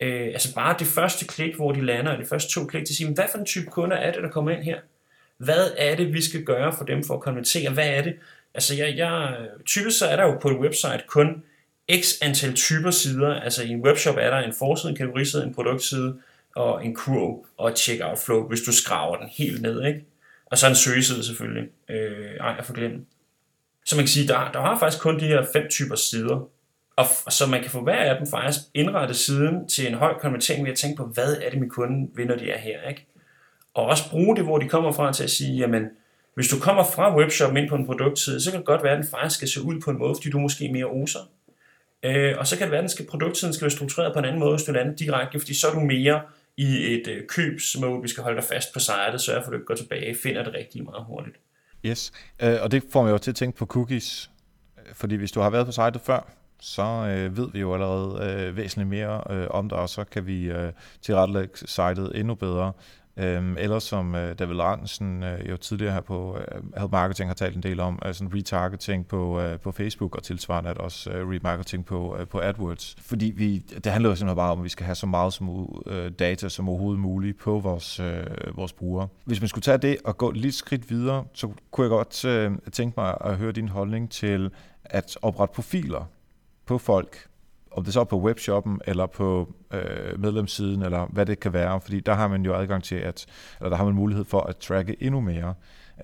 øh, 0.00 0.26
altså 0.26 0.54
bare 0.54 0.76
det 0.78 0.86
første 0.86 1.26
klik, 1.26 1.56
hvor 1.56 1.72
de 1.72 1.84
lander, 1.84 2.12
og 2.12 2.18
de 2.18 2.24
første 2.24 2.52
to 2.52 2.64
klik, 2.66 2.84
til 2.84 2.92
at 2.92 2.96
sige, 2.96 3.14
hvad 3.14 3.24
for 3.30 3.38
en 3.38 3.46
type 3.46 3.66
kunder 3.66 3.96
er 3.96 4.12
det, 4.12 4.22
der 4.22 4.30
kommer 4.30 4.50
ind 4.50 4.62
her? 4.62 4.78
Hvad 5.38 5.70
er 5.78 5.96
det, 5.96 6.12
vi 6.12 6.22
skal 6.22 6.44
gøre 6.44 6.72
for 6.72 6.84
dem 6.84 7.04
for 7.04 7.14
at 7.14 7.20
konvertere? 7.20 7.70
Hvad 7.70 7.88
er 7.88 8.02
det? 8.02 8.14
Altså, 8.54 8.74
jeg, 8.74 8.96
jeg, 8.96 9.36
typisk 9.66 9.98
så 9.98 10.06
er 10.06 10.16
der 10.16 10.24
jo 10.24 10.38
på 10.42 10.48
et 10.50 10.56
website 10.56 11.04
kun 11.06 11.42
x 12.00 12.14
antal 12.22 12.54
typer 12.54 12.90
sider. 12.90 13.40
Altså, 13.40 13.62
i 13.62 13.68
en 13.68 13.84
webshop 13.86 14.16
er 14.18 14.30
der 14.30 14.38
en 14.38 14.52
forside, 14.58 14.90
en 14.90 14.96
kategoriside, 14.96 15.44
en 15.44 15.54
produktside 15.54 16.18
og 16.56 16.84
en 16.84 16.94
kurv 16.94 17.46
og 17.56 17.68
et 17.68 17.78
checkout 17.78 18.18
flow, 18.18 18.48
hvis 18.48 18.60
du 18.60 18.72
skraver 18.72 19.16
den 19.16 19.28
helt 19.28 19.62
ned, 19.62 19.84
ikke? 19.84 20.04
Og 20.46 20.58
så 20.58 20.68
en 20.68 20.74
søgeside 20.74 21.24
selvfølgelig. 21.24 21.68
Øh, 21.88 22.36
ej, 22.40 22.54
jeg 22.56 22.64
får 22.64 22.74
glemt. 22.74 23.08
Så 23.86 23.96
man 23.96 24.02
kan 24.02 24.08
sige, 24.08 24.28
der, 24.28 24.50
der 24.52 24.60
har 24.60 24.78
faktisk 24.78 25.02
kun 25.02 25.20
de 25.20 25.26
her 25.26 25.46
fem 25.52 25.68
typer 25.70 25.94
sider. 25.94 26.48
Og, 26.96 27.06
og 27.26 27.32
så 27.32 27.46
man 27.46 27.62
kan 27.62 27.70
få 27.70 27.80
hver 27.80 27.96
af 27.96 28.16
dem 28.18 28.26
faktisk 28.26 28.60
indrette 28.74 29.14
siden 29.14 29.68
til 29.68 29.88
en 29.88 29.94
høj 29.94 30.14
konvertering 30.18 30.64
ved 30.64 30.72
at 30.72 30.78
tænke 30.78 30.96
på, 30.96 31.04
hvad 31.04 31.36
er 31.36 31.50
det, 31.50 31.60
min 31.60 31.70
kunde 31.70 32.10
vil, 32.14 32.26
når 32.26 32.36
de 32.36 32.50
er 32.50 32.58
her. 32.58 32.88
Ikke? 32.88 33.06
Og 33.74 33.86
også 33.86 34.10
bruge 34.10 34.36
det, 34.36 34.44
hvor 34.44 34.58
de 34.58 34.68
kommer 34.68 34.92
fra 34.92 35.12
til 35.12 35.24
at 35.24 35.30
sige, 35.30 35.56
jamen, 35.56 35.90
hvis 36.34 36.48
du 36.48 36.58
kommer 36.58 36.84
fra 36.84 37.16
webshoppen 37.16 37.56
ind 37.56 37.68
på 37.68 37.74
en 37.74 37.86
produktside, 37.86 38.40
så 38.40 38.50
kan 38.50 38.58
det 38.58 38.66
godt 38.66 38.82
være, 38.82 38.92
at 38.92 38.98
den 38.98 39.10
faktisk 39.10 39.36
skal 39.36 39.48
se 39.48 39.62
ud 39.62 39.80
på 39.80 39.90
en 39.90 39.98
måde, 39.98 40.14
fordi 40.14 40.30
du 40.30 40.38
måske 40.38 40.68
er 40.68 40.72
mere 40.72 40.84
oser. 40.84 41.20
Øh, 42.02 42.34
og 42.38 42.46
så 42.46 42.56
kan 42.56 42.64
det 42.64 42.70
være, 42.70 42.78
at 42.78 42.82
den 42.82 42.90
skal, 42.90 43.06
produktsiden 43.06 43.54
skal 43.54 43.64
være 43.64 43.70
struktureret 43.70 44.12
på 44.12 44.18
en 44.18 44.24
anden 44.24 44.40
måde, 44.40 44.56
hvis 44.56 44.62
du 44.62 44.72
lander 44.72 44.94
direkte, 44.94 45.38
fordi 45.38 45.54
så 45.54 45.68
er 45.68 45.72
du 45.72 45.80
mere 45.80 46.20
i 46.56 46.94
et 46.94 47.08
øh, 47.08 47.26
købsmode, 47.28 48.02
vi 48.02 48.08
skal 48.08 48.22
holde 48.22 48.36
dig 48.40 48.44
fast 48.44 48.72
på 48.72 48.78
sejret, 48.80 49.20
sørge 49.20 49.42
for, 49.42 49.46
at 49.46 49.52
du 49.52 49.56
ikke 49.56 49.66
går 49.66 49.74
tilbage, 49.74 50.16
finder 50.22 50.44
det 50.44 50.54
rigtig 50.54 50.84
meget 50.84 51.04
hurtigt. 51.04 51.36
Yes, 51.86 52.12
øh, 52.42 52.56
og 52.62 52.70
det 52.70 52.84
får 52.92 53.02
mig 53.02 53.10
jo 53.10 53.18
til 53.18 53.30
at 53.30 53.36
tænke 53.36 53.58
på 53.58 53.66
cookies, 53.66 54.30
fordi 54.92 55.14
hvis 55.14 55.32
du 55.32 55.40
har 55.40 55.50
været 55.50 55.66
på 55.66 55.72
sitet 55.72 56.00
før, 56.00 56.32
så 56.60 56.82
øh, 56.82 57.36
ved 57.36 57.48
vi 57.52 57.60
jo 57.60 57.74
allerede 57.74 58.30
øh, 58.30 58.56
væsentligt 58.56 58.88
mere 58.88 59.22
øh, 59.30 59.46
om 59.50 59.68
dig, 59.68 59.78
og 59.78 59.88
så 59.88 60.04
kan 60.04 60.26
vi 60.26 60.44
øh, 60.44 60.72
tilrettelægge 61.02 61.56
sitet 61.56 62.12
endnu 62.14 62.34
bedre. 62.34 62.72
Øhm, 63.16 63.56
eller 63.58 63.78
som 63.78 64.14
øh, 64.14 64.38
David 64.38 64.54
Larsen 64.54 65.22
øh, 65.22 65.50
jo 65.50 65.56
tidligere 65.56 65.92
her 65.92 66.00
på 66.00 66.38
øh, 66.38 66.62
Help 66.76 66.92
Marketing 66.92 67.28
har 67.28 67.34
talt 67.34 67.56
en 67.56 67.62
del 67.62 67.80
om, 67.80 67.98
altså 68.02 68.24
retargeting 68.34 69.06
på, 69.06 69.40
øh, 69.40 69.60
på 69.60 69.72
Facebook 69.72 70.16
og 70.16 70.22
tilsvarende 70.22 70.70
at 70.70 70.78
også 70.78 71.10
øh, 71.10 71.28
remarketing 71.28 71.84
på, 71.84 72.16
øh, 72.20 72.26
på 72.26 72.40
AdWords. 72.40 72.96
Fordi 72.98 73.32
vi, 73.36 73.58
det 73.58 73.86
handler 73.86 74.10
jo 74.10 74.16
simpelthen 74.16 74.36
bare 74.36 74.52
om, 74.52 74.58
at 74.58 74.64
vi 74.64 74.68
skal 74.68 74.86
have 74.86 74.94
så 74.94 75.06
meget 75.06 75.32
som, 75.32 75.68
øh, 75.86 76.12
data 76.18 76.48
som 76.48 76.68
overhovedet 76.68 77.00
muligt 77.00 77.38
på 77.38 77.58
vores, 77.58 78.00
øh, 78.00 78.26
vores 78.56 78.72
brugere. 78.72 79.08
Hvis 79.24 79.40
man 79.40 79.48
skulle 79.48 79.62
tage 79.62 79.78
det 79.78 79.96
og 80.04 80.18
gå 80.18 80.30
lidt 80.30 80.54
skridt 80.54 80.90
videre, 80.90 81.24
så 81.32 81.50
kunne 81.70 81.84
jeg 81.84 81.90
godt 81.90 82.24
øh, 82.24 82.52
tænke 82.72 83.00
mig 83.00 83.16
at 83.20 83.36
høre 83.36 83.52
din 83.52 83.68
holdning 83.68 84.10
til 84.10 84.50
at 84.84 85.18
oprette 85.22 85.54
profiler 85.54 86.04
på 86.66 86.78
folk, 86.78 87.26
om 87.76 87.84
det 87.84 87.92
så 87.92 88.00
er 88.00 88.04
på 88.04 88.20
webshoppen 88.20 88.80
eller 88.86 89.06
på 89.06 89.54
øh, 89.72 90.20
medlemssiden, 90.20 90.82
eller 90.82 91.06
hvad 91.06 91.26
det 91.26 91.40
kan 91.40 91.52
være, 91.52 91.80
fordi 91.80 92.00
der 92.00 92.14
har 92.14 92.28
man 92.28 92.44
jo 92.44 92.54
adgang 92.54 92.84
til, 92.84 92.96
at, 92.96 93.26
eller 93.60 93.68
der 93.68 93.76
har 93.76 93.84
man 93.84 93.94
mulighed 93.94 94.24
for 94.24 94.40
at 94.40 94.56
tracke 94.56 94.96
endnu 95.00 95.20
mere. 95.20 95.54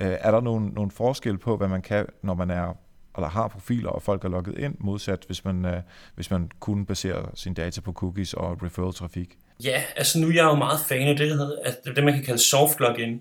Øh, 0.01 0.17
er 0.21 0.31
der 0.31 0.41
nogen, 0.41 0.73
nogen 0.75 0.91
forskel 0.91 1.39
på, 1.39 1.57
hvad 1.57 1.69
man 1.69 1.83
kan, 1.83 2.07
når 2.23 2.35
man 2.35 2.51
er 2.51 2.75
eller 3.17 3.29
har 3.29 3.49
profiler, 3.49 3.91
og 3.91 4.03
folk 4.03 4.25
er 4.25 4.29
logget 4.29 4.59
ind, 4.59 4.75
modsat 4.81 5.25
hvis 5.27 5.45
man, 5.45 5.65
øh, 5.65 5.83
hvis 6.15 6.31
man 6.31 6.51
kun 6.61 6.87
baserer 6.87 7.31
sin 7.35 7.55
data 7.55 7.81
på 7.81 7.93
cookies 7.93 8.35
og 8.35 8.63
referral-trafik? 8.63 9.39
Ja, 9.65 9.83
altså 9.97 10.19
nu 10.19 10.29
er 10.29 10.33
jeg 10.33 10.45
jo 10.45 10.55
meget 10.55 10.81
fan 10.89 11.09
af 11.09 11.17
det, 11.17 11.31
der 11.31 11.37
hedder, 11.37 11.57
at 11.65 11.97
det, 11.97 12.05
man 12.05 12.15
kan 12.15 12.25
kalde 12.25 12.43
soft 12.43 12.81
login. 12.81 13.21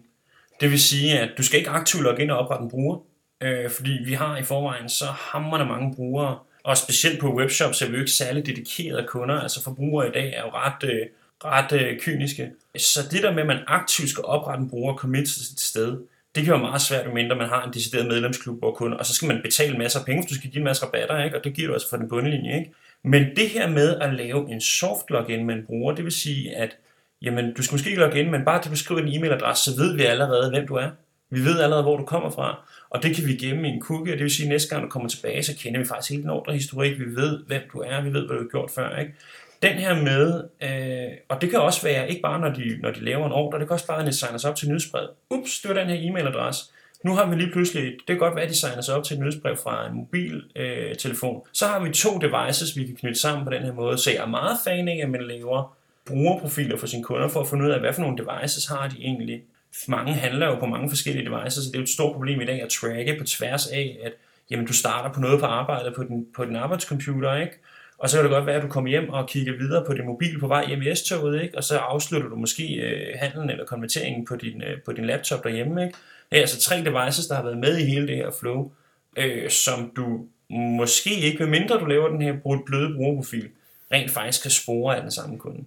Det 0.61 0.71
vil 0.71 0.79
sige, 0.79 1.19
at 1.19 1.29
du 1.37 1.43
skal 1.43 1.59
ikke 1.59 1.69
aktivt 1.69 2.03
logge 2.03 2.21
ind 2.21 2.31
og 2.31 2.37
oprette 2.37 2.63
en 2.63 2.69
bruger, 2.69 2.97
øh, 3.41 3.69
fordi 3.69 3.91
vi 4.05 4.13
har 4.13 4.37
i 4.37 4.43
forvejen 4.43 4.89
så 4.89 5.05
hammerne 5.05 5.65
mange 5.65 5.95
brugere, 5.95 6.39
og 6.63 6.77
specielt 6.77 7.19
på 7.19 7.35
webshops 7.35 7.81
er 7.81 7.87
vi 7.87 7.93
jo 7.93 7.99
ikke 7.99 8.11
særlig 8.11 8.45
dedikerede 8.45 9.07
kunder. 9.07 9.39
Altså 9.39 9.63
forbrugere 9.63 10.07
i 10.07 10.11
dag 10.11 10.33
er 10.33 10.41
jo 10.41 10.49
ret, 10.49 10.83
øh, 10.83 11.05
ret 11.45 11.81
øh, 11.81 11.99
kyniske. 11.99 12.51
Så 12.77 12.99
det 13.11 13.23
der 13.23 13.31
med, 13.31 13.41
at 13.41 13.47
man 13.47 13.59
aktivt 13.67 14.09
skal 14.09 14.23
oprette 14.23 14.61
en 14.61 14.69
bruger 14.69 14.93
og 14.93 14.99
commit 14.99 15.27
til 15.27 15.45
sit 15.45 15.59
sted, 15.59 15.97
det 16.35 16.43
kan 16.43 16.51
være 16.53 16.61
meget 16.61 16.81
svært, 16.81 17.13
mindre 17.13 17.35
man 17.35 17.49
har 17.49 17.65
en 17.65 17.73
decideret 17.73 18.07
medlemsklub, 18.07 18.59
hvor 18.59 18.71
kun, 18.71 18.93
og 18.93 19.05
så 19.05 19.13
skal 19.13 19.27
man 19.27 19.41
betale 19.43 19.77
masser 19.77 19.99
af 19.99 20.05
penge, 20.05 20.23
for 20.23 20.27
du 20.27 20.35
skal 20.35 20.49
give 20.49 20.59
en 20.59 20.63
masse 20.63 20.85
rabatter, 20.85 21.23
ikke? 21.23 21.37
og 21.37 21.43
det 21.43 21.53
giver 21.53 21.67
du 21.67 21.73
altså 21.73 21.89
for 21.89 21.97
den 21.97 22.09
bundlinje. 22.09 22.59
Ikke? 22.59 22.71
Men 23.03 23.35
det 23.35 23.49
her 23.49 23.69
med 23.69 23.99
at 23.99 24.13
lave 24.13 24.51
en 24.51 24.61
soft 24.61 25.09
login 25.09 25.45
med 25.45 25.55
en 25.55 25.65
bruger, 25.65 25.95
det 25.95 26.03
vil 26.03 26.11
sige, 26.11 26.55
at 26.55 26.77
jamen, 27.21 27.53
du 27.53 27.63
skal 27.63 27.73
måske 27.73 27.89
ikke 27.89 28.01
logge 28.01 28.19
ind, 28.19 28.29
men 28.29 28.45
bare 28.45 28.61
til 28.61 28.69
at 28.69 28.71
beskrive 28.71 29.01
din 29.01 29.23
e-mailadresse, 29.23 29.63
så 29.63 29.77
ved 29.77 29.95
vi 29.95 30.03
allerede, 30.03 30.49
hvem 30.49 30.67
du 30.67 30.75
er. 30.75 30.89
Vi 31.29 31.39
ved 31.39 31.59
allerede, 31.59 31.83
hvor 31.83 31.97
du 31.97 32.05
kommer 32.05 32.29
fra, 32.29 32.59
og 32.89 33.03
det 33.03 33.15
kan 33.15 33.27
vi 33.27 33.35
gemme 33.35 33.67
i 33.67 33.71
en 33.71 33.81
cookie, 33.81 34.13
og 34.13 34.17
det 34.17 34.23
vil 34.23 34.31
sige, 34.31 34.45
at 34.45 34.49
næste 34.49 34.69
gang 34.69 34.83
du 34.83 34.89
kommer 34.89 35.09
tilbage, 35.09 35.43
så 35.43 35.55
kender 35.57 35.79
vi 35.79 35.85
faktisk 35.85 36.09
hele 36.09 36.21
din 36.21 36.29
ordrehistorik, 36.29 36.99
vi 36.99 37.05
ved, 37.15 37.39
hvem 37.47 37.61
du 37.73 37.79
er, 37.79 38.01
vi 38.01 38.13
ved, 38.13 38.27
hvad 38.27 38.37
du 38.37 38.41
har 38.41 38.49
gjort 38.49 38.71
før. 38.71 38.97
Ikke? 38.99 39.13
Den 39.61 39.73
her 39.73 40.01
med, 40.01 40.43
øh, 40.63 41.17
og 41.29 41.41
det 41.41 41.49
kan 41.49 41.59
også 41.59 41.83
være, 41.83 42.09
ikke 42.09 42.21
bare 42.21 42.39
når 42.39 42.49
de, 42.49 42.77
når 42.81 42.91
de 42.91 43.05
laver 43.05 43.25
en 43.25 43.31
ordre, 43.31 43.59
det 43.59 43.67
kan 43.67 43.73
også 43.73 43.87
bare, 43.87 43.99
når 43.99 44.05
de 44.05 44.17
signer 44.17 44.37
sig 44.37 44.49
op 44.49 44.55
til 44.55 44.67
nyhedsbrev. 44.67 45.07
Ups, 45.29 45.59
det 45.59 45.69
var 45.69 45.75
den 45.75 45.89
her 45.89 46.11
e-mailadresse. 46.11 46.71
Nu 47.03 47.15
har 47.15 47.29
vi 47.29 47.35
lige 47.35 47.51
pludselig, 47.51 47.83
det 47.83 48.07
kan 48.07 48.17
godt 48.17 48.35
være, 48.35 48.43
at 48.43 48.49
de 48.49 48.55
signer 48.57 48.81
sig 48.81 48.95
op 48.95 49.03
til 49.03 49.13
et 49.13 49.19
nyhedsbrev 49.19 49.57
fra 49.57 49.87
en 49.87 49.95
mobiltelefon. 49.95 50.89
Øh, 50.89 50.95
telefon. 50.95 51.41
så 51.53 51.67
har 51.67 51.83
vi 51.83 51.89
to 51.89 52.17
devices, 52.17 52.77
vi 52.77 52.85
kan 52.85 52.95
knytte 52.95 53.19
sammen 53.19 53.45
på 53.45 53.51
den 53.51 53.63
her 53.63 53.73
måde. 53.73 53.97
Så 53.97 54.11
jeg 54.11 54.21
er 54.21 54.27
meget 54.27 54.57
fan 54.65 54.87
af, 54.87 54.99
at 55.03 55.09
man 55.09 55.21
laver 55.21 55.75
brugerprofiler 56.05 56.77
for 56.77 56.87
sine 56.87 57.03
kunder, 57.03 57.27
for 57.27 57.41
at 57.41 57.47
finde 57.47 57.65
ud 57.65 57.69
af, 57.69 57.79
hvad 57.79 57.93
for 57.93 58.01
nogle 58.01 58.17
devices 58.17 58.65
har 58.65 58.87
de 58.87 58.95
egentlig. 58.99 59.41
Mange 59.87 60.13
handler 60.13 60.47
jo 60.47 60.59
på 60.59 60.65
mange 60.65 60.89
forskellige 60.89 61.29
devices, 61.29 61.53
så 61.53 61.69
det 61.69 61.75
er 61.75 61.79
jo 61.79 61.83
et 61.83 61.89
stort 61.89 62.13
problem 62.13 62.41
i 62.41 62.45
dag 62.45 62.61
at 62.61 62.69
tracke 62.69 63.15
på 63.19 63.23
tværs 63.23 63.67
af, 63.67 63.97
at 64.03 64.13
jamen, 64.49 64.65
du 64.67 64.73
starter 64.73 65.13
på 65.13 65.19
noget 65.19 65.39
på 65.39 65.45
arbejdet 65.45 65.95
på 65.95 66.03
din, 66.03 66.27
på 66.35 66.45
din 66.45 66.55
arbejdscomputer, 66.55 67.35
ikke? 67.35 67.53
Og 67.97 68.09
så 68.09 68.17
kan 68.17 68.23
det 68.23 68.31
godt 68.31 68.45
være, 68.45 68.55
at 68.55 68.63
du 68.63 68.67
kommer 68.67 68.89
hjem 68.89 69.09
og 69.09 69.29
kigger 69.29 69.57
videre 69.57 69.85
på 69.85 69.93
din 69.93 70.05
mobil 70.05 70.39
på 70.39 70.47
vej 70.47 70.67
hjem 70.67 70.81
i 70.81 70.95
S-toget, 70.95 71.41
ikke? 71.41 71.57
og 71.57 71.63
så 71.63 71.77
afslutter 71.77 72.29
du 72.29 72.35
måske 72.35 72.75
øh, 72.75 73.19
handlen 73.19 73.49
eller 73.49 73.65
konverteringen 73.65 74.25
på 74.25 74.35
din, 74.35 74.63
øh, 74.63 74.81
på 74.85 74.91
din 74.91 75.05
laptop 75.05 75.43
derhjemme. 75.43 75.83
Ikke? 75.85 75.97
Det 76.31 76.37
er 76.37 76.41
altså 76.41 76.59
tre 76.59 76.75
devices, 76.75 77.27
der 77.27 77.35
har 77.35 77.43
været 77.43 77.57
med 77.57 77.77
i 77.77 77.85
hele 77.85 78.07
det 78.07 78.15
her 78.15 78.31
flow, 78.39 78.71
øh, 79.17 79.49
som 79.49 79.91
du 79.95 80.25
måske 80.49 81.15
ikke, 81.15 81.45
mindre 81.45 81.79
du 81.79 81.85
laver 81.85 82.09
den 82.09 82.21
her 82.21 82.33
bløde 82.65 82.95
brugerprofil, 82.95 83.49
rent 83.91 84.11
faktisk 84.11 84.41
kan 84.41 84.51
spore 84.51 84.95
af 84.95 85.01
den 85.01 85.11
samme 85.11 85.37
kunde. 85.37 85.63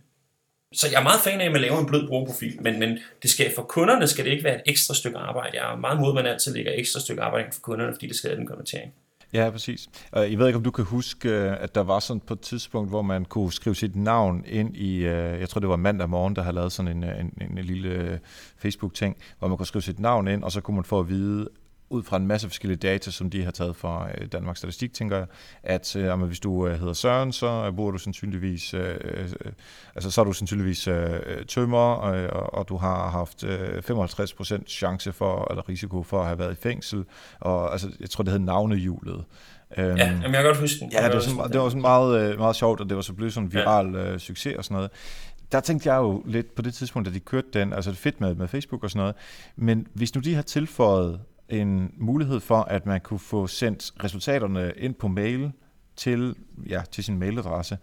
Så 0.73 0.89
jeg 0.93 0.99
er 0.99 1.03
meget 1.03 1.21
fan 1.21 1.41
af, 1.41 1.47
at 1.47 1.53
man 1.53 1.61
laver 1.61 1.79
en 1.79 1.87
blød 1.87 2.09
brugerprofil, 2.09 2.63
men, 2.63 2.79
men 2.79 2.99
det 3.23 3.31
skal, 3.31 3.53
for 3.55 3.63
kunderne 3.63 4.07
skal 4.07 4.25
det 4.25 4.31
ikke 4.31 4.45
være 4.45 4.55
et 4.55 4.63
ekstra 4.67 4.95
stykke 4.95 5.19
arbejde. 5.19 5.51
Jeg 5.61 5.73
er 5.73 5.77
meget 5.77 6.01
mod, 6.01 6.09
at 6.09 6.15
man 6.15 6.27
altid 6.27 6.55
lægger 6.55 6.73
ekstra 6.75 7.01
stykke 7.01 7.23
arbejde 7.23 7.49
for 7.53 7.61
kunderne, 7.61 7.93
fordi 7.95 8.07
det 8.07 8.17
skader 8.17 8.37
den 8.37 8.47
konvertering. 8.47 8.93
Ja, 9.33 9.51
præcis. 9.51 9.89
Jeg 10.13 10.39
ved 10.39 10.47
ikke, 10.47 10.57
om 10.57 10.65
du 10.65 10.71
kan 10.71 10.85
huske, 10.85 11.29
øh, 11.29 11.63
at 11.63 11.75
der 11.75 11.81
var 11.81 12.01
sådan 12.01 12.21
på 12.21 12.35
et 12.35 12.41
tidspunkt, 12.41 12.91
hvor 12.91 13.03
man 13.03 13.25
kunne 13.25 13.53
skrive 13.53 13.75
sit 13.75 13.97
navn 13.97 14.45
ind 14.47 14.77
i, 14.77 14.97
øh, 14.97 15.41
jeg 15.41 15.49
tror 15.49 15.59
det 15.61 15.69
var 15.69 15.77
mandag 15.77 16.09
morgen, 16.09 16.37
der 16.37 16.43
havde 16.43 16.55
lavet 16.55 16.73
sådan 16.73 16.97
en, 16.97 17.05
øh, 17.05 17.21
en, 17.21 17.33
en, 17.41 17.59
en 17.59 17.65
lille 17.65 18.21
Facebook-ting, 18.59 19.17
hvor 19.39 19.49
man 19.49 19.57
kunne 19.57 19.67
skrive 19.67 19.83
sit 19.83 20.01
navn 20.01 20.29
ind, 20.29 20.45
og 20.45 20.53
så 20.53 20.61
kunne 20.61 20.75
man 20.75 20.85
få 20.85 21.01
at 21.01 21.09
vide, 21.09 21.49
ud 21.92 22.02
fra 22.02 22.16
en 22.16 22.26
masse 22.26 22.48
forskellige 22.48 22.78
data, 22.78 23.11
som 23.11 23.31
de 23.31 23.44
har 23.44 23.50
taget 23.50 23.76
fra 23.76 24.09
øh, 24.18 24.26
Danmarks 24.33 24.59
Statistik, 24.59 24.94
tænker 24.94 25.16
jeg, 25.16 25.26
at 25.62 25.96
øh, 25.96 26.22
hvis 26.22 26.40
du 26.40 26.66
øh, 26.66 26.78
hedder 26.78 26.92
Søren, 26.92 27.33
så 27.33 27.72
bor 27.76 27.90
du 27.90 27.98
sandsynligvis, 27.98 28.74
øh, 28.74 28.96
øh, 29.05 29.28
altså 29.94 30.11
så 30.11 30.20
er 30.20 30.24
du 30.24 30.33
sandsynligvis 30.33 30.88
øh, 30.88 31.20
tømmer, 31.48 32.05
øh, 32.05 32.28
og, 32.33 32.55
og 32.55 32.68
du 32.68 32.76
har 32.76 33.11
haft 33.11 33.44
øh, 33.44 33.78
55% 33.78 34.66
chance 34.66 35.12
for, 35.12 35.46
eller 35.50 35.68
risiko 35.68 36.02
for 36.02 36.20
at 36.20 36.26
have 36.26 36.38
været 36.38 36.52
i 36.52 36.61
fængsel, 36.62 37.05
og 37.40 37.72
altså, 37.72 37.90
jeg 38.00 38.11
tror, 38.11 38.24
det 38.24 38.33
hed 38.33 38.40
navnehjulet. 38.40 39.24
Øhm, 39.76 39.96
ja, 39.96 40.07
jeg 40.22 40.33
kan 40.33 40.44
godt 40.44 40.57
huske 40.57 40.81
den. 40.81 40.92
Ja, 40.92 41.07
det 41.07 41.14
var, 41.14 41.20
sådan, 41.20 41.52
det 41.52 41.61
var 41.61 41.68
sådan 41.68 41.83
meget, 41.83 42.38
meget 42.38 42.57
sjovt, 42.57 42.81
og 42.81 42.88
det 42.88 42.96
var 42.96 43.02
så 43.02 43.12
blevet 43.12 43.33
sådan 43.33 43.46
en 43.46 43.52
viral 43.52 43.94
ja. 43.94 44.12
øh, 44.12 44.18
succes 44.18 44.57
og 44.57 44.64
sådan 44.64 44.74
noget 44.74 44.90
der 45.52 45.61
tænkte 45.61 45.92
jeg 45.92 45.98
jo 45.98 46.22
lidt 46.26 46.55
på 46.55 46.62
det 46.62 46.74
tidspunkt, 46.74 47.09
da 47.09 47.14
de 47.14 47.20
kørte 47.20 47.48
den, 47.52 47.72
altså 47.72 47.90
det 47.90 47.98
fedt 47.98 48.20
med, 48.20 48.35
med 48.35 48.48
Facebook 48.48 48.85
og 48.85 48.90
sådan 48.90 49.00
noget, 49.00 49.14
men 49.57 49.87
hvis 49.94 50.14
nu 50.14 50.20
de 50.20 50.35
har 50.35 50.42
tilføjet 50.42 51.20
en 51.53 51.95
mulighed 51.99 52.41
for, 52.41 52.62
at 52.62 52.87
man 52.87 53.01
kunne 53.01 53.19
få 53.19 53.47
sendt 53.47 53.93
resultaterne 54.05 54.73
ind 54.77 54.95
på 54.95 55.09
mail 55.09 55.53
til, 55.97 56.35
ja, 56.69 56.83
til 56.91 57.05
sin 57.05 57.19
mailadresse, 57.19 57.79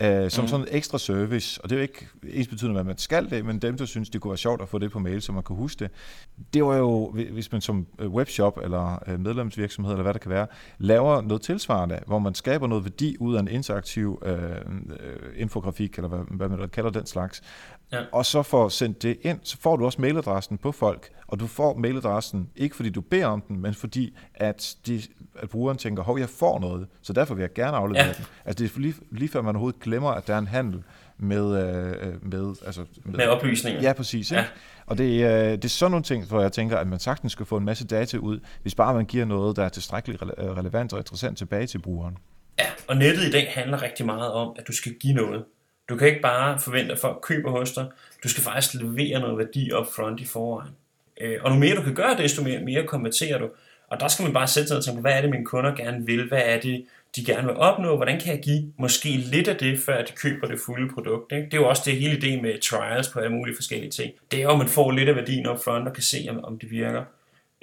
øh, 0.00 0.30
som 0.30 0.44
mm. 0.44 0.48
sådan 0.48 0.66
en 0.68 0.74
ekstra 0.74 0.98
service. 0.98 1.60
Og 1.62 1.70
det 1.70 1.76
er 1.76 1.80
jo 1.80 1.82
ikke 1.82 2.08
ens 2.24 2.48
betydende, 2.48 2.80
at 2.80 2.86
man 2.86 2.98
skal 2.98 3.30
det, 3.30 3.44
men 3.44 3.58
dem, 3.58 3.76
der 3.76 3.84
synes, 3.84 4.10
det 4.10 4.20
kunne 4.20 4.30
være 4.30 4.38
sjovt 4.38 4.62
at 4.62 4.68
få 4.68 4.78
det 4.78 4.90
på 4.90 4.98
mail, 4.98 5.22
så 5.22 5.32
man 5.32 5.42
kunne 5.42 5.58
huske 5.58 5.78
det. 5.78 5.90
Det 6.54 6.64
var 6.64 6.76
jo, 6.76 7.10
hvis 7.10 7.52
man 7.52 7.60
som 7.60 7.86
øh, 7.98 8.10
webshop 8.10 8.58
eller 8.62 8.98
øh, 9.06 9.20
medlemsvirksomhed, 9.20 9.92
eller 9.92 10.02
hvad 10.02 10.14
det 10.14 10.20
kan 10.20 10.30
være, 10.30 10.46
laver 10.78 11.20
noget 11.20 11.42
tilsvarende, 11.42 11.98
hvor 12.06 12.18
man 12.18 12.34
skaber 12.34 12.66
noget 12.66 12.84
værdi 12.84 13.16
ud 13.20 13.34
af 13.34 13.40
en 13.40 13.48
interaktiv 13.48 14.22
øh, 14.24 14.34
øh 14.34 14.58
infografik, 15.36 15.96
eller 15.96 16.08
hvad, 16.08 16.20
hvad 16.30 16.48
man 16.48 16.68
kalder 16.68 16.90
den 16.90 17.06
slags, 17.06 17.42
ja. 17.92 18.00
og 18.12 18.26
så 18.26 18.42
får 18.42 18.68
sendt 18.68 19.02
det 19.02 19.18
ind, 19.22 19.38
så 19.42 19.58
får 19.60 19.76
du 19.76 19.84
også 19.84 20.00
mailadressen 20.00 20.58
på 20.58 20.72
folk, 20.72 21.10
og 21.26 21.40
du 21.40 21.46
får 21.46 21.76
mailadressen, 21.76 22.50
ikke 22.56 22.76
fordi 22.76 22.90
du 22.90 23.00
beder 23.00 23.26
om 23.26 23.40
den, 23.40 23.60
men 23.60 23.74
fordi 23.74 24.16
at, 24.34 24.76
de, 24.86 25.02
at 25.38 25.48
brugeren 25.48 25.78
tænker, 25.78 26.02
hov, 26.02 26.18
jeg 26.18 26.28
får 26.28 26.60
noget, 26.60 26.86
så 27.02 27.12
derfor 27.12 27.34
vil 27.34 27.42
jeg 27.42 27.52
gerne 27.52 27.76
aflevere 27.76 28.06
ja. 28.06 28.12
den. 28.12 28.24
Altså 28.44 28.64
det 28.64 28.76
er 28.76 28.80
lige, 28.80 28.94
lige 29.10 29.28
før 29.28 29.42
man 29.42 29.56
overhovedet 29.56 29.80
glemmer, 29.80 30.10
at 30.10 30.26
der 30.26 30.34
er 30.34 30.38
en 30.38 30.46
handel 30.46 30.82
med... 31.18 31.68
Øh, 31.68 32.22
med, 32.22 32.54
altså, 32.66 32.84
med, 33.04 33.16
med 33.16 33.26
oplysninger. 33.26 33.82
Ja, 33.82 33.92
præcis. 33.92 34.32
Ja. 34.32 34.38
Ikke? 34.38 34.50
Og 34.86 34.98
det, 34.98 35.04
øh, 35.04 35.52
det 35.52 35.64
er 35.64 35.68
sådan 35.68 35.90
nogle 35.90 36.04
ting, 36.04 36.24
hvor 36.24 36.40
jeg 36.40 36.52
tænker, 36.52 36.76
at 36.76 36.86
man 36.86 36.98
sagtens 36.98 37.32
skal 37.32 37.46
få 37.46 37.56
en 37.56 37.64
masse 37.64 37.86
data 37.86 38.16
ud, 38.16 38.40
hvis 38.62 38.74
bare 38.74 38.94
man 38.94 39.04
giver 39.04 39.24
noget, 39.24 39.56
der 39.56 39.64
er 39.64 39.68
tilstrækkeligt 39.68 40.22
relevant 40.22 40.92
og 40.92 40.98
interessant 40.98 41.38
tilbage 41.38 41.66
til 41.66 41.78
brugeren. 41.78 42.18
Ja, 42.58 42.66
og 42.88 42.96
nettet 42.96 43.24
i 43.24 43.30
dag 43.30 43.52
handler 43.54 43.82
rigtig 43.82 44.06
meget 44.06 44.32
om, 44.32 44.56
at 44.58 44.68
du 44.68 44.72
skal 44.72 44.92
give 45.00 45.14
noget. 45.14 45.44
Du 45.88 45.96
kan 45.96 46.08
ikke 46.08 46.20
bare 46.20 46.58
forvente, 46.58 46.92
at 46.92 46.98
folk 46.98 47.18
køber 47.22 47.50
hos 47.50 47.72
dig. 47.72 47.86
Du 48.22 48.28
skal 48.28 48.42
faktisk 48.42 48.74
levere 48.74 49.20
noget 49.20 49.38
værdi 49.38 49.72
op 49.72 49.86
front 49.96 50.20
i 50.20 50.26
forvejen. 50.26 50.72
Øh, 51.20 51.38
og 51.42 51.52
nu 51.52 51.58
mere 51.58 51.76
du 51.76 51.82
kan 51.82 51.94
gøre, 51.94 52.16
desto 52.16 52.42
mere, 52.42 52.60
mere 52.60 52.86
konverterer 52.86 53.38
du. 53.38 53.48
Og 53.88 54.00
der 54.00 54.08
skal 54.08 54.22
man 54.22 54.32
bare 54.32 54.46
sætte 54.46 54.68
sig 54.68 54.76
og 54.76 54.84
tænke, 54.84 55.00
hvad 55.00 55.12
er 55.12 55.20
det, 55.20 55.30
mine 55.30 55.44
kunder 55.44 55.74
gerne 55.74 56.06
vil? 56.06 56.28
Hvad 56.28 56.42
er 56.44 56.60
det, 56.60 56.84
de 57.16 57.24
gerne 57.24 57.46
vil 57.46 57.56
opnå? 57.56 57.96
Hvordan 57.96 58.20
kan 58.20 58.34
jeg 58.34 58.42
give 58.42 58.72
måske 58.76 59.08
lidt 59.08 59.48
af 59.48 59.56
det, 59.56 59.78
før 59.86 60.04
de 60.04 60.12
køber 60.12 60.46
det 60.46 60.60
fulde 60.66 60.94
produkt? 60.94 61.32
Ikke? 61.32 61.44
Det 61.44 61.54
er 61.54 61.58
jo 61.58 61.68
også 61.68 61.82
det 61.84 61.96
hele 61.96 62.16
idé 62.16 62.42
med 62.42 62.60
trials 62.60 63.08
på 63.08 63.18
alle 63.20 63.32
mulige 63.32 63.56
forskellige 63.56 63.90
ting. 63.90 64.12
Det 64.30 64.38
er 64.38 64.42
jo, 64.42 64.50
at 64.50 64.58
man 64.58 64.68
får 64.68 64.90
lidt 64.90 65.08
af 65.08 65.16
værdien 65.16 65.46
op 65.46 65.64
front 65.64 65.88
og 65.88 65.94
kan 65.94 66.02
se, 66.02 66.26
om, 66.30 66.44
om 66.44 66.58
det 66.58 66.70
virker. 66.70 67.04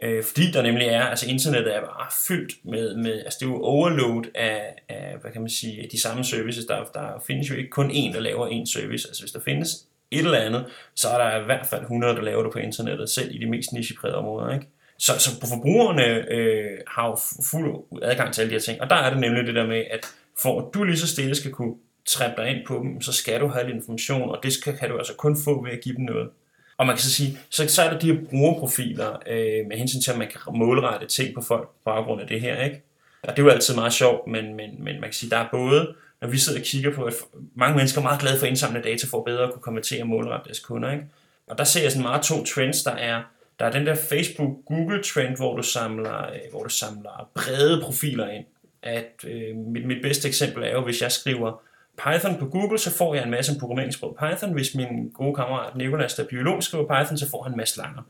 Øh, 0.04 0.24
fordi 0.24 0.52
der 0.52 0.62
nemlig 0.62 0.88
er, 0.88 1.04
altså 1.04 1.30
internettet 1.30 1.76
er 1.76 1.82
bare 1.82 2.08
fyldt 2.28 2.54
med, 2.64 2.96
med 2.96 3.14
altså 3.14 3.38
det 3.40 3.46
er 3.46 3.50
jo 3.50 3.62
overload 3.62 4.24
af, 4.36 4.76
af, 4.90 5.18
hvad 5.22 5.32
kan 5.32 5.42
man 5.42 5.50
sige, 5.50 5.90
de 5.92 6.02
samme 6.02 6.24
services. 6.24 6.66
Der, 6.66 6.84
der 6.94 7.24
findes 7.28 7.50
jo 7.50 7.56
ikke 7.56 7.70
kun 7.70 7.92
en, 7.92 8.14
der 8.14 8.20
laver 8.20 8.48
en 8.48 8.68
service. 8.68 9.08
Altså 9.08 9.24
hvis 9.24 9.32
der 9.32 9.40
findes 9.40 9.70
et 10.12 10.20
eller 10.20 10.38
andet, 10.38 10.66
så 10.96 11.10
er 11.10 11.18
der 11.18 11.42
i 11.42 11.46
hvert 11.46 11.68
fald 11.68 11.82
100, 11.82 12.16
der 12.16 12.22
laver 12.22 12.44
det 12.44 12.52
på 12.52 12.60
internettet, 12.60 13.10
selv 13.10 13.36
i 13.36 13.38
de 13.38 13.50
mest 13.50 13.72
nicheprægede 13.72 14.18
områder. 14.18 14.54
Ikke? 14.54 14.68
Så, 15.00 15.20
så 15.20 15.30
forbrugerne 15.50 16.32
øh, 16.32 16.78
har 16.88 17.08
jo 17.08 17.18
fuld 17.52 18.02
adgang 18.02 18.34
til 18.34 18.42
alle 18.42 18.50
de 18.50 18.56
her 18.56 18.62
ting, 18.62 18.82
og 18.82 18.90
der 18.90 18.96
er 18.96 19.10
det 19.10 19.20
nemlig 19.20 19.48
det 19.48 19.56
der 19.56 19.68
med, 19.68 19.84
at 19.92 20.06
for 20.42 20.62
at 20.62 20.74
du 20.74 20.84
lige 20.84 20.98
så 20.98 21.08
stille 21.08 21.36
skal 21.36 21.52
kunne 21.52 21.76
træppe 22.06 22.42
dig 22.42 22.50
ind 22.50 22.66
på 22.68 22.76
dem, 22.84 23.02
så 23.02 23.14
skal 23.14 23.42
du 23.42 23.48
have 23.48 23.66
lidt 23.66 23.76
information, 23.76 24.30
og 24.30 24.40
det 24.44 24.54
skal, 24.54 24.78
kan 24.78 24.90
du 24.90 24.98
altså 24.98 25.14
kun 25.14 25.38
få 25.44 25.64
ved 25.64 25.72
at 25.72 25.82
give 25.84 25.96
dem 25.96 26.06
noget. 26.06 26.30
Og 26.78 26.86
man 26.86 26.96
kan 26.96 27.04
så 27.04 27.12
sige, 27.12 27.40
så, 27.50 27.68
så 27.68 27.82
er 27.82 27.90
der 27.90 28.00
de 28.00 28.14
her 28.14 28.22
brugerprofiler 28.30 29.20
øh, 29.28 29.68
med 29.68 29.78
hensyn 29.78 30.02
til, 30.02 30.12
at 30.12 30.18
man 30.18 30.28
kan 30.28 30.40
målrette 30.54 31.08
ting 31.08 31.36
på 31.36 31.42
folk 31.42 31.68
på 31.68 31.76
baggrund 31.86 32.22
af 32.22 32.28
det 32.28 32.42
her. 32.42 32.64
Ikke? 32.64 32.82
Og 33.24 33.30
det 33.30 33.40
er 33.40 33.44
jo 33.44 33.50
altid 33.50 33.76
meget 33.76 33.94
sjovt, 33.94 34.28
men, 34.28 34.56
men, 34.56 34.70
men 34.80 34.94
man 34.94 35.04
kan 35.04 35.14
sige, 35.14 35.30
der 35.30 35.38
er 35.38 35.48
både 35.52 35.96
når 36.22 36.28
vi 36.28 36.38
sidder 36.38 36.60
og 36.60 36.66
kigger 36.66 36.92
på, 36.92 37.04
at 37.04 37.14
mange 37.56 37.76
mennesker 37.76 38.00
er 38.00 38.04
meget 38.04 38.22
glade 38.22 38.40
for 38.40 38.46
at 38.46 38.50
indsamle 38.50 38.82
data 38.82 39.08
for 39.08 39.18
at 39.18 39.26
bedre 39.26 39.44
at 39.44 39.52
kunne 39.52 39.62
konvertere 39.62 40.02
og 40.02 40.08
målrette 40.08 40.46
deres 40.46 40.60
kunder. 40.60 40.92
Ikke? 40.92 41.06
Og 41.48 41.58
der 41.58 41.64
ser 41.64 41.82
jeg 41.82 41.92
sådan 41.92 42.04
meget 42.04 42.24
to 42.24 42.44
trends, 42.44 42.84
der 42.84 42.92
er, 42.92 43.24
der 43.60 43.66
er 43.66 43.72
den 43.72 43.86
der 43.86 43.96
Facebook-Google-trend, 43.96 45.36
hvor 45.36 45.56
du 45.56 45.64
samler, 45.64 46.30
øh, 46.34 46.40
hvor 46.52 46.64
du 46.64 46.70
samler 46.70 47.30
brede 47.34 47.82
profiler 47.82 48.30
ind. 48.30 48.46
At, 48.82 49.26
øh, 49.28 49.56
mit, 49.56 49.86
mit 49.86 50.02
bedste 50.02 50.28
eksempel 50.28 50.64
er 50.64 50.72
jo, 50.72 50.82
hvis 50.82 51.02
jeg 51.02 51.12
skriver 51.12 51.62
Python 52.04 52.40
på 52.40 52.46
Google, 52.46 52.80
så 52.80 52.92
får 52.92 53.16
jeg 53.16 53.24
en 53.24 53.32
masse 53.32 53.60
programmeringssprog 53.60 54.18
Python. 54.20 54.54
Hvis 54.54 54.76
min 54.76 55.10
gode 55.14 55.36
kammerat 55.36 55.76
Nicolas, 55.76 56.14
der 56.14 56.24
er 56.24 56.28
biolog, 56.28 56.64
skriver 56.64 56.84
Python, 56.84 57.18
så 57.18 57.30
får 57.30 57.44
han 57.44 57.52
en 57.52 57.58
masse 57.58 57.78
langer. 57.78 58.02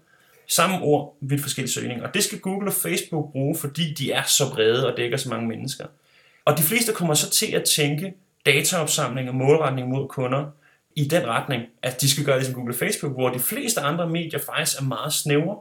Samme 0.47 0.81
ord, 0.81 1.17
vidt 1.21 1.41
forskellige 1.41 1.73
søgninger. 1.73 2.07
Og 2.07 2.13
det 2.13 2.23
skal 2.23 2.39
Google 2.39 2.69
og 2.69 2.73
Facebook 2.73 3.31
bruge, 3.31 3.55
fordi 3.57 3.93
de 3.93 4.11
er 4.11 4.23
så 4.23 4.43
brede 4.53 4.91
og 4.91 4.97
dækker 4.97 5.17
så 5.17 5.29
mange 5.29 5.47
mennesker. 5.47 5.85
Og 6.45 6.57
de 6.57 6.63
fleste 6.63 6.93
kommer 6.93 7.13
så 7.13 7.29
til 7.29 7.55
at 7.55 7.63
tænke 7.63 8.13
dataopsamling 8.45 9.29
og 9.29 9.35
målretning 9.35 9.89
mod 9.89 10.07
kunder 10.07 10.45
i 10.95 11.03
den 11.07 11.27
retning, 11.27 11.63
at 11.81 12.01
de 12.01 12.09
skal 12.09 12.25
gøre 12.25 12.37
det 12.37 12.45
som 12.45 12.55
Google 12.55 12.73
og 12.73 12.77
Facebook, 12.77 13.13
hvor 13.13 13.29
de 13.29 13.39
fleste 13.39 13.81
andre 13.81 14.09
medier 14.09 14.39
faktisk 14.39 14.81
er 14.81 14.85
meget 14.85 15.13
snævre. 15.13 15.57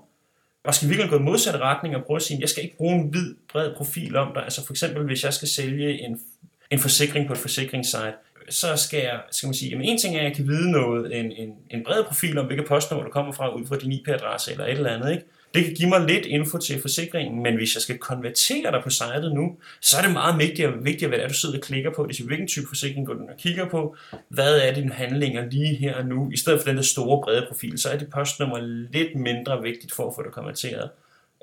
og 0.64 0.74
skal 0.74 0.88
virkelig 0.88 1.10
gå 1.10 1.16
i 1.16 1.22
modsatte 1.22 1.58
retning 1.58 1.96
og 1.96 2.04
prøve 2.04 2.16
at 2.16 2.22
sige, 2.22 2.40
jeg 2.40 2.48
skal 2.48 2.64
ikke 2.64 2.76
bruge 2.76 2.94
en 2.94 3.08
hvid, 3.08 3.34
bred 3.52 3.74
profil 3.76 4.16
om 4.16 4.32
dig. 4.34 4.42
Altså 4.42 4.66
for 4.66 4.72
eksempel, 4.72 5.04
hvis 5.04 5.24
jeg 5.24 5.34
skal 5.34 5.48
sælge 5.48 6.00
en, 6.00 6.20
en 6.70 6.78
forsikring 6.78 7.26
på 7.26 7.32
et 7.32 7.38
forsikringssite, 7.38 8.14
så 8.48 8.76
skal 8.76 9.00
jeg, 9.00 9.20
skal 9.30 9.46
man 9.46 9.54
sige, 9.54 9.70
jamen 9.70 9.86
en 9.86 9.98
ting 9.98 10.14
er, 10.16 10.18
at 10.18 10.24
jeg 10.24 10.36
kan 10.36 10.48
vide 10.48 10.70
noget, 10.70 11.18
en, 11.18 11.32
en, 11.32 11.54
en 11.70 11.84
bred 11.84 12.04
profil 12.04 12.38
om, 12.38 12.46
hvilket 12.46 12.68
postnummer 12.68 13.04
du 13.04 13.10
kommer 13.10 13.32
fra, 13.32 13.54
ud 13.54 13.66
fra 13.66 13.76
din 13.76 13.92
IP-adresse 13.92 14.50
eller 14.52 14.64
et 14.64 14.70
eller 14.70 14.90
andet, 14.90 15.12
ikke? 15.12 15.24
Det 15.54 15.64
kan 15.64 15.74
give 15.74 15.88
mig 15.88 16.00
lidt 16.00 16.26
info 16.26 16.58
til 16.58 16.80
forsikringen, 16.80 17.42
men 17.42 17.56
hvis 17.56 17.74
jeg 17.74 17.82
skal 17.82 17.98
konvertere 17.98 18.72
dig 18.72 18.80
på 18.82 18.90
sitet 18.90 19.32
nu, 19.34 19.56
så 19.80 19.98
er 19.98 20.02
det 20.02 20.12
meget 20.12 20.38
vigtigt, 20.38 20.84
vigtigt 20.84 21.08
hvad 21.08 21.18
det 21.18 21.24
er, 21.24 21.28
du 21.28 21.34
sidder 21.34 21.58
og 21.58 21.62
klikker 21.62 21.90
på. 21.96 22.06
Det 22.06 22.20
er 22.20 22.24
hvilken 22.24 22.48
type 22.48 22.66
forsikring 22.68 23.06
går 23.06 23.14
du 23.14 23.20
og 23.20 23.36
kigger 23.38 23.68
på. 23.68 23.96
Hvad 24.28 24.58
er 24.58 24.74
dine 24.74 24.92
handlinger 24.92 25.50
lige 25.50 25.74
her 25.74 25.94
og 25.94 26.06
nu? 26.06 26.30
I 26.30 26.36
stedet 26.36 26.60
for 26.60 26.68
den 26.68 26.76
der 26.76 26.82
store 26.82 27.22
brede 27.22 27.46
profil, 27.48 27.78
så 27.78 27.88
er 27.88 27.98
det 27.98 28.10
postnummer 28.10 28.58
lidt 28.92 29.14
mindre 29.14 29.62
vigtigt 29.62 29.92
for 29.92 30.08
at 30.08 30.14
få 30.16 30.22
det 30.22 30.32
konverteret. 30.32 30.90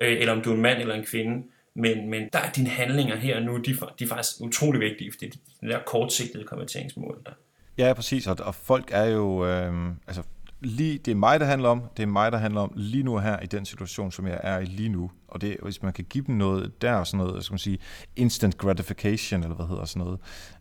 Øh, 0.01 0.19
eller 0.19 0.33
om 0.33 0.41
du 0.41 0.51
er 0.51 0.55
en 0.55 0.61
mand 0.61 0.81
eller 0.81 0.95
en 0.95 1.05
kvinde. 1.05 1.43
Men, 1.75 2.09
men 2.09 2.29
der 2.33 2.39
er 2.39 2.51
dine 2.51 2.69
handlinger 2.69 3.15
her 3.15 3.35
og 3.35 3.43
nu, 3.43 3.57
de, 3.57 3.77
de 3.99 4.03
er 4.03 4.07
faktisk 4.07 4.41
utrolig 4.41 4.81
vigtige, 4.81 5.11
fordi 5.11 5.25
det 5.25 5.39
er 5.61 5.67
de 5.67 5.73
der 5.73 5.79
kortsigtede 5.85 6.43
konverteringsmål. 6.43 7.21
Der. 7.25 7.31
Ja, 7.77 7.93
præcis, 7.93 8.27
og, 8.27 8.37
og 8.39 8.55
folk 8.55 8.89
er 8.91 9.05
jo, 9.05 9.45
øh, 9.45 9.91
altså 10.07 10.23
lige, 10.61 10.97
det 10.97 11.11
er 11.11 11.15
mig, 11.15 11.39
der 11.39 11.45
handler 11.45 11.69
om, 11.69 11.83
det 11.97 12.03
er 12.03 12.07
mig, 12.07 12.31
der 12.31 12.37
handler 12.37 12.61
om 12.61 12.73
lige 12.75 13.03
nu 13.03 13.17
her 13.17 13.39
i 13.39 13.45
den 13.45 13.65
situation, 13.65 14.11
som 14.11 14.27
jeg 14.27 14.39
er 14.43 14.59
i 14.59 14.65
lige 14.65 14.89
nu. 14.89 15.11
Og 15.27 15.41
det, 15.41 15.57
hvis 15.63 15.83
man 15.83 15.93
kan 15.93 16.05
give 16.09 16.23
dem 16.27 16.35
noget 16.35 16.81
der, 16.81 17.03
sådan 17.03 17.25
noget, 17.25 17.43
skal 17.43 17.53
man 17.53 17.59
sige, 17.59 17.77
instant 18.15 18.57
gratification, 18.57 19.43
eller 19.43 19.55
hvad 19.55 19.67
hedder 19.67 19.85
sådan 19.85 20.05
noget, 20.05 20.19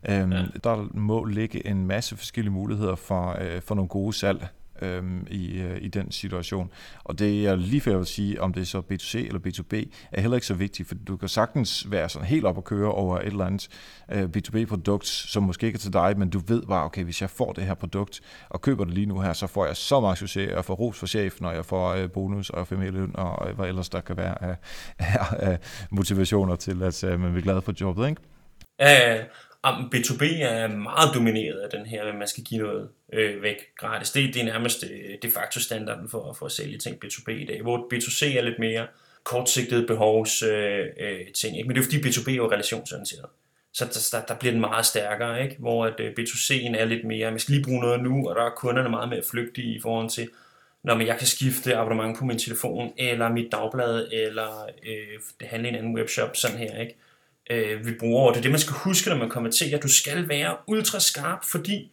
øhm, 0.09 0.31
ja. 0.31 0.45
der 0.63 0.87
må 0.93 1.25
ligge 1.25 1.67
en 1.67 1.87
masse 1.87 2.17
forskellige 2.17 2.53
muligheder 2.53 2.95
for, 2.95 3.37
øh, 3.41 3.61
for 3.61 3.75
nogle 3.75 3.89
gode 3.89 4.13
salg 4.13 4.47
øhm, 4.81 5.27
i, 5.29 5.61
øh, 5.61 5.77
i 5.81 5.87
den 5.87 6.11
situation. 6.11 6.69
Og 7.03 7.19
det 7.19 7.47
er 7.47 7.55
lige 7.55 7.81
før 7.81 7.91
jeg 7.91 7.99
vil 7.99 8.07
sige, 8.07 8.41
om 8.41 8.53
det 8.53 8.61
er 8.61 8.65
så 8.65 8.81
B2C 8.91 9.17
eller 9.17 9.39
B2B, 9.39 9.89
er 10.11 10.21
heller 10.21 10.37
ikke 10.37 10.47
så 10.47 10.53
vigtigt, 10.53 10.87
for 10.87 10.95
du 10.95 11.17
kan 11.17 11.29
sagtens 11.29 11.91
være 11.91 12.09
sådan 12.09 12.27
helt 12.27 12.45
op 12.45 12.57
og 12.57 12.63
køre 12.63 12.91
over 12.91 13.19
et 13.19 13.25
eller 13.25 13.45
andet 13.45 13.67
øh, 14.11 14.29
B2B-produkt, 14.37 15.07
som 15.07 15.43
måske 15.43 15.65
ikke 15.65 15.77
er 15.77 15.79
til 15.79 15.93
dig, 15.93 16.17
men 16.17 16.29
du 16.29 16.39
ved 16.47 16.61
bare, 16.61 16.85
okay, 16.85 17.03
hvis 17.03 17.21
jeg 17.21 17.29
får 17.29 17.53
det 17.53 17.63
her 17.63 17.73
produkt 17.73 18.21
og 18.49 18.61
køber 18.61 18.83
det 18.83 18.93
lige 18.93 19.05
nu 19.05 19.19
her, 19.19 19.33
så 19.33 19.47
får 19.47 19.65
jeg 19.65 19.75
så 19.75 19.99
meget 19.99 20.17
succes, 20.17 20.49
og 20.49 20.55
jeg 20.55 20.65
får 20.65 20.73
ros 20.73 20.99
for 20.99 21.07
chefen, 21.07 21.45
og 21.45 21.55
jeg 21.55 21.65
får 21.65 21.93
øh, 21.93 22.11
bonus 22.11 22.49
og 22.49 22.67
familieløn, 22.67 23.11
og 23.13 23.49
øh, 23.49 23.55
hvad 23.55 23.67
ellers 23.67 23.89
der 23.89 24.01
kan 24.01 24.17
være 24.17 24.43
af, 24.43 24.55
øh, 25.43 25.51
øh, 25.51 25.57
motivationer 25.89 26.55
til, 26.55 26.83
at 26.83 27.03
øh, 27.03 27.19
man 27.19 27.31
bliver 27.31 27.43
glad 27.43 27.61
for 27.61 27.73
jobbet, 27.81 28.09
ikke? 28.09 28.21
Ja, 28.79 29.23
B2B 29.65 30.23
er 30.43 30.67
meget 30.67 31.15
domineret 31.15 31.59
af 31.59 31.69
den 31.69 31.85
her, 31.85 32.03
at 32.03 32.15
man 32.15 32.27
skal 32.27 32.43
give 32.43 32.61
noget 32.61 32.89
øh, 33.13 33.41
væk 33.41 33.75
gratis. 33.77 34.11
Det, 34.11 34.33
det 34.33 34.41
er 34.41 34.45
nærmest 34.45 34.83
øh, 34.83 35.17
de 35.21 35.31
facto 35.31 35.59
standarden 35.59 36.09
for, 36.09 36.33
for 36.33 36.45
at 36.45 36.51
sælge 36.51 36.77
ting 36.77 37.05
B2B 37.05 37.31
i 37.31 37.45
dag, 37.45 37.61
hvor 37.61 37.77
B2C 37.93 38.37
er 38.37 38.41
lidt 38.41 38.59
mere 38.59 38.87
kortsigtede 39.23 39.87
behovs 39.87 40.43
øh, 40.43 40.85
øh, 40.99 41.19
ting. 41.33 41.57
Ikke? 41.57 41.67
Men 41.67 41.75
det 41.75 41.81
er 41.81 41.85
fordi 41.85 41.97
B2B 41.97 42.31
er 42.31 42.35
jo 42.35 42.51
relationsorienteret. 42.51 43.25
Så 43.73 44.09
der, 44.11 44.25
der 44.25 44.39
bliver 44.39 44.51
den 44.51 44.61
meget 44.61 44.85
stærkere, 44.85 45.43
ikke? 45.43 45.55
hvor 45.59 45.85
at 45.85 45.99
øh, 45.99 46.13
B2C'en 46.19 46.77
er 46.77 46.85
lidt 46.85 47.05
mere, 47.05 47.31
man 47.31 47.39
skal 47.39 47.53
lige 47.55 47.63
bruge 47.63 47.81
noget 47.81 48.03
nu, 48.03 48.29
og 48.29 48.35
der 48.35 48.43
er 48.43 48.49
kunderne 48.49 48.89
meget 48.89 49.09
mere 49.09 49.23
flygtige 49.31 49.75
i 49.75 49.81
forhold 49.81 50.09
til, 50.09 50.29
når 50.83 50.95
man 50.95 51.07
jeg 51.07 51.17
kan 51.17 51.27
skifte 51.27 51.75
abonnement 51.75 52.17
på 52.19 52.25
min 52.25 52.39
telefon, 52.39 52.93
eller 52.97 53.29
mit 53.29 53.51
dagblad, 53.51 54.07
eller 54.11 54.65
øh, 54.87 55.19
det 55.39 55.47
handler 55.47 55.69
i 55.69 55.73
en 55.73 55.77
anden 55.77 55.95
webshop, 55.95 56.35
sådan 56.35 56.57
her. 56.57 56.81
ikke 56.81 56.95
øh, 57.51 57.85
vi 57.85 57.91
bruger. 57.99 58.27
Og 58.27 58.33
det 58.33 58.39
er 58.39 58.41
det, 58.41 58.51
man 58.51 58.59
skal 58.59 58.73
huske, 58.73 59.09
når 59.09 59.17
man 59.17 59.29
konverterer. 59.29 59.79
Du 59.79 59.87
skal 59.87 60.29
være 60.29 60.55
ultra 60.67 60.99
skarp, 60.99 61.39
fordi 61.45 61.91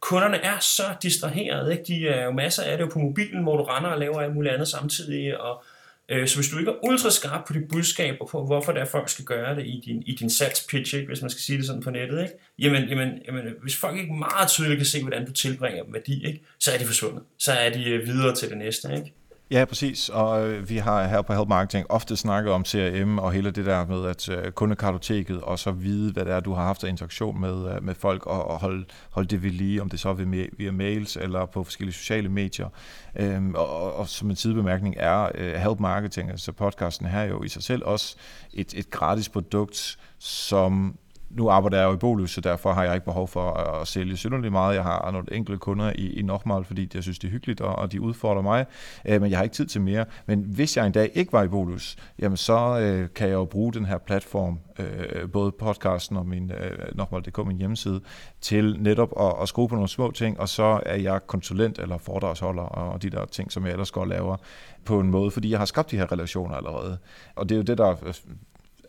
kunderne 0.00 0.36
er 0.36 0.58
så 0.58 0.82
distraheret. 1.02 1.72
Ikke? 1.72 1.84
De 1.86 2.08
er 2.08 2.24
jo 2.24 2.30
masser 2.30 2.62
af 2.62 2.78
det 2.78 2.84
jo 2.84 2.90
på 2.92 2.98
mobilen, 2.98 3.42
hvor 3.42 3.56
du 3.56 3.62
render 3.62 3.90
og 3.90 3.98
laver 3.98 4.20
alt 4.20 4.34
muligt 4.34 4.54
andet 4.54 4.68
samtidig. 4.68 5.40
Og, 5.40 5.64
øh, 6.08 6.28
så 6.28 6.36
hvis 6.36 6.48
du 6.48 6.58
ikke 6.58 6.70
er 6.70 6.84
ultra 6.84 7.10
skarp 7.10 7.44
på 7.46 7.52
dit 7.52 7.68
budskab 7.68 8.16
og 8.20 8.28
på, 8.28 8.46
hvorfor 8.46 8.72
det 8.72 8.80
er, 8.80 8.86
folk 8.86 9.08
skal 9.08 9.24
gøre 9.24 9.54
det 9.54 9.66
i 9.66 9.82
din, 9.86 10.02
i 10.06 10.14
din 10.14 10.30
salgspitch, 10.30 10.94
ikke? 10.94 11.06
hvis 11.06 11.20
man 11.20 11.30
skal 11.30 11.40
sige 11.40 11.58
det 11.58 11.66
sådan 11.66 11.82
på 11.82 11.90
nettet, 11.90 12.22
ikke? 12.22 12.34
Jamen, 12.58 12.88
jamen, 12.88 13.08
jamen, 13.26 13.44
hvis 13.62 13.76
folk 13.76 13.98
ikke 13.98 14.14
meget 14.14 14.48
tydeligt 14.48 14.78
kan 14.78 14.86
se, 14.86 15.02
hvordan 15.02 15.26
du 15.26 15.32
tilbringer 15.32 15.82
dem 15.82 15.94
værdi, 15.94 16.26
ikke? 16.26 16.42
så 16.58 16.72
er 16.72 16.78
de 16.78 16.84
forsvundet. 16.84 17.22
Så 17.38 17.52
er 17.52 17.70
de 17.70 17.90
øh, 17.90 18.06
videre 18.06 18.34
til 18.34 18.48
det 18.48 18.58
næste. 18.58 18.88
Ikke? 18.96 19.14
Ja, 19.50 19.64
præcis. 19.64 20.08
Og 20.08 20.48
øh, 20.48 20.68
vi 20.68 20.76
har 20.76 21.06
her 21.08 21.22
på 21.22 21.32
Help 21.34 21.48
Marketing 21.48 21.86
ofte 21.88 22.16
snakket 22.16 22.52
om 22.52 22.64
CRM 22.64 23.18
og 23.18 23.32
hele 23.32 23.50
det 23.50 23.66
der 23.66 23.86
med, 23.86 24.06
at 24.06 24.28
øh, 24.28 24.52
kundekartoteket 24.52 25.40
og 25.40 25.58
så 25.58 25.70
vide, 25.70 26.12
hvad 26.12 26.24
det 26.24 26.32
er, 26.32 26.40
du 26.40 26.52
har 26.54 26.64
haft 26.64 26.84
af 26.84 26.88
interaktion 26.88 27.40
med, 27.40 27.74
øh, 27.74 27.84
med 27.84 27.94
folk 27.94 28.26
og, 28.26 28.44
og 28.44 28.58
holde, 28.58 28.84
holde 29.10 29.28
det 29.28 29.42
ved 29.42 29.50
lige, 29.50 29.82
om 29.82 29.88
det 29.88 30.00
så 30.00 30.08
er 30.08 30.12
via, 30.12 30.46
via 30.58 30.70
mails 30.70 31.16
eller 31.16 31.46
på 31.46 31.64
forskellige 31.64 31.94
sociale 31.94 32.28
medier. 32.28 32.68
Øhm, 33.16 33.54
og, 33.54 33.94
og 33.94 34.08
som 34.08 34.30
en 34.30 34.36
sidebemærkning 34.36 34.94
er 34.98 35.28
øh, 35.34 35.54
Help 35.54 35.80
Marketing, 35.80 36.30
altså 36.30 36.52
podcasten 36.52 37.06
her 37.06 37.22
jo 37.22 37.42
i 37.42 37.48
sig 37.48 37.62
selv 37.62 37.82
også 37.84 38.16
et, 38.52 38.74
et 38.74 38.90
gratis 38.90 39.28
produkt, 39.28 39.98
som 40.18 40.98
nu 41.30 41.48
arbejder 41.48 41.78
jeg 41.78 41.86
jo 41.86 41.92
i 41.92 41.96
Bolus, 41.96 42.30
så 42.30 42.40
derfor 42.40 42.72
har 42.72 42.84
jeg 42.84 42.94
ikke 42.94 43.04
behov 43.04 43.28
for 43.28 43.52
at, 43.52 43.88
sælge 43.88 44.16
synderligt 44.16 44.52
meget. 44.52 44.74
Jeg 44.74 44.82
har 44.82 45.10
nogle 45.10 45.26
enkelte 45.32 45.58
kunder 45.58 45.92
i, 45.94 46.12
i 46.12 46.22
Nokmal, 46.22 46.64
fordi 46.64 46.90
jeg 46.94 47.02
synes, 47.02 47.18
det 47.18 47.28
er 47.28 47.32
hyggeligt, 47.32 47.60
og, 47.60 47.76
og 47.76 47.92
de 47.92 48.00
udfordrer 48.00 48.42
mig, 48.42 48.66
øh, 49.04 49.20
men 49.20 49.30
jeg 49.30 49.38
har 49.38 49.42
ikke 49.42 49.54
tid 49.54 49.66
til 49.66 49.80
mere. 49.80 50.04
Men 50.26 50.40
hvis 50.40 50.76
jeg 50.76 50.86
en 50.86 50.92
dag 50.92 51.10
ikke 51.14 51.32
var 51.32 51.42
i 51.42 51.48
Bolus, 51.48 51.96
jamen 52.18 52.36
så 52.36 52.78
øh, 52.80 53.08
kan 53.14 53.28
jeg 53.28 53.34
jo 53.34 53.44
bruge 53.44 53.72
den 53.72 53.84
her 53.84 53.98
platform, 53.98 54.58
øh, 54.78 55.30
både 55.30 55.52
podcasten 55.52 56.16
og 56.16 56.26
min 56.26 56.52
øh, 56.52 56.96
Nochmal.dk, 56.96 57.46
min 57.46 57.58
hjemmeside, 57.58 58.00
til 58.40 58.76
netop 58.80 59.12
at, 59.20 59.42
at 59.42 59.48
skrue 59.48 59.68
på 59.68 59.74
nogle 59.74 59.88
små 59.88 60.10
ting, 60.10 60.40
og 60.40 60.48
så 60.48 60.80
er 60.86 60.96
jeg 60.96 61.26
konsulent 61.26 61.78
eller 61.78 61.98
foredragsholder 61.98 62.62
og 62.62 63.02
de 63.02 63.10
der 63.10 63.24
ting, 63.24 63.52
som 63.52 63.64
jeg 63.64 63.72
ellers 63.72 63.90
går 63.90 64.00
og 64.00 64.08
laver 64.08 64.36
på 64.84 65.00
en 65.00 65.10
måde, 65.10 65.30
fordi 65.30 65.50
jeg 65.50 65.58
har 65.58 65.66
skabt 65.66 65.90
de 65.90 65.96
her 65.96 66.12
relationer 66.12 66.54
allerede. 66.54 66.98
Og 67.34 67.48
det 67.48 67.54
er 67.54 67.56
jo 67.56 67.62
det, 67.62 67.78
der 67.78 67.96
øh, 68.06 68.14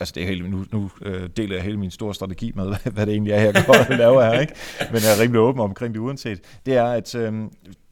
altså 0.01 0.11
det 0.15 0.23
er 0.23 0.27
helt, 0.27 0.49
nu, 0.49 0.65
nu 0.71 0.91
øh, 1.01 1.29
deler 1.37 1.55
jeg 1.55 1.63
hele 1.63 1.77
min 1.77 1.91
store 1.91 2.15
strategi 2.15 2.51
med, 2.55 2.75
hvad 2.93 3.05
det 3.05 3.13
egentlig 3.13 3.33
er, 3.33 3.39
jeg 3.39 3.63
går 3.67 3.75
og 3.89 3.97
laver 3.97 4.23
her, 4.23 4.39
ikke? 4.39 4.53
men 4.91 5.01
jeg 5.01 5.17
er 5.17 5.21
rimelig 5.21 5.41
åben 5.41 5.61
omkring 5.61 5.93
det 5.93 5.99
uanset, 5.99 6.41
det 6.65 6.77
er, 6.77 6.85
at 6.85 7.15
øh, 7.15 7.33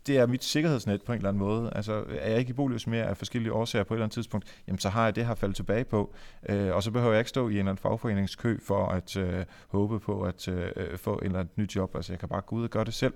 det 0.08 0.18
er 0.18 0.28
mit 0.28 0.44
sikkerhedsnet 0.44 1.02
på 1.02 1.12
en 1.12 1.18
eller 1.18 1.30
anden 1.30 1.40
måde. 1.44 1.72
Altså, 1.76 2.04
er 2.10 2.30
jeg 2.30 2.40
ikke 2.40 2.50
i 2.50 2.54
boligløs 2.54 2.88
mere 2.88 3.04
af 3.04 3.18
forskellige 3.18 3.54
årsager 3.54 3.84
på 3.84 3.94
et 3.94 3.98
eller 3.98 4.06
andet 4.06 4.14
tidspunkt, 4.14 4.62
jamen 4.68 4.80
så 4.80 4.90
har 4.90 5.04
jeg 5.04 5.16
det 5.16 5.26
her 5.26 5.36
faldet 5.36 5.56
tilbage 5.56 5.84
på, 5.84 6.14
øh, 6.50 6.76
og 6.76 6.84
så 6.84 6.92
behøver 6.92 7.14
jeg 7.14 7.20
ikke 7.20 7.30
stå 7.30 7.48
i 7.48 7.52
en 7.52 7.58
eller 7.58 7.72
anden 7.72 7.82
fagforeningskø 7.82 8.58
for 8.64 8.86
at 8.86 9.18
øh, 9.18 9.46
håbe 9.68 10.00
på 10.00 10.22
at 10.22 10.48
øh, 10.48 10.72
øh 10.76 10.98
få 10.98 11.14
en 11.14 11.26
eller 11.26 11.40
anden 11.40 11.54
nyt 11.56 11.76
job. 11.76 11.96
Altså, 11.96 12.14
jeg 12.14 12.20
kan 12.20 12.30
bare 12.30 12.42
gå 12.42 12.56
ud 12.56 12.64
og 12.64 12.70
gøre 12.70 12.86
det 12.86 12.94
selv. 12.94 13.14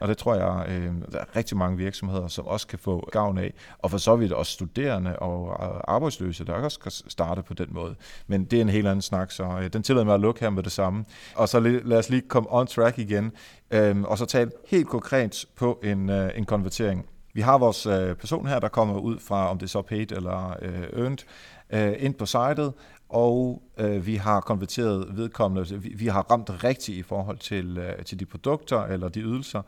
Og 0.00 0.08
det 0.08 0.18
tror 0.18 0.34
jeg, 0.34 0.68
øh, 0.68 0.94
der 1.12 1.18
er 1.18 1.36
rigtig 1.36 1.56
mange 1.56 1.76
virksomheder, 1.76 2.28
som 2.28 2.46
også 2.46 2.66
kan 2.66 2.78
få 2.78 3.08
gavn 3.12 3.38
af. 3.38 3.54
Og 3.78 3.90
for 3.90 3.98
så 3.98 4.16
vidt 4.16 4.32
også 4.32 4.52
studerende 4.52 5.18
og 5.18 5.94
arbejdsløse, 5.94 6.44
der 6.44 6.52
også 6.52 6.80
kan 6.80 6.90
starte 6.90 7.42
på 7.42 7.54
den 7.54 7.66
måde. 7.70 7.94
Men 8.26 8.44
det 8.44 8.56
er 8.56 8.60
en 8.60 8.68
helt 8.68 8.86
anden 8.86 9.02
snak, 9.02 9.30
så 9.30 9.44
øh, 9.62 9.72
den 9.72 9.82
tillader 9.82 10.04
mig 10.04 10.14
at 10.14 10.20
lukke 10.20 10.40
her 10.40 10.50
med 10.50 10.62
det 10.62 10.72
samme. 10.72 11.04
Og 11.34 11.48
så 11.48 11.60
lad 11.60 11.98
os 11.98 12.10
lige 12.10 12.22
komme 12.28 12.48
on 12.52 12.66
track 12.66 12.98
igen, 12.98 13.32
øh, 13.70 14.02
og 14.02 14.18
så 14.18 14.26
tale 14.26 14.50
helt 14.68 14.88
konkret 14.88 15.44
på 15.56 15.80
en, 15.84 16.10
øh, 16.10 16.30
en 16.34 16.44
konvertering. 16.44 17.06
Vi 17.34 17.40
har 17.40 17.58
vores 17.58 17.86
øh, 17.86 18.16
person 18.16 18.46
her, 18.46 18.58
der 18.58 18.68
kommer 18.68 18.98
ud 18.98 19.18
fra, 19.18 19.50
om 19.50 19.58
det 19.58 19.66
er 19.66 19.68
så 19.68 19.82
paid 19.82 20.12
eller 20.12 20.56
øh, 20.62 21.02
earned, 21.02 21.18
øh, 21.70 21.94
ind 21.98 22.14
på 22.14 22.26
sitet, 22.26 22.72
og 23.10 23.62
øh, 23.78 24.06
vi 24.06 24.14
har 24.16 24.40
konverteret 24.40 25.16
vedkommende, 25.16 25.82
vi, 25.82 25.88
vi 25.88 26.06
har 26.06 26.22
ramt 26.22 26.64
rigtigt 26.64 26.98
i 26.98 27.02
forhold 27.02 27.38
til, 27.38 27.78
øh, 27.78 28.04
til 28.04 28.20
de 28.20 28.26
produkter 28.26 28.82
eller 28.82 29.08
de 29.08 29.20
ydelser, 29.20 29.62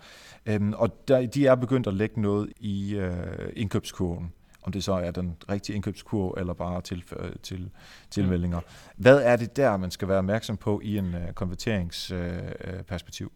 øhm, 0.47 0.73
og 0.73 1.09
der, 1.09 1.27
de 1.27 1.47
er 1.47 1.55
begyndt 1.55 1.87
at 1.87 1.95
lægge 1.95 2.21
noget 2.21 2.53
i 2.61 2.95
øh, 2.95 3.53
indkøbskurven 3.57 4.33
om 4.63 4.73
det 4.73 4.85
så 4.85 4.93
er 4.93 5.11
den 5.11 5.37
rigtige 5.51 5.77
indkøbskurve 5.77 6.41
eller 6.41 6.55
bare 6.55 6.81
til, 6.81 7.05
øh, 7.17 7.31
til, 7.43 7.71
tilmeldinger. 8.11 8.61
Hvad 8.97 9.23
er 9.23 9.37
det 9.37 9.57
der, 9.57 9.77
man 9.77 9.91
skal 9.91 10.09
være 10.09 10.19
opmærksom 10.19 10.57
på 10.57 10.81
i 10.85 10.99
en 10.99 11.15
uh, 11.15 11.33
konverteringsperspektiv? 11.35 13.33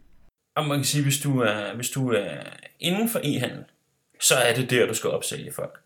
Uh, 0.60 0.66
man 0.66 0.78
kan 0.78 0.84
sige, 0.84 1.02
hvis 1.02 1.18
du 1.18 1.40
er, 1.40 1.74
hvis 1.74 1.90
du 1.90 2.10
er 2.10 2.42
inden 2.80 3.08
for 3.08 3.18
e-handel, 3.18 3.64
så 4.20 4.34
er 4.34 4.54
det 4.54 4.70
der, 4.70 4.86
du 4.86 4.94
skal 4.94 5.10
opsælge 5.10 5.52
folk. 5.52 5.85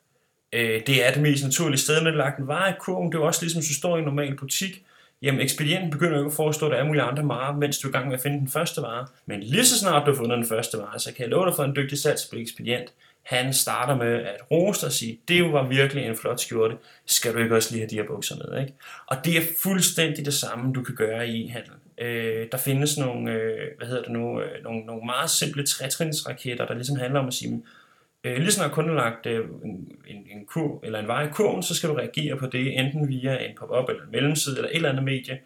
Øh, 0.53 0.81
det 0.87 1.07
er 1.07 1.13
det 1.13 1.23
mest 1.23 1.45
naturlige 1.45 1.81
sted, 1.81 2.03
man 2.03 2.13
har 2.13 2.19
lagt 2.19 2.39
en 2.39 2.49
vare 2.49 2.71
i 2.71 2.75
kurven. 2.81 3.13
Det 3.13 3.19
er 3.19 3.23
også 3.23 3.43
ligesom, 3.43 3.61
hvis 3.61 3.69
du 3.69 3.75
står 3.75 3.97
i 3.97 3.99
en 3.99 4.05
normal 4.05 4.37
butik. 4.37 4.83
Jamen, 5.23 5.41
ekspedienten 5.41 5.91
begynder 5.91 6.13
jo 6.13 6.19
ikke 6.19 6.31
at 6.31 6.37
forestå, 6.37 6.67
at 6.67 6.73
der 6.73 6.79
er 6.79 6.85
mulige 6.85 7.03
andre 7.03 7.29
varer, 7.29 7.57
mens 7.57 7.79
du 7.79 7.89
er 7.89 7.91
i 7.91 7.93
gang 7.93 8.07
med 8.07 8.15
at 8.15 8.21
finde 8.21 8.39
den 8.39 8.49
første 8.49 8.83
vare. 8.83 9.07
Men 9.27 9.43
lige 9.43 9.65
så 9.65 9.79
snart 9.79 10.07
du 10.07 10.11
har 10.11 10.17
fundet 10.17 10.39
den 10.39 10.47
første 10.47 10.79
vare, 10.79 10.99
så 10.99 11.15
kan 11.15 11.23
jeg 11.23 11.29
love 11.29 11.47
dig 11.47 11.55
for 11.57 11.65
en 11.65 11.77
dygtig 11.77 11.99
salgsekspedient. 11.99 12.93
Han 13.23 13.55
starter 13.55 13.97
med 13.97 14.15
at 14.15 14.37
rose 14.51 14.87
og 14.87 14.93
sige, 14.93 15.21
det 15.29 15.53
var 15.53 15.69
virkelig 15.69 16.05
en 16.05 16.17
flot 16.17 16.41
skjorte. 16.41 16.77
Skal 17.07 17.35
du 17.35 17.39
ikke 17.39 17.57
også 17.57 17.73
lige 17.73 17.81
have 17.81 17.91
de 17.91 17.95
her 17.95 18.07
bukser 18.07 18.37
med? 18.37 18.61
Ikke? 18.61 18.75
Og 19.07 19.17
det 19.25 19.37
er 19.37 19.43
fuldstændig 19.63 20.25
det 20.25 20.35
samme, 20.35 20.73
du 20.73 20.83
kan 20.83 20.95
gøre 20.95 21.29
i 21.29 21.47
handel. 21.47 21.73
Øh, 21.99 22.47
der 22.53 22.59
findes 22.59 22.99
nogle, 22.99 23.33
øh, 23.33 23.69
hvad 23.79 23.89
hedder 23.89 24.03
det 24.03 24.13
nu, 24.13 24.41
øh, 24.41 24.65
nogle, 24.65 24.87
nogle 24.87 25.03
meget 25.07 25.31
simple 25.31 25.67
trætrinsraketter, 25.67 26.67
der 26.67 26.75
ligesom 26.75 26.97
handler 26.97 27.21
om 27.21 27.27
at 27.27 27.35
sige, 27.35 27.63
Øh, 28.25 28.37
lige 28.37 28.51
snart 28.51 28.69
når 28.69 28.75
kunden 28.75 28.97
har 28.97 29.05
lagt 29.05 29.27
øh, 29.27 29.45
en, 29.65 29.93
en, 30.07 30.27
en 30.31 30.47
kur, 30.47 30.81
eller 30.85 30.99
en 30.99 31.07
vej 31.07 31.27
i 31.27 31.31
kurven, 31.33 31.63
så 31.63 31.75
skal 31.75 31.89
du 31.89 31.95
reagere 31.95 32.37
på 32.37 32.47
det, 32.47 32.79
enten 32.79 33.09
via 33.09 33.49
en 33.49 33.57
pop-up 33.59 33.89
eller 33.89 34.03
en 34.03 34.11
mellemside 34.11 34.57
eller 34.57 34.69
et 34.69 34.77
eller 34.77 34.89
andet 34.89 35.05
medie. 35.05 35.41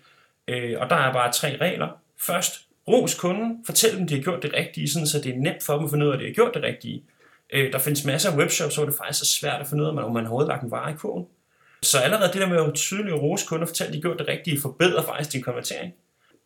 Øh, 0.48 0.80
og 0.80 0.90
der 0.90 0.96
er 0.96 1.12
bare 1.12 1.32
tre 1.32 1.56
regler. 1.60 1.88
Først, 2.20 2.68
ros 2.88 3.14
kunden, 3.14 3.64
fortæl 3.66 3.96
dem, 3.96 4.06
de 4.06 4.14
har 4.14 4.22
gjort 4.22 4.42
det 4.42 4.52
rigtige, 4.52 4.88
sådan, 4.90 5.06
så 5.06 5.20
det 5.20 5.34
er 5.34 5.38
nemt 5.38 5.62
for 5.62 5.74
dem 5.74 5.84
at 5.84 5.90
finde 5.90 6.06
ud 6.06 6.10
af, 6.10 6.14
at 6.14 6.20
de 6.20 6.26
har 6.26 6.32
gjort 6.32 6.54
det 6.54 6.62
rigtige. 6.62 7.02
Øh, 7.52 7.72
der 7.72 7.78
findes 7.78 8.04
masser 8.04 8.30
af 8.32 8.38
webshops, 8.38 8.76
hvor 8.76 8.84
det 8.84 8.94
faktisk 8.94 9.22
er 9.22 9.26
svært 9.26 9.60
at 9.60 9.66
finde 9.66 9.82
ud 9.82 9.88
af, 9.88 9.92
om 9.92 9.96
man 9.96 10.08
overhovedet 10.14 10.48
lagt 10.48 10.62
en 10.62 10.70
vare 10.70 10.90
i 10.90 10.94
kurven. 10.94 11.26
Så 11.82 11.98
allerede 11.98 12.32
det 12.32 12.40
der 12.40 12.48
med 12.48 12.64
at 12.64 12.74
tydeligt 12.74 13.16
rose 13.16 13.46
kunder, 13.46 13.66
fortælle, 13.66 13.88
at 13.88 13.94
de 13.94 14.00
gjort 14.00 14.18
det 14.18 14.28
rigtige, 14.28 14.60
forbedrer 14.60 15.02
faktisk 15.02 15.32
din 15.32 15.42
konvertering. 15.42 15.94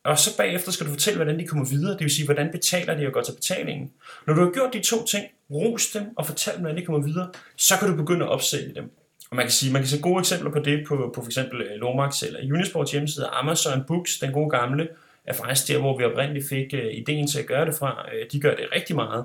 Og 0.05 0.19
så 0.19 0.37
bagefter 0.37 0.73
skal 0.73 0.87
du 0.87 0.91
fortælle, 0.91 1.17
hvordan 1.17 1.39
de 1.39 1.47
kommer 1.47 1.65
videre, 1.65 1.93
det 1.93 2.01
vil 2.01 2.11
sige, 2.11 2.25
hvordan 2.25 2.51
betaler 2.53 2.95
de 2.95 3.07
og 3.07 3.13
går 3.13 3.23
til 3.23 3.33
betalingen. 3.33 3.93
Når 4.27 4.35
du 4.35 4.41
har 4.45 4.51
gjort 4.51 4.73
de 4.73 4.81
to 4.81 5.05
ting, 5.05 5.27
ros 5.51 5.87
dem 5.87 6.03
og 6.17 6.27
fortæl 6.27 6.55
dem, 6.55 6.61
hvordan 6.61 6.77
de 6.77 6.87
kommer 6.87 7.03
videre, 7.03 7.31
så 7.57 7.75
kan 7.79 7.89
du 7.89 7.97
begynde 7.97 8.25
at 8.25 8.31
opsælge 8.31 8.75
dem. 8.75 8.91
Og 9.31 9.37
man 9.37 9.45
kan 9.45 9.53
sige, 9.53 9.73
man 9.73 9.83
kan 9.83 9.89
se 9.89 10.01
gode 10.01 10.19
eksempler 10.19 10.51
på 10.51 10.59
det 10.59 10.87
på, 10.89 11.13
på 11.15 11.21
for 11.21 11.29
eksempel 11.29 11.63
øh, 11.63 11.71
Lomax 11.77 12.23
eller 12.23 12.55
Unisports 12.55 12.93
hjemmeside. 12.93 13.27
Amazon 13.27 13.85
Books, 13.87 14.19
den 14.19 14.33
gode 14.33 14.51
gamle, 14.51 14.89
er 15.27 15.33
faktisk 15.33 15.69
der, 15.69 15.79
hvor 15.79 15.99
vi 15.99 16.05
oprindeligt 16.05 16.49
fik 16.49 16.73
uh, 16.73 16.79
ideen 16.79 17.27
til 17.27 17.39
at 17.39 17.47
gøre 17.47 17.67
det 17.67 17.75
fra. 17.75 18.07
Uh, 18.07 18.27
de 18.33 18.41
gør 18.41 18.55
det 18.55 18.67
rigtig 18.75 18.97
meget. 18.97 19.25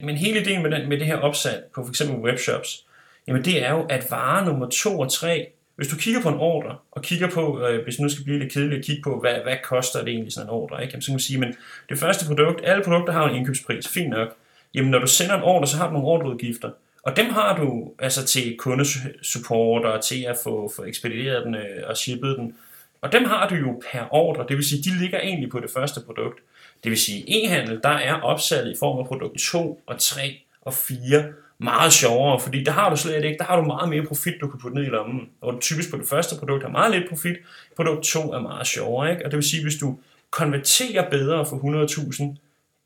Men 0.00 0.16
hele 0.16 0.40
ideen 0.40 0.62
med, 0.62 0.70
den, 0.70 0.88
med 0.88 0.98
det 0.98 1.06
her 1.06 1.16
opsat 1.16 1.64
på 1.74 1.84
for 1.84 1.90
eksempel 1.90 2.16
webshops, 2.16 2.86
jamen 3.28 3.44
det 3.44 3.64
er 3.64 3.70
jo, 3.70 3.86
at 3.90 4.06
vare 4.10 4.44
nummer 4.44 4.68
2 4.68 4.98
og 4.98 5.12
3, 5.12 5.52
hvis 5.76 5.88
du 5.88 5.96
kigger 5.96 6.22
på 6.22 6.28
en 6.28 6.38
ordre, 6.38 6.76
og 6.90 7.02
kigger 7.02 7.30
på, 7.30 7.66
øh, 7.66 7.84
hvis 7.84 8.00
nu 8.00 8.08
skal 8.08 8.24
blive 8.24 8.38
lidt 8.38 8.52
kedeligt, 8.52 8.78
at 8.78 8.84
kigge 8.84 9.02
på, 9.02 9.20
hvad, 9.20 9.34
hvad 9.42 9.56
koster 9.64 9.98
det 9.98 10.08
egentlig 10.08 10.32
sådan 10.32 10.46
en 10.46 10.50
ordre, 10.50 10.82
ikke? 10.82 10.92
Jamen, 10.92 11.02
så 11.02 11.06
kan 11.06 11.14
man 11.14 11.20
sige, 11.20 11.40
men 11.40 11.54
det 11.88 11.98
første 11.98 12.26
produkt, 12.26 12.60
alle 12.64 12.84
produkter 12.84 13.12
har 13.12 13.28
en 13.28 13.36
indkøbspris, 13.36 13.88
fint 13.88 14.10
nok. 14.10 14.28
Jamen, 14.74 14.90
når 14.90 14.98
du 14.98 15.06
sender 15.06 15.36
en 15.36 15.42
ordre, 15.42 15.66
så 15.66 15.76
har 15.76 15.86
du 15.86 15.92
nogle 15.92 16.08
ordreudgifter. 16.08 16.70
Og 17.02 17.16
dem 17.16 17.26
har 17.30 17.56
du 17.56 17.92
altså 17.98 18.26
til 18.26 18.56
kundesupport 18.58 19.84
og 19.84 20.04
til 20.04 20.22
at 20.22 20.36
få, 20.44 20.72
få 20.76 20.84
ekspederet 20.84 21.46
den 21.46 21.54
øh, 21.54 21.82
og 21.86 21.96
shippet 21.96 22.36
den. 22.38 22.54
Og 23.00 23.12
dem 23.12 23.24
har 23.24 23.48
du 23.48 23.54
jo 23.54 23.82
per 23.92 24.14
ordre, 24.14 24.44
det 24.48 24.56
vil 24.56 24.64
sige, 24.64 24.82
de 24.82 24.98
ligger 24.98 25.20
egentlig 25.20 25.50
på 25.50 25.60
det 25.60 25.70
første 25.70 26.00
produkt. 26.00 26.38
Det 26.84 26.90
vil 26.90 26.98
sige, 26.98 27.24
e-handel, 27.28 27.80
der 27.82 27.88
er 27.88 28.20
opsalget 28.20 28.72
i 28.72 28.78
form 28.78 28.98
af 28.98 29.06
produkt 29.06 29.40
2 29.40 29.82
og 29.86 29.98
3 29.98 30.38
og 30.60 30.74
4 30.74 31.24
meget 31.58 31.92
sjovere, 31.92 32.40
fordi 32.40 32.64
der 32.64 32.72
har 32.72 32.90
du 32.90 32.96
slet 32.96 33.24
ikke, 33.24 33.38
der 33.38 33.44
har 33.44 33.56
du 33.56 33.62
meget 33.62 33.88
mere 33.88 34.06
profit, 34.06 34.34
du 34.40 34.48
kan 34.48 34.60
putte 34.60 34.76
ned 34.76 34.84
i 34.86 34.88
lommen. 34.88 35.28
Og 35.40 35.60
typisk 35.60 35.90
på 35.90 35.96
det 35.96 36.08
første 36.08 36.36
produkt 36.38 36.62
har 36.62 36.70
meget 36.70 36.94
lidt 36.94 37.08
profit, 37.08 37.36
produkt 37.76 38.04
2 38.04 38.32
er 38.32 38.40
meget 38.40 38.66
sjovere, 38.66 39.10
ikke? 39.10 39.24
Og 39.24 39.30
det 39.30 39.36
vil 39.36 39.44
sige, 39.44 39.62
hvis 39.62 39.76
du 39.76 39.98
konverterer 40.30 41.10
bedre 41.10 41.46
for 41.46 41.56
100.000, 41.56 42.36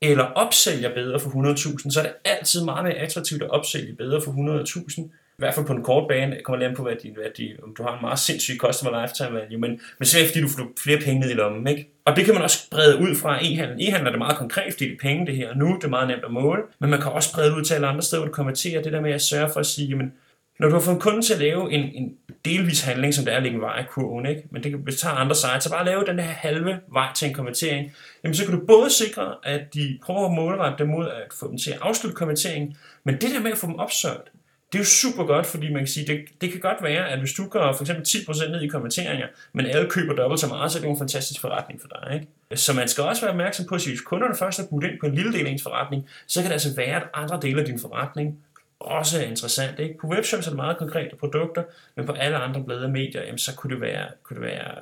eller 0.01 0.23
opsælger 0.23 0.93
bedre 0.93 1.19
for 1.19 1.29
100.000, 1.29 1.89
så 1.91 1.99
er 1.99 2.03
det 2.03 2.13
altid 2.25 2.65
meget 2.65 2.83
mere 2.83 2.93
attraktivt 2.93 3.43
at 3.43 3.49
opsælge 3.49 3.93
bedre 3.93 4.21
for 4.21 4.31
100.000, 4.31 5.09
hvert 5.41 5.53
fald 5.53 5.65
på 5.65 5.73
en 5.73 5.83
kort 5.83 6.07
bane, 6.07 6.37
kommer 6.43 6.67
lidt 6.67 6.77
på, 6.77 6.83
hvad 6.83 6.95
de, 7.03 7.11
hvad 7.13 7.31
de, 7.37 7.57
om 7.63 7.75
du 7.77 7.83
har 7.83 7.93
en 7.93 8.01
meget 8.01 8.19
sindssyg 8.19 8.57
customer 8.57 9.01
lifetime 9.01 9.33
value, 9.39 9.59
men, 9.59 9.71
men 9.99 10.05
så 10.05 10.17
fordi 10.27 10.41
du 10.41 10.47
får 10.47 10.71
flere 10.83 10.99
penge 10.99 11.19
ned 11.19 11.29
i 11.29 11.33
lommen, 11.33 11.67
ikke? 11.67 11.89
Og 12.05 12.15
det 12.15 12.25
kan 12.25 12.33
man 12.33 12.43
også 12.43 12.69
brede 12.69 12.97
ud 12.97 13.15
fra 13.15 13.39
e-handel. 13.41 13.87
E-handel 13.87 14.07
er 14.07 14.11
det 14.11 14.19
meget 14.19 14.37
konkret, 14.37 14.73
fordi 14.73 14.85
det 14.85 14.93
er 14.93 14.97
penge 15.01 15.25
det 15.25 15.35
her 15.35 15.55
nu, 15.55 15.75
det 15.75 15.83
er 15.83 15.89
meget 15.89 16.07
nemt 16.07 16.23
at 16.25 16.31
måle, 16.31 16.61
men 16.79 16.89
man 16.89 17.01
kan 17.01 17.11
også 17.11 17.33
brede 17.33 17.55
ud 17.55 17.63
til 17.63 17.73
alle 17.73 17.87
andre 17.87 18.01
steder, 18.01 18.21
hvor 18.21 18.27
du 18.27 18.33
konverterer 18.33 18.81
det 18.81 18.93
der 18.93 19.01
med 19.01 19.11
at 19.11 19.21
sørge 19.21 19.49
for 19.53 19.59
at 19.59 19.65
sige, 19.65 19.87
jamen, 19.87 20.13
når 20.59 20.67
du 20.67 20.73
har 20.73 20.81
fået 20.81 20.95
en 20.95 21.01
kunde 21.01 21.21
til 21.21 21.33
at 21.33 21.39
lave 21.39 21.71
en, 21.71 21.89
en 21.93 22.13
delvis 22.45 22.81
handling, 22.81 23.13
som 23.13 23.25
det 23.25 23.33
er 23.33 23.37
at 23.37 23.43
lægge 23.43 23.55
en 23.55 23.61
vej 23.61 23.79
i 23.79 23.83
kurven, 23.89 24.25
ikke? 24.25 24.43
men 24.51 24.63
det 24.63 24.71
kan, 24.71 24.79
hvis 24.79 24.95
du 24.95 25.01
tager 25.01 25.15
andre 25.15 25.35
sites, 25.35 25.63
så 25.63 25.69
bare 25.69 25.85
lave 25.85 26.05
den 26.05 26.19
her 26.19 26.31
halve 26.31 26.79
vej 26.93 27.07
til 27.15 27.27
en 27.27 27.33
konvertering, 27.33 27.91
jamen 28.23 28.35
så 28.35 28.45
kan 28.45 28.59
du 28.59 28.65
både 28.65 28.89
sikre, 28.89 29.35
at 29.43 29.73
de 29.73 29.99
prøver 30.03 30.25
at 30.25 30.31
målrette 30.31 30.83
dem 30.83 30.87
mod 30.87 31.07
at 31.07 31.33
få 31.39 31.47
dem 31.47 31.57
til 31.57 31.71
at 31.71 31.77
afslutte 31.81 32.15
konverteringen, 32.15 32.77
men 33.03 33.15
det 33.15 33.29
der 33.33 33.39
med 33.39 33.51
at 33.51 33.57
få 33.57 33.67
dem 33.67 33.75
opsøgt, 33.75 34.31
det 34.71 34.77
er 34.77 34.79
jo 34.79 34.85
super 34.85 35.23
godt, 35.23 35.45
fordi 35.45 35.69
man 35.73 35.81
kan 35.81 35.87
sige, 35.87 36.07
det, 36.07 36.25
det 36.41 36.51
kan 36.51 36.59
godt 36.59 36.83
være, 36.83 37.09
at 37.09 37.19
hvis 37.19 37.33
du 37.33 37.47
går 37.47 37.73
for 37.73 37.83
eksempel 37.83 38.05
10% 38.05 38.51
ned 38.51 38.61
i 38.61 38.67
konverteringer, 38.67 39.27
men 39.53 39.65
alle 39.65 39.89
køber 39.89 40.15
dobbelt 40.15 40.39
så 40.39 40.47
meget, 40.47 40.71
så 40.71 40.77
er 40.77 40.81
det 40.81 40.87
jo 40.87 40.93
en 40.93 40.99
fantastisk 40.99 41.41
forretning 41.41 41.81
for 41.81 41.87
dig. 41.87 42.13
Ikke? 42.13 42.61
Så 42.63 42.73
man 42.73 42.87
skal 42.87 43.03
også 43.03 43.21
være 43.21 43.31
opmærksom 43.31 43.65
på, 43.65 43.75
at 43.75 43.85
hvis 43.85 44.01
kunderne 44.01 44.35
først 44.35 44.59
er 44.59 44.63
budt 44.69 44.83
ind 44.83 44.99
på 44.99 45.05
en 45.05 45.15
lille 45.15 45.33
del 45.33 45.45
af 45.45 45.51
ens 45.51 45.63
forretning, 45.63 46.07
så 46.27 46.41
kan 46.41 46.47
det 46.49 46.53
altså 46.53 46.75
være, 46.75 46.95
at 46.95 47.03
andre 47.13 47.39
dele 47.41 47.59
af 47.59 47.65
din 47.65 47.79
forretning 47.79 48.39
også 48.79 49.19
er 49.19 49.23
interessant. 49.23 49.79
Ikke? 49.79 49.97
På 50.01 50.07
webshops 50.07 50.47
er 50.47 50.51
det 50.51 50.55
meget 50.55 50.77
konkrete 50.77 51.15
produkter, 51.15 51.63
men 51.95 52.05
på 52.05 52.11
alle 52.11 52.37
andre 52.37 52.63
blade 52.63 52.83
og 52.83 52.91
medier, 52.91 53.23
jamen, 53.23 53.37
så 53.37 53.55
kunne 53.55 53.73
det 53.73 53.81
være, 53.81 54.07
kunne 54.23 54.35
det 54.35 54.45
være, 54.45 54.75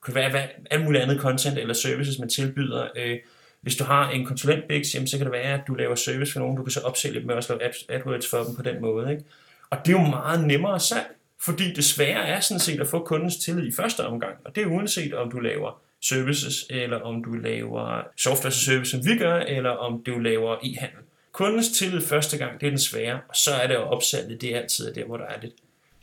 kunne 0.00 0.14
det 0.14 0.20
være 0.20 0.30
hvad, 0.30 0.42
alt 0.70 0.84
muligt 0.84 1.02
andet 1.02 1.20
content 1.20 1.58
eller 1.58 1.74
services, 1.74 2.18
man 2.18 2.28
tilbyder. 2.28 2.88
Øh, 2.96 3.18
hvis 3.64 3.76
du 3.76 3.84
har 3.84 4.10
en 4.10 4.26
konsulent 4.26 4.64
jamen, 4.94 5.06
så 5.06 5.16
kan 5.16 5.26
det 5.26 5.32
være, 5.32 5.52
at 5.52 5.60
du 5.68 5.74
laver 5.74 5.94
service 5.94 6.32
for 6.32 6.40
nogen, 6.40 6.56
du 6.56 6.62
kan 6.62 6.70
så 6.70 6.80
opsælge 6.80 7.20
dem 7.20 7.28
og 7.28 7.36
også 7.36 7.56
lave 7.58 7.72
AdWords 7.88 8.30
for 8.30 8.42
dem 8.42 8.56
på 8.56 8.62
den 8.62 8.80
måde. 8.80 9.10
Ikke? 9.10 9.24
Og 9.70 9.78
det 9.86 9.94
er 9.94 10.00
jo 10.00 10.06
meget 10.06 10.46
nemmere 10.46 10.80
salg, 10.80 11.06
fordi 11.44 11.72
det 11.72 11.84
svære 11.84 12.26
er 12.26 12.40
sådan 12.40 12.60
set 12.60 12.80
at 12.80 12.86
få 12.86 13.04
kundens 13.04 13.36
tillid 13.36 13.66
i 13.66 13.72
første 13.72 14.06
omgang. 14.06 14.36
Og 14.44 14.54
det 14.54 14.62
er 14.62 14.66
uanset 14.66 15.14
om 15.14 15.30
du 15.30 15.38
laver 15.38 15.80
services, 16.00 16.66
eller 16.70 17.00
om 17.00 17.24
du 17.24 17.32
laver 17.32 18.02
software 18.16 18.52
service, 18.52 18.90
som 18.90 19.06
vi 19.06 19.16
gør, 19.18 19.36
eller 19.36 19.70
om 19.70 20.02
du 20.06 20.18
laver 20.18 20.56
e-handel. 20.62 20.98
Kundens 21.32 21.68
tillid 21.68 22.00
første 22.00 22.38
gang, 22.38 22.60
det 22.60 22.66
er 22.66 22.70
den 22.70 22.78
svære, 22.78 23.20
og 23.28 23.36
så 23.36 23.50
er 23.50 23.66
det 23.66 23.74
at 23.74 23.92
opsalget, 23.92 24.40
det 24.40 24.54
er 24.54 24.60
altid 24.60 24.94
der, 24.94 25.04
hvor 25.04 25.16
der 25.16 25.24
er 25.24 25.40
lidt 25.42 25.54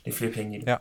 lidt 0.06 0.16
flere 0.16 0.32
penge 0.32 0.58
i 0.58 0.62
det. 0.62 0.68
Ja, 0.68 0.78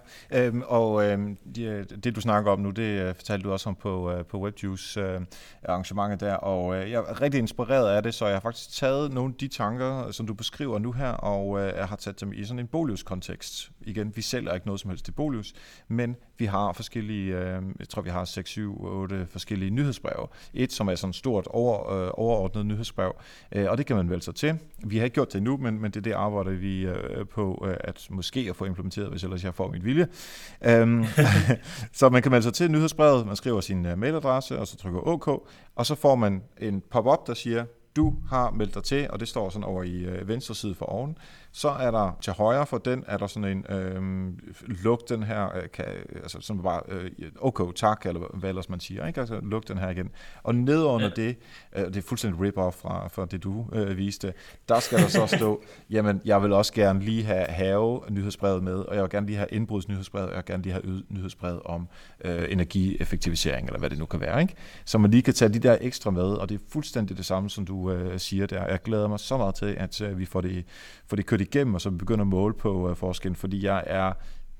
øhm, 0.46 0.62
og 0.66 1.04
øhm, 1.04 1.36
det, 1.54 1.68
øh, 1.68 1.84
det 2.04 2.16
du 2.16 2.20
snakker 2.20 2.52
om 2.52 2.60
nu, 2.60 2.70
det 2.70 2.82
øh, 2.82 3.14
fortalte 3.14 3.44
du 3.44 3.52
også 3.52 3.68
om 3.68 3.74
på, 3.74 4.12
øh, 4.12 4.24
på 4.24 4.40
WebJuice 4.42 5.00
øh, 5.00 5.20
arrangementet 5.64 6.20
der, 6.20 6.34
og 6.34 6.76
øh, 6.76 6.90
jeg 6.90 7.04
er 7.08 7.20
rigtig 7.20 7.38
inspireret 7.38 7.96
af 7.96 8.02
det, 8.02 8.14
så 8.14 8.26
jeg 8.26 8.34
har 8.34 8.40
faktisk 8.40 8.76
taget 8.76 9.12
nogle 9.12 9.32
af 9.34 9.38
de 9.40 9.48
tanker, 9.48 10.10
som 10.10 10.26
du 10.26 10.34
beskriver 10.34 10.78
nu 10.78 10.92
her, 10.92 11.10
og 11.10 11.60
øh, 11.60 11.72
jeg 11.76 11.88
har 11.88 11.96
taget 11.96 12.20
dem 12.20 12.32
i 12.32 12.44
sådan 12.44 12.58
en 12.58 12.66
Bolius-kontekst. 12.66 13.70
Igen, 13.86 14.12
vi 14.16 14.22
sælger 14.22 14.54
ikke 14.54 14.66
noget 14.66 14.80
som 14.80 14.90
helst 14.90 15.04
til 15.04 15.12
Bolius, 15.12 15.52
men 15.88 16.16
vi 16.38 16.44
har 16.44 16.72
forskellige, 16.72 17.36
øh, 17.36 17.62
jeg 17.78 17.88
tror 17.88 18.02
vi 18.02 18.10
har 18.10 18.24
6, 18.24 18.50
7, 18.50 18.84
8 18.84 19.26
forskellige 19.30 19.70
nyhedsbreve. 19.70 20.26
Et, 20.54 20.72
som 20.72 20.88
er 20.88 20.94
sådan 20.94 21.10
et 21.10 21.16
stort 21.16 21.46
over, 21.46 21.92
øh, 21.92 22.10
overordnet 22.14 22.66
nyhedsbrev, 22.66 23.12
øh, 23.52 23.70
og 23.70 23.78
det 23.78 23.86
kan 23.86 23.96
man 23.96 24.10
vælge 24.10 24.22
sig 24.22 24.34
til. 24.34 24.58
Vi 24.84 24.96
har 24.96 25.04
ikke 25.04 25.14
gjort 25.14 25.32
det 25.32 25.38
endnu, 25.38 25.56
men, 25.56 25.80
men 25.80 25.90
det 25.90 25.96
er 25.96 26.02
det 26.02 26.12
arbejde, 26.12 26.50
vi 26.50 26.86
øh, 26.86 27.26
på 27.26 27.66
øh, 27.68 27.76
at 27.80 28.06
måske 28.10 28.46
at 28.50 28.56
få 28.56 28.64
implementeret 28.64 29.08
hvis 29.08 29.24
ellers 29.24 29.44
jeg 29.44 29.54
får 29.54 29.70
min 29.70 29.84
vilje. 29.84 30.08
Um, 30.82 31.04
så 31.92 32.08
man 32.08 32.22
kan 32.22 32.30
melde 32.30 32.42
sig 32.42 32.54
til 32.54 32.70
nyhedsbrevet, 32.70 33.26
man 33.26 33.36
skriver 33.36 33.60
sin 33.60 33.86
øh, 33.86 33.98
mailadresse, 33.98 34.58
og 34.58 34.66
så 34.66 34.76
trykker 34.76 35.08
OK, 35.08 35.28
og 35.76 35.86
så 35.86 35.94
får 35.94 36.14
man 36.14 36.42
en 36.58 36.82
pop-up, 36.90 37.26
der 37.26 37.34
siger, 37.34 37.64
du 37.96 38.14
har 38.28 38.50
meldt 38.50 38.74
dig 38.74 38.84
til, 38.84 39.10
og 39.10 39.20
det 39.20 39.28
står 39.28 39.50
sådan 39.50 39.64
over 39.64 39.82
i 39.82 39.96
øh, 40.04 40.28
venstre 40.28 40.54
side 40.54 40.74
for 40.74 40.86
oven. 40.86 41.18
Så 41.52 41.68
er 41.68 41.90
der 41.90 42.18
til 42.20 42.32
højre 42.32 42.66
for 42.66 42.78
den, 42.78 43.04
er 43.06 43.16
der 43.16 43.26
sådan 43.26 43.48
en, 43.48 43.66
øh, 43.76 44.32
luk 44.84 45.08
den 45.08 45.22
her, 45.22 45.56
øh, 45.56 45.62
kan, 45.72 45.84
altså 46.14 46.38
sådan 46.40 46.62
bare, 46.62 46.80
øh, 46.88 47.10
okay, 47.40 47.64
tak, 47.76 48.06
eller 48.06 48.20
hvad 48.34 48.48
ellers 48.48 48.68
man 48.68 48.80
siger, 48.80 49.06
ikke? 49.06 49.20
Altså 49.20 49.40
luk 49.42 49.68
den 49.68 49.78
her 49.78 49.90
igen. 49.90 50.10
Og 50.42 50.54
nedunder 50.54 51.10
ja. 51.16 51.22
det, 51.22 51.36
øh, 51.76 51.84
det 51.84 51.96
er 51.96 52.02
fuldstændig 52.02 52.40
rip-off 52.40 52.70
fra, 52.70 53.08
fra 53.08 53.26
det 53.26 53.42
du 53.42 53.66
øh, 53.72 53.96
viste, 53.96 54.32
der 54.68 54.80
skal 54.80 54.98
der 54.98 55.08
så 55.08 55.26
stå, 55.26 55.62
jamen 55.90 56.20
jeg 56.24 56.42
vil 56.42 56.52
også 56.52 56.72
gerne 56.72 57.00
lige 57.00 57.24
have 57.24 57.44
have 57.44 58.00
nyhedsbrevet 58.08 58.62
med, 58.62 58.74
og 58.74 58.94
jeg 58.94 59.02
vil 59.02 59.10
gerne 59.10 59.26
lige 59.26 59.36
have 59.36 59.48
indbrudsnyhedsbrevet, 59.52 60.28
og 60.28 60.34
jeg 60.34 60.42
vil 60.46 60.52
gerne 60.52 60.62
lige 60.62 60.72
have 60.72 61.02
nyhedsbrevet 61.08 61.60
om 61.64 61.88
øh, 62.24 62.46
energieffektivisering, 62.48 63.66
eller 63.66 63.78
hvad 63.78 63.90
det 63.90 63.98
nu 63.98 64.06
kan 64.06 64.20
være, 64.20 64.42
ikke? 64.42 64.54
Så 64.84 64.98
man 64.98 65.10
lige 65.10 65.22
kan 65.22 65.34
tage 65.34 65.52
de 65.52 65.58
der 65.58 65.78
ekstra 65.80 66.10
med, 66.10 66.22
og 66.22 66.48
det 66.48 66.54
er 66.54 66.64
fuldstændig 66.68 67.16
det 67.16 67.26
samme, 67.26 67.50
som 67.50 67.66
du 67.66 67.92
øh, 67.92 68.18
siger 68.18 68.46
der. 68.46 68.66
Jeg 68.66 68.82
glæder 68.82 69.08
mig 69.08 69.20
så 69.20 69.36
meget 69.36 69.54
til, 69.54 69.74
at 69.78 70.00
øh, 70.00 70.18
vi 70.18 70.24
får 70.24 70.40
det, 70.40 70.64
får 71.06 71.16
det 71.16 71.26
kørt 71.26 71.39
igennem, 71.40 71.74
og 71.74 71.80
så 71.80 71.90
vi 71.90 71.96
begynder 71.96 72.20
at 72.20 72.28
måle 72.28 72.54
på 72.54 72.90
øh, 72.90 72.96
forskellen, 72.96 73.36
fordi 73.36 73.64
jeg 73.64 73.84
er 73.86 74.12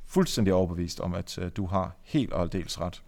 fuldstændig 0.09 0.55
overbevist 0.55 1.01
om, 1.01 1.14
at 1.14 1.39
øh, 1.39 1.51
du 1.57 1.66
har 1.66 1.97
helt 2.05 2.33
og 2.33 2.43
aldeles 2.43 2.81
ret. 2.81 3.03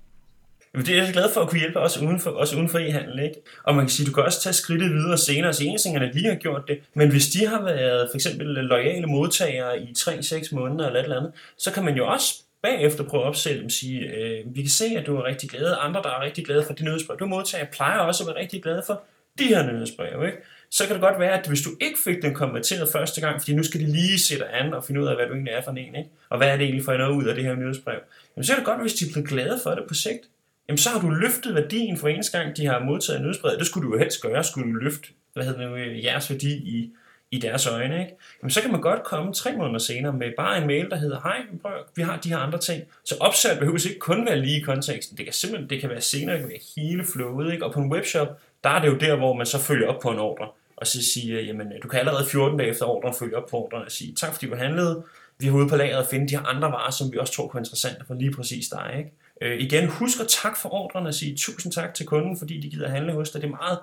Jamen, 0.74 0.86
det 0.86 0.92
er 0.92 0.98
jeg 0.98 1.06
så 1.06 1.12
glad 1.12 1.32
for 1.34 1.40
at 1.40 1.48
kunne 1.48 1.60
hjælpe 1.60 1.80
også 1.80 2.04
uden 2.04 2.20
for, 2.20 2.30
også 2.30 2.56
uden 2.56 2.68
for 2.68 2.78
e-handel. 2.78 3.18
Ikke? 3.18 3.34
Og 3.64 3.74
man 3.74 3.84
kan 3.84 3.90
sige, 3.90 4.06
du 4.06 4.12
kan 4.12 4.22
også 4.22 4.42
tage 4.42 4.52
skridtet 4.52 4.90
videre 4.90 5.18
senere, 5.18 5.52
så 5.52 5.64
eneste 5.64 6.10
lige 6.14 6.28
har 6.28 6.34
gjort 6.34 6.62
det. 6.68 6.78
Men 6.94 7.10
hvis 7.10 7.26
de 7.26 7.46
har 7.46 7.62
været 7.62 8.08
for 8.10 8.16
eksempel 8.16 8.46
lojale 8.46 9.06
modtagere 9.06 9.82
i 9.82 9.94
3-6 9.98 10.54
måneder 10.54 10.86
eller 10.86 11.00
et 11.00 11.04
eller 11.04 11.16
andet, 11.16 11.32
så 11.58 11.72
kan 11.72 11.84
man 11.84 11.96
jo 11.96 12.06
også 12.06 12.42
bagefter 12.62 13.04
prøve 13.04 13.22
at 13.22 13.28
opsætte 13.28 13.58
dem 13.58 13.64
og 13.64 13.70
sige, 13.70 14.00
øh, 14.00 14.54
vi 14.54 14.60
kan 14.60 14.70
se, 14.70 14.84
at 14.84 15.06
du 15.06 15.16
er 15.16 15.24
rigtig 15.24 15.50
glad, 15.50 15.74
andre 15.80 16.02
der 16.02 16.08
er 16.08 16.22
rigtig 16.22 16.44
glade 16.44 16.64
for 16.66 16.72
de 16.72 16.84
nyhedsbrev, 16.84 17.18
du 17.18 17.26
modtager, 17.26 17.64
plejer 17.72 17.98
også 17.98 18.24
at 18.24 18.26
være 18.26 18.42
rigtig 18.42 18.62
glade 18.62 18.82
for 18.86 19.02
de 19.38 19.44
her 19.44 19.72
nyhedsbrev, 19.72 20.24
ikke? 20.26 20.38
Så 20.72 20.86
kan 20.86 20.94
det 20.94 21.02
godt 21.02 21.18
være, 21.18 21.40
at 21.40 21.46
hvis 21.48 21.62
du 21.62 21.70
ikke 21.80 21.98
fik 22.04 22.22
den 22.22 22.34
konverteret 22.34 22.88
første 22.92 23.20
gang, 23.20 23.40
fordi 23.40 23.54
nu 23.54 23.62
skal 23.62 23.80
de 23.80 23.86
lige 23.86 24.18
sætte 24.18 24.48
an 24.48 24.74
og 24.74 24.84
finde 24.84 25.00
ud 25.00 25.06
af, 25.06 25.16
hvad 25.16 25.26
du 25.26 25.32
egentlig 25.32 25.52
er 25.52 25.62
for 25.62 25.70
en, 25.70 25.78
ikke? 25.78 26.10
og 26.28 26.38
hvad 26.38 26.48
er 26.48 26.56
det 26.56 26.64
egentlig 26.64 26.84
for 26.84 26.96
noget 26.96 27.14
ud 27.14 27.24
af 27.24 27.34
det 27.34 27.44
her 27.44 27.54
nyhedsbrev, 27.54 27.98
jamen 28.36 28.44
så 28.44 28.52
er 28.52 28.56
det 28.56 28.64
godt, 28.64 28.80
hvis 28.80 28.94
de 28.94 29.04
bliver 29.12 29.26
glade 29.26 29.60
for 29.62 29.70
det 29.70 29.84
på 29.88 29.94
sigt. 29.94 30.22
Jamen 30.68 30.78
så 30.78 30.90
har 30.90 31.00
du 31.00 31.08
løftet 31.08 31.54
værdien 31.54 31.96
for 31.98 32.08
eneste 32.08 32.38
gang, 32.38 32.56
de 32.56 32.66
har 32.66 32.84
modtaget 32.84 33.22
nyhedsbrevet. 33.22 33.58
Det 33.58 33.66
skulle 33.66 33.88
du 33.88 33.92
jo 33.94 33.98
helst 33.98 34.22
gøre, 34.22 34.44
skulle 34.44 34.72
du 34.72 34.78
løfte, 34.78 35.08
hvad 35.32 35.44
hedder 35.44 35.68
det 35.68 35.78
øh, 35.78 36.04
jeres 36.04 36.30
værdi 36.30 36.52
i, 36.52 36.90
i 37.30 37.38
deres 37.38 37.66
øjne. 37.66 38.00
Ikke? 38.00 38.12
Jamen, 38.42 38.50
så 38.50 38.60
kan 38.60 38.72
man 38.72 38.80
godt 38.80 39.02
komme 39.02 39.32
tre 39.32 39.56
måneder 39.56 39.78
senere 39.78 40.12
med 40.12 40.32
bare 40.36 40.58
en 40.58 40.66
mail, 40.66 40.90
der 40.90 40.96
hedder, 40.96 41.20
hej, 41.20 41.42
prøv, 41.62 41.72
vi 41.96 42.02
har 42.02 42.16
de 42.16 42.28
her 42.28 42.38
andre 42.38 42.58
ting. 42.58 42.82
Så 43.04 43.14
opsat 43.20 43.58
behøver 43.58 43.86
ikke 43.88 43.98
kun 43.98 44.26
være 44.26 44.38
lige 44.38 44.60
i 44.60 44.62
konteksten. 44.62 45.16
Det 45.16 45.26
kan 45.26 45.32
simpelthen 45.32 45.70
det 45.70 45.80
kan 45.80 45.90
være 45.90 46.00
senere, 46.00 46.34
det 46.34 46.40
kan 46.40 46.50
være 46.50 46.82
hele 46.82 47.04
flowet. 47.04 47.52
Ikke? 47.52 47.64
Og 47.64 47.72
på 47.72 47.80
en 47.80 47.92
webshop, 47.92 48.28
der 48.64 48.70
er 48.70 48.80
det 48.80 48.88
jo 48.88 48.96
der, 48.96 49.16
hvor 49.16 49.34
man 49.34 49.46
så 49.46 49.58
følger 49.58 49.88
op 49.88 50.00
på 50.00 50.10
en 50.10 50.18
ordre. 50.18 50.48
Og 50.82 50.86
så 50.86 51.04
sige, 51.12 51.42
jamen, 51.42 51.66
øh, 51.72 51.82
du 51.82 51.88
kan 51.88 51.98
allerede 52.00 52.26
14 52.26 52.58
dage 52.58 52.70
efter 52.70 52.86
ordren 52.86 53.14
følge 53.14 53.36
op 53.36 53.48
på 53.50 53.56
ordren 53.56 53.84
og 53.84 53.92
sige, 53.92 54.14
tak 54.14 54.32
fordi 54.32 54.46
du 54.46 54.56
handlede. 54.56 55.04
Vi 55.38 55.46
har 55.46 55.54
ude 55.54 55.68
på 55.68 55.76
lageret 55.76 56.02
at 56.02 56.08
finde 56.10 56.28
de 56.28 56.36
her 56.36 56.46
andre 56.46 56.68
varer, 56.68 56.90
som 56.90 57.12
vi 57.12 57.18
også 57.18 57.32
tror 57.32 57.46
kunne 57.46 57.58
være 57.58 57.60
interessante 57.60 58.04
for 58.06 58.14
lige 58.14 58.32
præcis 58.32 58.68
dig. 58.68 58.94
Ikke? 58.98 59.10
Øh, 59.42 59.60
igen, 59.60 59.88
husk 59.88 60.20
at 60.20 60.28
tak 60.28 60.56
for 60.56 60.74
ordren 60.74 61.06
og 61.06 61.14
sige 61.14 61.36
tusind 61.36 61.72
tak 61.72 61.94
til 61.94 62.06
kunden, 62.06 62.38
fordi 62.38 62.60
de 62.60 62.70
gider 62.70 62.88
handle 62.88 63.12
hos 63.12 63.30
dig. 63.30 63.42
Det 63.42 63.48
er 63.48 63.56
meget 63.56 63.78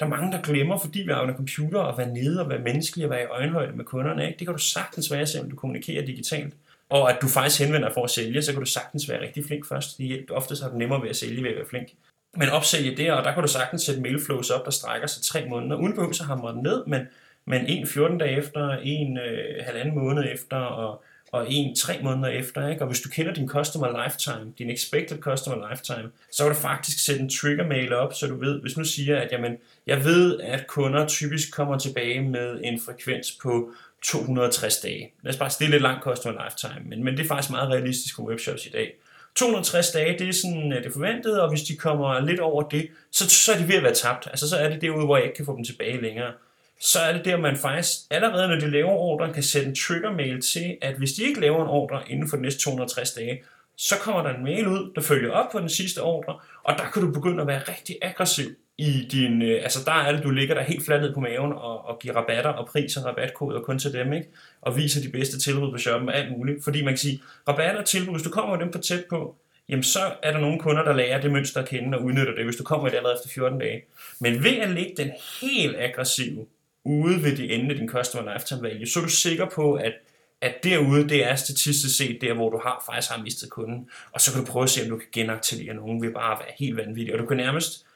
der 0.00 0.06
er 0.06 0.10
mange, 0.10 0.32
der 0.32 0.42
glemmer, 0.42 0.78
fordi 0.78 0.98
vi 0.98 1.10
arbejder 1.10 1.36
computer, 1.36 1.80
at 1.80 1.98
være 1.98 2.12
nede 2.14 2.40
og 2.40 2.48
være 2.48 2.58
menneskelig 2.58 3.04
og 3.04 3.10
være 3.10 3.22
i 3.22 3.26
øjenhøjde 3.26 3.76
med 3.76 3.84
kunderne. 3.84 4.26
Ikke? 4.26 4.38
Det 4.38 4.46
kan 4.46 4.54
du 4.54 4.62
sagtens 4.62 5.10
være, 5.10 5.26
selvom 5.26 5.50
du 5.50 5.56
kommunikerer 5.56 6.06
digitalt. 6.06 6.54
Og 6.88 7.10
at 7.10 7.18
du 7.22 7.28
faktisk 7.28 7.60
henvender 7.60 7.88
dig 7.88 7.94
for 7.94 8.04
at 8.04 8.10
sælge, 8.10 8.42
så 8.42 8.52
kan 8.52 8.60
du 8.60 8.66
sagtens 8.66 9.08
være 9.08 9.20
rigtig 9.20 9.44
flink 9.44 9.68
først. 9.68 9.98
Det 9.98 10.06
hjælper. 10.06 10.34
ofte 10.34 10.56
så 10.56 10.62
har 10.64 10.70
du 10.70 10.78
nemmere 10.78 11.02
ved 11.02 11.08
at 11.08 11.16
sælge 11.16 11.42
ved 11.42 11.50
at 11.50 11.56
være 11.56 11.66
flink. 11.70 11.88
Men 12.36 12.48
opsælge 12.48 12.96
det, 12.96 13.12
og 13.12 13.24
der 13.24 13.34
kan 13.34 13.42
du 13.42 13.48
sagtens 13.48 13.82
sætte 13.82 14.00
mailflows 14.00 14.50
op, 14.50 14.64
der 14.64 14.70
strækker 14.70 15.06
sig 15.06 15.22
tre 15.22 15.48
måneder, 15.48 15.76
uden 15.76 15.94
behøver 15.94 16.12
så 16.12 16.24
hamre 16.24 16.52
den 16.52 16.62
ned, 16.62 16.86
men, 16.86 17.08
men 17.44 17.66
en 17.66 17.86
14 17.86 18.18
dage 18.18 18.36
efter, 18.36 18.70
en 18.82 19.18
øh, 19.18 19.64
halvanden 19.64 19.94
måned 19.94 20.24
efter, 20.32 20.56
og 20.56 21.04
og 21.32 21.46
en 21.48 21.76
tre 21.76 22.00
måneder 22.02 22.28
efter. 22.28 22.68
Ikke? 22.68 22.82
Og 22.82 22.86
hvis 22.86 23.00
du 23.00 23.08
kender 23.08 23.34
din 23.34 23.48
customer 23.48 24.04
lifetime, 24.04 24.52
din 24.58 24.70
expected 24.70 25.18
customer 25.18 25.70
lifetime, 25.70 26.10
så 26.32 26.44
kan 26.44 26.52
du 26.52 26.58
faktisk 26.58 27.04
sætte 27.04 27.20
en 27.20 27.30
trigger 27.30 27.66
mail 27.66 27.92
op, 27.92 28.14
så 28.14 28.26
du 28.26 28.40
ved, 28.40 28.60
hvis 28.60 28.76
nu 28.76 28.84
siger, 28.84 29.20
at 29.20 29.32
jamen, 29.32 29.56
jeg 29.86 30.04
ved, 30.04 30.40
at 30.40 30.66
kunder 30.66 31.06
typisk 31.06 31.52
kommer 31.52 31.78
tilbage 31.78 32.20
med 32.20 32.60
en 32.64 32.80
frekvens 32.80 33.38
på 33.42 33.70
260 34.02 34.76
dage. 34.76 35.12
Lad 35.22 35.32
os 35.32 35.38
bare 35.38 35.50
stille 35.50 35.76
et 35.76 35.82
langt 35.82 36.04
customer 36.04 36.44
lifetime, 36.44 36.88
men, 36.88 37.04
men 37.04 37.16
det 37.16 37.24
er 37.24 37.28
faktisk 37.28 37.50
meget 37.50 37.68
realistisk 37.70 38.16
på 38.16 38.22
webshops 38.22 38.66
i 38.66 38.70
dag. 38.70 38.92
260 39.34 39.90
dage, 39.90 40.18
det 40.18 40.28
er 40.28 40.32
sådan 40.32 40.72
øh, 40.72 40.84
det 40.84 40.92
forventede, 40.92 41.42
og 41.42 41.48
hvis 41.48 41.62
de 41.62 41.76
kommer 41.76 42.20
lidt 42.20 42.40
over 42.40 42.62
det, 42.62 42.88
så, 43.12 43.28
så 43.28 43.52
er 43.52 43.58
de 43.58 43.68
ved 43.68 43.74
at 43.74 43.82
være 43.82 43.94
tabt. 43.94 44.26
Altså 44.26 44.48
så 44.48 44.56
er 44.56 44.68
det 44.68 44.80
derude, 44.80 45.04
hvor 45.04 45.16
jeg 45.16 45.24
ikke 45.24 45.36
kan 45.36 45.46
få 45.46 45.56
dem 45.56 45.64
tilbage 45.64 46.00
længere 46.00 46.32
så 46.80 46.98
er 46.98 47.12
det 47.12 47.24
der, 47.24 47.36
man 47.36 47.56
faktisk 47.56 47.98
allerede, 48.10 48.48
når 48.48 48.56
de 48.56 48.70
laver 48.70 48.90
ordren, 48.90 49.32
kan 49.32 49.42
sætte 49.42 49.68
en 49.68 49.74
trigger-mail 49.74 50.40
til, 50.40 50.76
at 50.82 50.94
hvis 50.94 51.12
de 51.12 51.22
ikke 51.22 51.40
laver 51.40 51.62
en 51.62 51.68
ordre 51.68 52.02
inden 52.08 52.28
for 52.28 52.36
de 52.36 52.42
næste 52.42 52.60
260 52.60 53.12
dage, 53.12 53.42
så 53.76 53.94
kommer 53.98 54.22
der 54.22 54.34
en 54.34 54.44
mail 54.44 54.68
ud, 54.68 54.92
der 54.94 55.00
følger 55.00 55.32
op 55.32 55.52
på 55.52 55.58
den 55.58 55.68
sidste 55.68 56.02
ordre, 56.02 56.38
og 56.62 56.78
der 56.78 56.84
kan 56.84 57.02
du 57.02 57.12
begynde 57.12 57.40
at 57.40 57.46
være 57.46 57.62
rigtig 57.68 57.96
aggressiv 58.02 58.50
i 58.80 59.08
din, 59.12 59.42
øh, 59.42 59.62
altså 59.62 59.78
der 59.84 59.92
er 59.92 60.12
det, 60.12 60.22
du 60.22 60.30
ligger 60.30 60.54
der 60.54 60.62
helt 60.62 60.84
fladt 60.84 61.02
ned 61.02 61.14
på 61.14 61.20
maven 61.20 61.52
og, 61.52 61.84
og 61.84 61.98
giver 61.98 62.14
rabatter 62.14 62.50
og 62.50 62.66
priser, 62.66 63.06
rabatkoder 63.06 63.60
kun 63.60 63.78
til 63.78 63.92
dem, 63.92 64.12
ikke? 64.12 64.28
Og 64.60 64.76
viser 64.76 65.02
de 65.02 65.08
bedste 65.08 65.38
tilbud 65.38 65.72
på 65.72 65.78
shoppen 65.78 66.08
og 66.08 66.16
alt 66.16 66.32
muligt. 66.32 66.64
Fordi 66.64 66.84
man 66.84 66.92
kan 66.92 66.98
sige, 66.98 67.22
rabatter 67.48 67.80
og 67.80 67.86
tilbud, 67.86 68.12
hvis 68.12 68.22
du 68.22 68.30
kommer 68.30 68.56
dem 68.56 68.72
for 68.72 68.80
tæt 68.80 69.04
på, 69.10 69.36
jamen 69.68 69.82
så 69.82 69.98
er 70.22 70.32
der 70.32 70.38
nogle 70.38 70.58
kunder, 70.58 70.84
der 70.84 70.92
lærer 70.92 71.20
det 71.20 71.30
mønster 71.30 71.62
at 71.62 71.68
kende 71.68 71.98
og 71.98 72.04
udnytter 72.04 72.34
det, 72.34 72.44
hvis 72.44 72.56
du 72.56 72.64
kommer 72.64 72.86
i 72.86 72.90
det 72.90 72.96
allerede 72.96 73.16
efter 73.18 73.28
14 73.34 73.58
dage. 73.58 73.82
Men 74.20 74.44
ved 74.44 74.58
at 74.58 74.70
lægge 74.70 74.94
den 74.96 75.10
helt 75.40 75.76
aggressive 75.78 76.46
ude 76.84 77.22
ved 77.22 77.36
det 77.36 77.54
ende 77.54 77.70
af 77.70 77.76
din 77.76 77.88
customer 77.88 78.32
lifetime 78.32 78.62
value, 78.62 78.86
så 78.86 78.98
er 78.98 79.04
du 79.04 79.10
sikker 79.10 79.46
på, 79.54 79.74
at, 79.74 79.92
at 80.40 80.64
derude, 80.64 81.08
det 81.08 81.24
er 81.24 81.34
statistisk 81.34 81.96
set 81.96 82.20
der, 82.20 82.34
hvor 82.34 82.50
du 82.50 82.60
har 82.64 82.82
faktisk 82.86 83.12
har 83.12 83.22
mistet 83.22 83.50
kunden. 83.50 83.90
Og 84.12 84.20
så 84.20 84.32
kan 84.32 84.44
du 84.44 84.52
prøve 84.52 84.62
at 84.62 84.70
se, 84.70 84.82
om 84.82 84.88
du 84.88 84.96
kan 84.96 85.08
genaktivere 85.12 85.74
nogen 85.74 86.02
ved 86.02 86.12
bare 86.12 86.32
at 86.32 86.38
være 86.38 86.54
helt 86.58 86.76
vanvittig. 86.76 87.14
Og 87.14 87.18
du 87.20 87.26
kan 87.26 87.36
nærmest, 87.36 87.86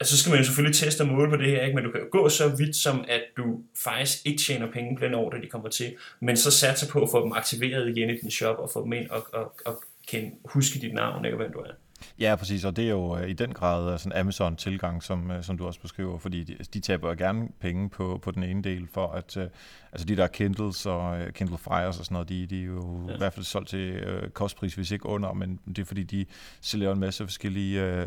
altså 0.00 0.16
så 0.16 0.22
skal 0.22 0.30
man 0.30 0.38
jo 0.38 0.44
selvfølgelig 0.44 0.76
teste 0.76 1.00
og 1.00 1.08
måle 1.08 1.30
på 1.30 1.36
det 1.36 1.50
her, 1.50 1.62
ikke? 1.62 1.74
men 1.74 1.84
du 1.84 1.90
kan 1.90 2.00
gå 2.12 2.28
så 2.28 2.56
vidt 2.56 2.76
som, 2.76 3.04
at 3.08 3.22
du 3.36 3.62
faktisk 3.84 4.26
ikke 4.26 4.42
tjener 4.42 4.70
penge 4.70 4.96
på 4.96 5.04
den 5.04 5.14
ordre, 5.14 5.40
de 5.40 5.46
kommer 5.46 5.68
til, 5.68 5.94
men 6.20 6.36
så 6.36 6.50
satser 6.50 6.92
på 6.92 7.02
at 7.02 7.08
få 7.10 7.24
dem 7.24 7.32
aktiveret 7.32 7.96
igen 7.96 8.10
i 8.10 8.18
din 8.22 8.30
shop 8.30 8.58
og 8.58 8.70
få 8.72 8.84
dem 8.84 8.92
ind 8.92 9.10
og, 9.10 9.26
og, 9.32 9.54
og 9.66 9.82
kende, 10.06 10.30
huske 10.44 10.78
dit 10.78 10.94
navn, 10.94 11.24
ikke 11.24 11.36
hvem 11.36 11.52
du 11.52 11.58
er. 11.58 11.72
Ja, 12.18 12.36
præcis, 12.36 12.64
og 12.64 12.76
det 12.76 12.84
er 12.84 12.90
jo 12.90 13.16
øh, 13.16 13.28
i 13.28 13.32
den 13.32 13.52
grad 13.52 13.92
øh, 13.92 13.98
sådan 13.98 14.18
Amazon-tilgang, 14.18 15.02
som, 15.02 15.30
øh, 15.30 15.42
som 15.42 15.58
du 15.58 15.66
også 15.66 15.80
beskriver, 15.80 16.18
fordi 16.18 16.44
de, 16.44 16.56
de 16.74 16.80
taber 16.80 17.14
gerne 17.14 17.48
penge 17.60 17.90
på, 17.90 18.20
på 18.22 18.30
den 18.30 18.42
ene 18.42 18.62
del, 18.62 18.88
for 18.94 19.06
at 19.12 19.36
øh, 19.36 19.48
altså 19.92 20.06
de 20.06 20.16
der 20.16 20.26
Kindles 20.26 20.86
og 20.86 21.18
Kindle 21.34 21.58
Fires 21.58 21.98
og 21.98 22.04
sådan 22.04 22.12
noget, 22.12 22.28
de, 22.28 22.46
de 22.46 22.60
er 22.60 22.64
jo 22.64 23.04
ja. 23.08 23.14
i 23.14 23.18
hvert 23.18 23.32
fald 23.32 23.44
solgt 23.44 23.68
til 23.68 24.04
uh, 24.08 24.28
kostpris, 24.28 24.74
hvis 24.74 24.90
ikke 24.90 25.06
under, 25.06 25.32
men 25.32 25.60
det 25.66 25.78
er 25.78 25.84
fordi, 25.84 26.02
de 26.02 26.26
sælger 26.60 26.92
en 26.92 27.00
masse 27.00 27.24
forskellige 27.24 28.06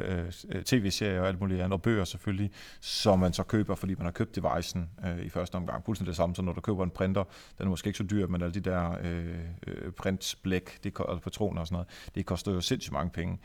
uh, 0.56 0.62
tv-serier 0.62 1.22
og 1.22 1.28
alt 1.28 1.40
muligt 1.40 1.62
andet, 1.62 1.74
og 1.74 1.82
bøger 1.82 2.04
selvfølgelig, 2.04 2.52
som 2.82 3.20
man 3.20 3.34
så 3.34 3.44
køber, 3.44 3.76
fordi 3.76 3.96
man 3.96 4.06
har 4.06 4.12
købt 4.12 4.36
devicen 4.36 4.90
uh, 5.04 5.26
i 5.26 5.30
første 5.30 5.56
omgang. 5.56 5.86
Fuldstændig 5.86 6.10
det 6.10 6.18
samme, 6.18 6.36
så 6.36 6.42
når 6.42 6.54
du 6.54 6.62
køber 6.62 6.84
en 6.84 6.90
printer, 6.90 7.24
den 7.58 7.66
er 7.66 7.70
måske 7.70 7.88
ikke 7.88 7.98
så 7.98 8.04
dyr, 8.04 8.28
men 8.28 8.42
alle 8.42 8.54
de 8.54 8.60
der 8.60 8.90
uh, 8.90 9.92
printblæk, 9.94 10.84
det, 10.84 10.94
altså 11.10 11.24
patroner 11.24 11.62
og 11.62 11.68
sådan 11.68 11.76
noget, 11.76 11.88
det 12.16 12.26
koster 12.26 12.52
jo 12.52 12.62
sindssygt 12.62 12.94
mange 12.94 13.10
penge. 13.10 13.40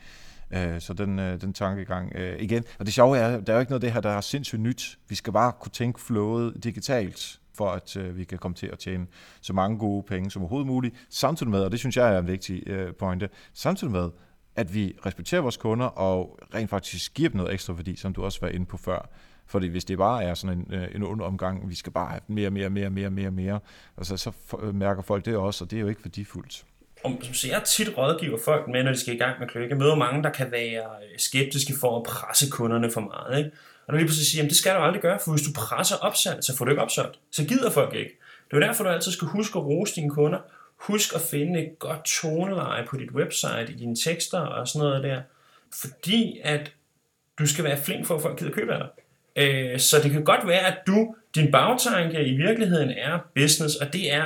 Øh, 0.51 0.81
så 0.81 0.93
den, 0.93 1.19
øh, 1.19 1.41
den 1.41 1.53
tankegang 1.53 2.11
øh, 2.15 2.41
igen. 2.41 2.63
Og 2.79 2.85
det 2.85 2.93
sjove 2.93 3.17
er, 3.17 3.39
der 3.39 3.53
er 3.53 3.57
jo 3.57 3.59
ikke 3.59 3.71
noget 3.71 3.83
af 3.83 3.87
det 3.87 3.93
her, 3.93 4.01
der 4.01 4.09
er 4.09 4.21
sindssygt 4.21 4.61
nyt. 4.61 4.97
Vi 5.09 5.15
skal 5.15 5.33
bare 5.33 5.51
kunne 5.59 5.71
tænke 5.71 6.01
flowet 6.01 6.63
digitalt, 6.63 7.39
for 7.57 7.69
at 7.69 7.97
øh, 7.97 8.17
vi 8.17 8.23
kan 8.23 8.37
komme 8.37 8.55
til 8.55 8.67
at 8.67 8.79
tjene 8.79 9.07
så 9.41 9.53
mange 9.53 9.77
gode 9.77 10.03
penge 10.03 10.31
som 10.31 10.41
overhovedet 10.41 10.67
muligt. 10.67 10.95
Samtidig 11.09 11.51
med, 11.51 11.61
og 11.63 11.71
det 11.71 11.79
synes 11.79 11.97
jeg 11.97 12.15
er 12.15 12.19
en 12.19 12.27
vigtig 12.27 12.67
øh, 12.67 12.93
pointe, 12.93 13.29
samtidig 13.53 13.91
med, 13.91 14.09
at 14.55 14.73
vi 14.73 14.93
respekterer 15.05 15.41
vores 15.41 15.57
kunder 15.57 15.85
og 15.85 16.39
rent 16.55 16.69
faktisk 16.69 17.13
giver 17.13 17.29
dem 17.29 17.37
noget 17.37 17.53
ekstra 17.53 17.73
værdi, 17.73 17.95
som 17.95 18.13
du 18.13 18.23
også 18.23 18.39
var 18.41 18.47
inde 18.47 18.65
på 18.65 18.77
før. 18.77 19.09
Fordi 19.47 19.67
hvis 19.67 19.85
det 19.85 19.97
bare 19.97 20.23
er 20.23 20.33
sådan 20.33 20.57
en, 20.57 20.73
øh, 20.73 20.87
en 20.95 21.03
underomgang, 21.03 21.69
vi 21.69 21.75
skal 21.75 21.91
bare 21.91 22.09
have 22.09 22.21
mere, 22.27 22.49
mere, 22.49 22.69
mere, 22.69 22.89
mere, 22.89 23.09
mere, 23.09 23.31
mere, 23.31 23.59
altså, 23.97 24.17
så 24.17 24.31
øh, 24.61 24.75
mærker 24.75 25.01
folk 25.01 25.25
det 25.25 25.35
også, 25.35 25.63
og 25.63 25.71
det 25.71 25.77
er 25.77 25.81
jo 25.81 25.87
ikke 25.87 26.01
værdifuldt 26.03 26.65
om, 27.03 27.23
som 27.33 27.49
jeg 27.49 27.63
tit 27.63 27.97
rådgiver 27.97 28.37
folk 28.45 28.67
med, 28.67 28.83
når 28.83 28.91
de 28.91 28.99
skal 28.99 29.13
i 29.13 29.17
gang 29.17 29.39
med 29.39 29.47
kløkke. 29.47 29.69
Jeg 29.69 29.77
møder 29.77 29.95
mange, 29.95 30.23
der 30.23 30.29
kan 30.29 30.51
være 30.51 30.83
øh, 30.83 31.17
skeptiske 31.17 31.73
for 31.79 31.97
at 31.97 32.03
presse 32.03 32.49
kunderne 32.51 32.91
for 32.91 33.01
meget. 33.01 33.37
Ikke? 33.37 33.51
Og 33.87 33.93
når 33.93 33.97
lige 33.97 34.07
pludselig 34.07 34.27
siger, 34.27 34.43
at 34.43 34.49
det 34.49 34.57
skal 34.57 34.75
du 34.75 34.79
aldrig 34.79 35.01
gøre, 35.01 35.19
for 35.23 35.31
hvis 35.31 35.47
du 35.47 35.51
presser 35.55 35.95
opsalg, 35.95 36.43
så 36.43 36.57
får 36.57 36.65
du 36.65 36.71
ikke 36.71 36.81
opsolgt. 36.81 37.19
Så 37.31 37.45
gider 37.45 37.71
folk 37.71 37.95
ikke. 37.95 38.19
Det 38.51 38.63
er 38.63 38.67
derfor, 38.67 38.83
du 38.83 38.89
altid 38.89 39.11
skal 39.11 39.27
huske 39.27 39.59
at 39.59 39.65
rose 39.65 39.95
dine 39.95 40.09
kunder. 40.09 40.39
Husk 40.77 41.15
at 41.15 41.21
finde 41.21 41.59
et 41.59 41.79
godt 41.79 42.05
toneleje 42.05 42.85
på 42.85 42.97
dit 42.97 43.11
website, 43.11 43.67
i 43.69 43.73
dine 43.73 43.95
tekster 43.95 44.39
og 44.39 44.67
sådan 44.67 44.87
noget 44.87 45.03
der. 45.03 45.21
Fordi 45.73 46.39
at 46.43 46.71
du 47.39 47.45
skal 47.45 47.63
være 47.63 47.77
flink 47.83 48.05
for, 48.05 48.15
at 48.15 48.21
folk 48.21 48.39
gider 48.39 48.51
købe 48.51 48.73
af 48.73 48.79
dig. 48.79 48.89
Øh, 49.43 49.79
så 49.79 49.99
det 50.03 50.11
kan 50.11 50.23
godt 50.23 50.47
være, 50.47 50.67
at 50.67 50.77
du, 50.87 51.15
din 51.35 51.51
bagtanke 51.51 52.25
i 52.25 52.37
virkeligheden 52.37 52.89
er 52.89 53.19
business, 53.35 53.75
og 53.75 53.93
det 53.93 54.13
er 54.13 54.25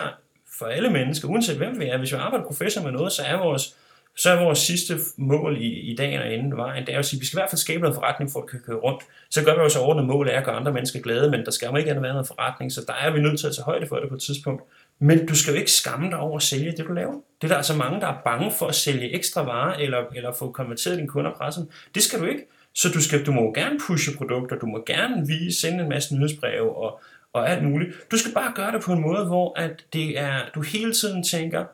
for 0.59 0.65
alle 0.65 0.89
mennesker, 0.89 1.27
uanset 1.27 1.57
hvem 1.57 1.79
vi 1.79 1.85
er. 1.85 1.97
Hvis 1.97 2.11
vi 2.11 2.17
arbejder 2.17 2.45
professionelt 2.45 2.91
med 2.91 2.99
noget, 2.99 3.13
så 3.13 3.23
er 3.23 3.37
vores, 3.37 3.75
så 4.15 4.29
er 4.29 4.43
vores 4.43 4.59
sidste 4.59 4.99
mål 5.17 5.57
i, 5.57 5.91
i 5.91 5.95
dagen 5.95 6.21
og 6.21 6.33
inden 6.33 6.57
vejen, 6.57 6.85
det 6.85 6.95
er 6.95 6.99
at 6.99 7.05
sige, 7.05 7.17
at 7.17 7.21
vi 7.21 7.25
skal 7.25 7.37
i 7.37 7.39
hvert 7.39 7.49
fald 7.49 7.59
skabe 7.59 7.81
noget 7.81 7.95
forretning, 7.95 8.31
for 8.31 8.39
at 8.41 8.49
kan 8.49 8.59
køre 8.65 8.77
rundt. 8.77 9.03
Så 9.29 9.43
gør 9.43 9.53
vi 9.53 9.59
også 9.59 9.79
overordnet 9.79 10.05
mål 10.05 10.29
af 10.29 10.37
at 10.37 10.43
gøre 10.43 10.55
andre 10.55 10.73
mennesker 10.73 10.99
glade, 10.99 11.31
men 11.31 11.45
der 11.45 11.51
skal 11.51 11.69
jo 11.69 11.75
ikke 11.75 12.01
være 12.01 12.13
noget 12.13 12.27
forretning, 12.27 12.71
så 12.71 12.81
der 12.87 12.93
er 12.93 13.11
vi 13.11 13.19
nødt 13.19 13.39
til 13.39 13.47
at 13.47 13.55
tage 13.55 13.65
højde 13.65 13.87
for 13.87 13.95
det 13.95 14.09
på 14.09 14.15
et 14.15 14.21
tidspunkt. 14.21 14.63
Men 14.99 15.25
du 15.25 15.35
skal 15.35 15.53
jo 15.53 15.59
ikke 15.59 15.71
skamme 15.71 16.09
dig 16.09 16.17
over 16.17 16.37
at 16.37 16.43
sælge 16.43 16.71
det, 16.71 16.87
du 16.87 16.93
laver. 16.93 17.13
Det 17.41 17.43
er 17.43 17.47
der 17.47 17.55
altså 17.55 17.75
mange, 17.75 18.01
der 18.01 18.07
er 18.07 18.17
bange 18.25 18.51
for 18.59 18.67
at 18.67 18.75
sælge 18.75 19.15
ekstra 19.15 19.43
varer, 19.43 19.73
eller, 19.73 19.97
eller 20.15 20.33
få 20.33 20.51
konverteret 20.51 20.97
dine 20.97 21.07
kunder 21.07 21.31
pressen. 21.31 21.69
Det 21.95 22.03
skal 22.03 22.19
du 22.19 22.25
ikke. 22.25 22.45
Så 22.73 22.89
du, 22.89 23.01
skal, 23.01 23.25
du 23.25 23.31
må 23.31 23.53
gerne 23.53 23.79
pushe 23.87 24.17
produkter, 24.17 24.55
du 24.55 24.65
må 24.65 24.83
gerne 24.85 25.27
vise, 25.27 25.61
sende 25.61 25.83
en 25.83 25.89
masse 25.89 26.15
nyhedsbreve 26.15 26.75
og, 26.75 27.01
og 27.33 27.49
alt 27.49 27.63
muligt. 27.63 27.91
Du 28.11 28.17
skal 28.17 28.33
bare 28.33 28.51
gøre 28.55 28.71
det 28.71 28.81
på 28.81 28.93
en 28.93 29.01
måde, 29.01 29.25
hvor 29.25 29.59
at 29.59 29.85
det 29.93 30.19
er, 30.19 30.39
du 30.55 30.61
hele 30.61 30.93
tiden 30.93 31.23
tænker, 31.23 31.65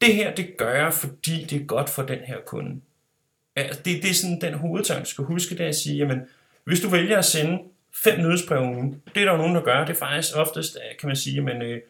det 0.00 0.14
her, 0.14 0.34
det 0.34 0.56
gør 0.56 0.74
jeg, 0.74 0.94
fordi 0.94 1.44
det 1.44 1.60
er 1.60 1.64
godt 1.64 1.90
for 1.90 2.02
den 2.02 2.18
her 2.18 2.36
kunde. 2.46 2.80
Altså, 3.56 3.82
det, 3.84 4.02
det 4.02 4.10
er 4.10 4.14
sådan 4.14 4.40
den 4.40 4.54
hovedtanke, 4.54 5.04
du 5.04 5.10
skal 5.10 5.24
huske, 5.24 5.54
det 5.54 5.64
er 5.64 5.68
at 5.68 5.76
sige, 5.76 5.96
jamen, 5.96 6.20
hvis 6.64 6.80
du 6.80 6.88
vælger 6.88 7.18
at 7.18 7.24
sende 7.24 7.58
fem 7.94 8.18
nyhedsbreve 8.18 8.62
ugen, 8.62 9.02
det 9.14 9.20
er 9.20 9.24
der 9.24 9.32
jo 9.32 9.38
nogen, 9.38 9.54
der 9.54 9.62
gør, 9.62 9.84
det 9.84 9.90
er 9.90 9.98
faktisk 9.98 10.36
oftest, 10.36 10.76
øh, 10.76 10.98
kan 10.98 11.06
man 11.06 11.16
sige, 11.16 11.40
men 11.40 11.62
øh, 11.62 11.80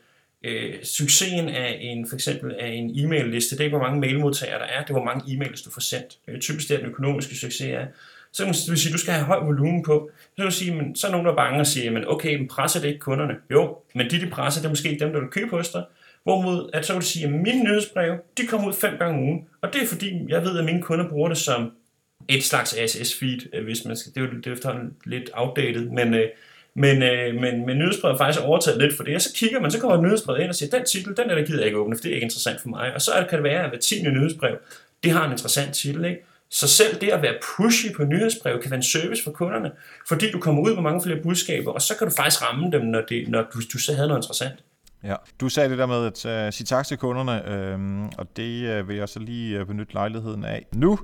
øh, 0.43 0.85
succesen 0.85 1.49
af 1.49 1.79
en, 1.81 2.09
for 2.09 2.15
eksempel 2.15 2.55
af 2.61 2.69
en 2.69 3.05
e-mail-liste, 3.05 3.59
det 3.59 3.67
er, 3.67 3.71
hvor 3.71 3.83
mange 3.83 4.01
mailmodtagere 4.01 4.59
der 4.59 4.65
er, 4.65 4.81
det 4.81 4.91
er, 4.91 4.95
hvor 4.95 5.05
mange 5.05 5.25
e-mails, 5.25 5.65
du 5.65 5.71
får 5.71 5.81
sendt. 5.81 6.19
Øh, 6.29 6.41
typisk 6.41 6.69
det, 6.69 6.81
den 6.81 6.89
økonomiske 6.89 7.35
succes 7.35 7.61
er. 7.61 7.87
Så 8.33 8.45
det 8.45 8.71
vil 8.71 8.79
sige, 8.79 8.93
du 8.93 8.99
skal 8.99 9.15
have 9.15 9.27
høj 9.27 9.39
volumen 9.39 9.83
på. 9.83 10.11
Så 10.37 10.43
vil 10.43 10.53
sige, 10.53 10.75
men 10.75 10.97
så 10.97 11.07
er 11.07 11.11
nogen, 11.11 11.27
der 11.27 11.33
er 11.33 11.37
bange 11.37 11.61
og 11.61 11.67
siger, 11.67 11.91
men 11.91 12.05
okay, 12.07 12.37
men 12.37 12.49
presser 12.49 12.81
det 12.81 12.89
ikke 12.89 13.01
kunderne? 13.01 13.37
Jo, 13.51 13.79
men 13.95 14.11
de, 14.11 14.21
de 14.21 14.31
presser, 14.31 14.61
det 14.61 14.67
er 14.67 14.71
måske 14.71 14.91
ikke 14.91 15.05
dem, 15.05 15.13
der 15.13 15.21
vil 15.21 15.29
købe 15.29 15.51
hos 15.51 15.69
dig. 15.69 15.85
Hvorimod, 16.29 16.71
at 16.73 16.87
så 16.87 16.93
vil 16.93 17.03
du 17.03 17.07
sige, 17.07 17.25
at 17.25 17.33
mine 17.33 17.65
nyhedsbreve, 17.65 18.19
de 18.39 18.47
kommer 18.47 18.69
ud 18.69 18.73
fem 18.73 18.95
gange 18.99 19.19
om 19.19 19.25
ugen. 19.25 19.49
Og 19.63 19.73
det 19.73 19.83
er 19.83 19.87
fordi, 19.87 20.25
jeg 20.29 20.45
ved, 20.45 20.59
at 20.59 20.65
mine 20.65 20.83
kunder 20.83 21.09
bruger 21.09 21.29
det 21.29 21.39
som 21.39 21.73
et 22.29 22.45
slags 22.45 22.75
RSS-feed, 22.75 23.57
øh, 23.57 23.65
hvis 23.65 23.85
man 23.85 23.97
skal, 23.97 24.15
det 24.15 24.21
er 24.21 24.25
jo 24.25 24.31
det 24.37 24.47
er 24.47 24.53
efterhånden 24.53 24.97
lidt 25.05 25.31
outdated, 25.35 25.89
men, 25.89 26.15
øh, 26.15 26.29
men, 26.75 27.03
øh, 27.03 27.35
men, 27.35 27.67
men 27.67 27.79
nyhedsbrevet 27.79 28.15
er 28.15 28.19
faktisk 28.19 28.45
overtaget 28.45 28.81
lidt 28.81 28.97
for 28.97 29.05
det, 29.05 29.15
og 29.15 29.21
så 29.21 29.33
kigger 29.35 29.61
man, 29.61 29.71
så 29.71 29.81
kommer 29.81 30.03
nyhedsbrevet 30.03 30.41
ind 30.41 30.49
og 30.49 30.55
siger, 30.55 30.71
den 30.71 30.85
titel, 30.85 31.17
den 31.17 31.31
er 31.31 31.35
der 31.35 31.45
gider 31.45 31.59
jeg 31.59 31.67
ikke 31.67 31.79
åbne, 31.79 31.97
for 31.97 32.03
det 32.03 32.11
er 32.11 32.15
ikke 32.15 32.25
interessant 32.25 32.61
for 32.61 32.69
mig. 32.69 32.95
Og 32.95 33.03
så 33.03 33.27
kan 33.29 33.39
det 33.39 33.45
være, 33.45 33.63
at 33.65 33.71
hver 33.71 33.79
tiende 33.79 34.13
nyhedsbrev, 34.13 34.57
det 35.05 35.13
har 35.13 35.25
en 35.25 35.31
interessant 35.31 35.75
titel, 35.75 36.05
ikke? 36.05 36.21
Så 36.51 36.69
selv 36.69 37.01
det 37.01 37.09
at 37.09 37.23
være 37.23 37.35
pushy 37.57 37.87
på 37.97 38.05
nyhedsbrev 38.05 38.63
kan 38.63 38.71
være 38.71 38.79
en 38.79 38.83
service 38.83 39.25
for 39.25 39.31
kunderne, 39.31 39.71
fordi 40.09 40.31
du 40.31 40.41
kommer 40.41 40.63
ud 40.63 40.75
med 40.75 40.83
mange 40.83 41.03
flere 41.03 41.23
budskaber, 41.23 41.73
og 41.73 41.83
så 41.83 41.97
kan 41.97 42.09
du 42.09 42.15
faktisk 42.15 42.43
ramme 42.43 42.71
dem, 42.73 42.83
når, 42.83 43.01
det, 43.01 43.29
når 43.29 43.43
du, 43.43 43.61
du 43.73 43.79
så 43.79 43.95
havde 43.95 44.09
noget 44.09 44.23
interessant. 44.23 44.55
Ja, 45.05 45.15
du 45.41 45.49
sagde 45.49 45.71
det 45.71 45.79
der 45.79 45.87
med 45.87 46.07
at 46.07 46.47
uh, 46.47 46.53
sige 46.53 46.65
tak 46.65 46.87
til 46.87 46.99
kunderne, 46.99 47.49
øhm, 47.49 48.07
og 48.07 48.37
det 48.37 48.81
uh, 48.81 48.89
vil 48.89 48.97
jeg 48.97 49.09
så 49.09 49.19
lige 49.19 49.61
uh, 49.61 49.67
benytte 49.67 49.95
lejligheden 49.95 50.45
af 50.45 50.67
nu, 50.75 50.99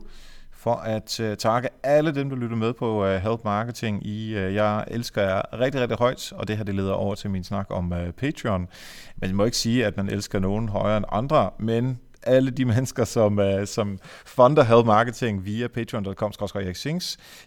for 0.52 0.74
at 0.74 1.20
uh, 1.20 1.34
takke 1.34 1.68
alle 1.82 2.14
dem, 2.14 2.30
der 2.30 2.36
lytter 2.36 2.56
med 2.56 2.72
på 2.72 3.04
uh, 3.04 3.10
Help 3.10 3.40
Marketing. 3.44 4.06
I, 4.06 4.34
uh, 4.36 4.54
jeg 4.54 4.84
elsker 4.88 5.22
jer 5.22 5.60
rigtig, 5.60 5.80
rigtig 5.80 5.98
højt, 5.98 6.32
og 6.32 6.48
det 6.48 6.56
her 6.56 6.64
det 6.64 6.74
leder 6.74 6.92
over 6.92 7.14
til 7.14 7.30
min 7.30 7.44
snak 7.44 7.66
om 7.70 7.92
uh, 7.92 8.10
Patreon. 8.10 8.68
Men 9.16 9.28
jeg 9.28 9.36
må 9.36 9.44
ikke 9.44 9.56
sige, 9.56 9.86
at 9.86 9.96
man 9.96 10.08
elsker 10.08 10.38
nogen 10.38 10.68
højere 10.68 10.96
end 10.96 11.06
andre, 11.12 11.50
men 11.58 11.98
alle 12.26 12.50
de 12.50 12.64
mennesker, 12.64 13.04
som, 13.04 13.38
uh, 13.38 13.64
som 13.64 13.98
funder 14.26 14.62
Health 14.62 14.86
Marketing 14.86 15.44
via 15.44 15.68
patreon.com 15.68 16.32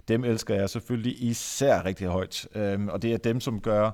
dem 0.07 0.23
elsker 0.23 0.55
jeg 0.55 0.69
selvfølgelig 0.69 1.23
især 1.23 1.85
rigtig 1.85 2.07
højt. 2.07 2.47
Um, 2.55 2.89
og 2.89 3.01
det 3.01 3.13
er 3.13 3.17
dem, 3.17 3.39
som 3.39 3.59
gør 3.59 3.85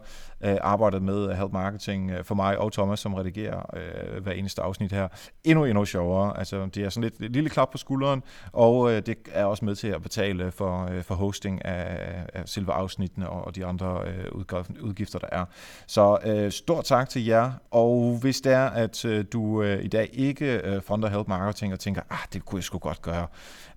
uh, 0.45 0.51
arbejdet 0.61 1.01
med 1.01 1.27
Health 1.35 1.53
Marketing 1.53 2.11
uh, 2.11 2.23
for 2.23 2.35
mig 2.35 2.57
og 2.57 2.71
Thomas, 2.71 2.99
som 2.99 3.13
redigerer 3.13 3.61
uh, 3.73 4.23
hver 4.23 4.31
eneste 4.31 4.61
afsnit 4.61 4.91
her, 4.91 5.07
endnu, 5.43 5.65
endnu 5.65 5.85
sjovere. 5.85 6.39
Altså, 6.39 6.65
det 6.65 6.83
er 6.83 6.89
sådan 6.89 7.03
lidt 7.03 7.21
et 7.21 7.31
lille 7.31 7.49
klap 7.49 7.71
på 7.71 7.77
skulderen, 7.77 8.23
og 8.51 8.77
uh, 8.77 8.91
det 8.91 9.17
er 9.31 9.45
også 9.45 9.65
med 9.65 9.75
til 9.75 9.87
at 9.87 10.01
betale 10.01 10.51
for, 10.51 10.83
uh, 10.83 11.03
for 11.03 11.15
hosting 11.15 11.65
af, 11.65 12.09
af 12.33 12.43
selve 12.45 12.71
afsnittene 12.71 13.29
og, 13.29 13.45
og 13.45 13.55
de 13.55 13.65
andre 13.65 14.01
uh, 14.33 14.63
udgifter, 14.81 15.19
der 15.19 15.27
er. 15.31 15.45
Så 15.87 16.17
uh, 16.45 16.51
stort 16.51 16.85
tak 16.85 17.09
til 17.09 17.25
jer, 17.25 17.51
og 17.71 18.17
hvis 18.21 18.41
det 18.41 18.53
er, 18.53 18.65
at 18.65 19.05
uh, 19.05 19.21
du 19.33 19.41
uh, 19.41 19.83
i 19.83 19.87
dag 19.87 20.09
ikke 20.13 20.72
Øh, 20.73 20.77
uh, 20.77 20.83
fonder 20.83 21.09
Help 21.09 21.27
Marketing 21.27 21.73
og 21.73 21.79
tænker, 21.79 22.01
ah, 22.09 22.17
det 22.33 22.45
kunne 22.45 22.57
jeg 22.57 22.63
sgu 22.63 22.77
godt 22.77 23.01
gøre, 23.01 23.27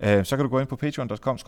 uh, 0.01 0.25
så 0.25 0.37
kan 0.37 0.45
du 0.45 0.49
gå 0.49 0.59
ind 0.59 0.69
på 0.69 0.77
patreon.com 0.77 1.39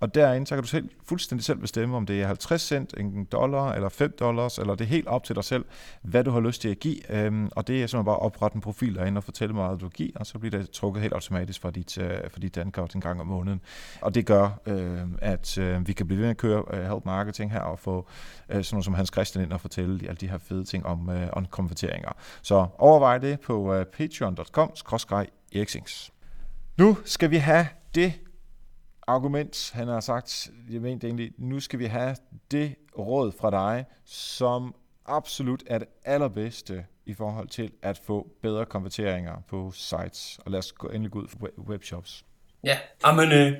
og 0.00 0.14
derinde 0.14 0.46
så 0.46 0.54
kan 0.54 0.62
du 0.62 0.68
selv, 0.68 0.88
fuldstændig 1.04 1.44
selv 1.44 1.58
bestemme, 1.58 1.96
om 1.96 2.06
det 2.06 2.22
er 2.22 2.26
50 2.26 2.62
cent, 2.62 2.94
en 2.96 3.24
dollar 3.24 3.72
eller 3.72 3.88
5 3.88 4.14
dollars, 4.20 4.58
eller 4.58 4.74
det 4.74 4.84
er 4.84 4.88
helt 4.88 5.06
op 5.06 5.24
til 5.24 5.36
dig 5.36 5.44
selv, 5.44 5.64
hvad 6.02 6.24
du 6.24 6.30
har 6.30 6.40
lyst 6.40 6.60
til 6.60 6.68
at 6.68 6.78
give. 6.78 7.26
Um, 7.26 7.50
og 7.56 7.66
det 7.66 7.82
er 7.82 7.86
simpelthen 7.86 8.04
bare 8.04 8.16
at 8.16 8.22
oprette 8.22 8.54
en 8.56 8.60
profil 8.60 8.94
derinde 8.94 9.18
og 9.18 9.24
fortælle 9.24 9.54
mig, 9.54 9.68
hvad 9.68 9.78
du 9.78 9.88
giver, 9.88 10.10
og 10.16 10.26
så 10.26 10.38
bliver 10.38 10.58
det 10.58 10.70
trukket 10.70 11.02
helt 11.02 11.14
automatisk 11.14 11.60
fra 11.60 11.70
dit, 11.70 11.98
uh, 11.98 12.04
fra 12.04 12.40
dit 12.42 12.54
dankort 12.54 12.94
en 12.94 13.00
gang 13.00 13.20
om 13.20 13.26
måneden. 13.26 13.60
Og 14.00 14.14
det 14.14 14.26
gør, 14.26 14.60
uh, 14.66 14.74
at 15.18 15.58
uh, 15.58 15.88
vi 15.88 15.92
kan 15.92 16.06
blive 16.06 16.18
ved 16.18 16.24
med 16.24 16.30
at 16.30 16.36
køre 16.36 16.74
uh, 16.74 16.92
Help 16.92 17.04
Marketing 17.04 17.52
her 17.52 17.60
og 17.60 17.78
få 17.78 17.96
uh, 17.98 18.04
sådan 18.48 18.66
noget 18.72 18.84
som 18.84 18.94
Hans 18.94 19.10
Christian 19.12 19.44
ind 19.44 19.52
og 19.52 19.60
fortælle 19.60 20.08
alle 20.08 20.16
de 20.16 20.28
her 20.28 20.38
fede 20.38 20.64
ting 20.64 20.86
om, 20.86 21.08
uh, 21.08 21.14
om 21.32 21.46
konverteringer. 21.46 22.12
Så 22.42 22.66
overvej 22.78 23.18
det 23.18 23.40
på 23.40 23.78
uh, 23.78 23.86
patreon.com-eriksings. 24.36 26.10
Nu 26.78 26.96
skal 27.04 27.30
vi 27.30 27.36
have 27.36 27.66
det 27.94 28.12
argument, 29.06 29.70
han 29.74 29.88
har 29.88 30.00
sagt, 30.00 30.50
jeg 30.70 30.80
mente 30.80 31.06
egentlig, 31.06 31.32
nu 31.38 31.60
skal 31.60 31.78
vi 31.78 31.84
have 31.84 32.16
det 32.50 32.74
råd 32.98 33.32
fra 33.40 33.50
dig, 33.50 33.84
som 34.04 34.74
absolut 35.06 35.62
er 35.66 35.78
det 35.78 35.88
allerbedste 36.04 36.84
i 37.06 37.14
forhold 37.14 37.48
til 37.48 37.70
at 37.82 38.00
få 38.06 38.28
bedre 38.42 38.66
konverteringer 38.66 39.34
på 39.48 39.72
sites. 39.74 40.40
Og 40.44 40.50
lad 40.50 40.58
os 40.58 40.72
gå 40.72 40.88
endelig 40.88 41.16
ud 41.16 41.28
for 41.28 41.48
webshops. 41.68 42.24
Ja, 42.64 42.78
men 43.14 43.32
øh, 43.32 43.52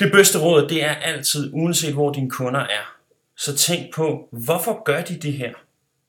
det 0.00 0.12
bedste 0.12 0.38
råd, 0.38 0.68
det 0.68 0.84
er 0.84 0.94
altid, 0.94 1.50
uanset 1.54 1.94
hvor 1.94 2.12
dine 2.12 2.30
kunder 2.30 2.60
er, 2.60 2.96
så 3.36 3.56
tænk 3.56 3.94
på, 3.94 4.28
hvorfor 4.32 4.82
gør 4.82 5.02
de 5.02 5.16
det 5.16 5.32
her? 5.32 5.52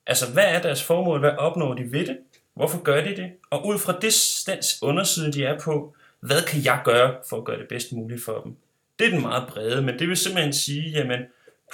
Altså, 0.07 0.31
hvad 0.33 0.43
er 0.43 0.61
deres 0.61 0.83
formål? 0.83 1.19
Hvad 1.19 1.31
opnår 1.31 1.73
de 1.73 1.91
ved 1.91 2.07
det? 2.07 2.17
Hvorfor 2.53 2.81
gør 2.81 3.03
de 3.03 3.15
det? 3.15 3.31
Og 3.49 3.67
ud 3.67 3.79
fra 3.79 3.99
det 4.01 4.13
stans 4.13 4.79
underside, 4.81 5.33
de 5.33 5.43
er 5.43 5.59
på, 5.59 5.95
hvad 6.19 6.41
kan 6.47 6.65
jeg 6.65 6.81
gøre 6.85 7.15
for 7.29 7.37
at 7.37 7.45
gøre 7.45 7.59
det 7.59 7.67
bedst 7.67 7.91
muligt 7.91 8.23
for 8.23 8.41
dem? 8.43 8.55
Det 8.99 9.07
er 9.07 9.11
den 9.11 9.21
meget 9.21 9.47
brede, 9.47 9.81
men 9.81 9.99
det 9.99 10.09
vil 10.09 10.17
simpelthen 10.17 10.53
sige, 10.53 10.89
jamen, 10.89 11.19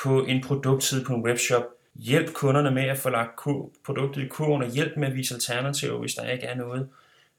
på 0.03 0.23
en 0.25 0.43
produktside 0.43 1.03
på 1.03 1.13
en 1.13 1.23
webshop, 1.23 1.63
hjælp 1.95 2.33
kunderne 2.33 2.71
med 2.71 2.83
at 2.83 2.97
få 2.97 3.09
lagt 3.09 3.39
produktet 3.85 4.21
i 4.21 4.27
kurven, 4.27 4.61
og 4.61 4.69
hjælp 4.69 4.97
med 4.97 5.07
at 5.07 5.15
vise 5.15 5.33
alternativer, 5.33 5.99
hvis 5.99 6.13
der 6.13 6.29
ikke 6.29 6.45
er 6.45 6.55
noget. 6.55 6.89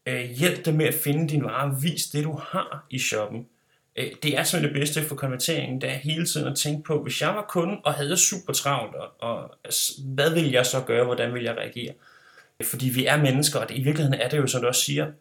Øh, 0.07 0.20
hjælp 0.20 0.64
dem 0.64 0.74
med 0.74 0.86
at 0.86 0.95
finde 0.95 1.28
din 1.28 1.45
vare, 1.45 1.76
vis 1.82 2.07
det 2.07 2.24
du 2.24 2.41
har 2.51 2.86
i 2.91 2.99
shoppen. 2.99 3.47
Øh, 3.97 4.07
det 4.22 4.38
er 4.38 4.43
simpelthen 4.43 4.74
det 4.74 4.80
bedste 4.80 5.03
for 5.03 5.14
konverteringen, 5.14 5.80
det 5.80 5.91
er 5.91 5.95
hele 5.95 6.26
tiden 6.26 6.47
at 6.47 6.57
tænke 6.57 6.82
på, 6.82 7.03
hvis 7.03 7.20
jeg 7.20 7.28
var 7.28 7.47
kunde 7.49 7.76
og 7.84 7.95
havde 7.95 8.16
super 8.16 8.53
travlt, 8.53 8.95
og, 8.95 9.09
og 9.18 9.57
hvad 10.05 10.34
vil 10.34 10.51
jeg 10.51 10.66
så 10.66 10.80
gøre, 10.86 11.05
hvordan 11.05 11.34
vil 11.34 11.43
jeg 11.43 11.57
reagere? 11.57 11.93
Fordi 12.65 12.89
vi 12.89 13.07
er 13.07 13.17
mennesker, 13.17 13.61
og 13.61 13.69
det, 13.69 13.79
i 13.79 13.83
virkeligheden 13.83 14.21
er 14.21 14.29
det 14.29 14.39
jo, 14.39 14.47
som 14.47 14.61
du 14.61 14.67
også 14.67 14.85
siger, 14.85 15.13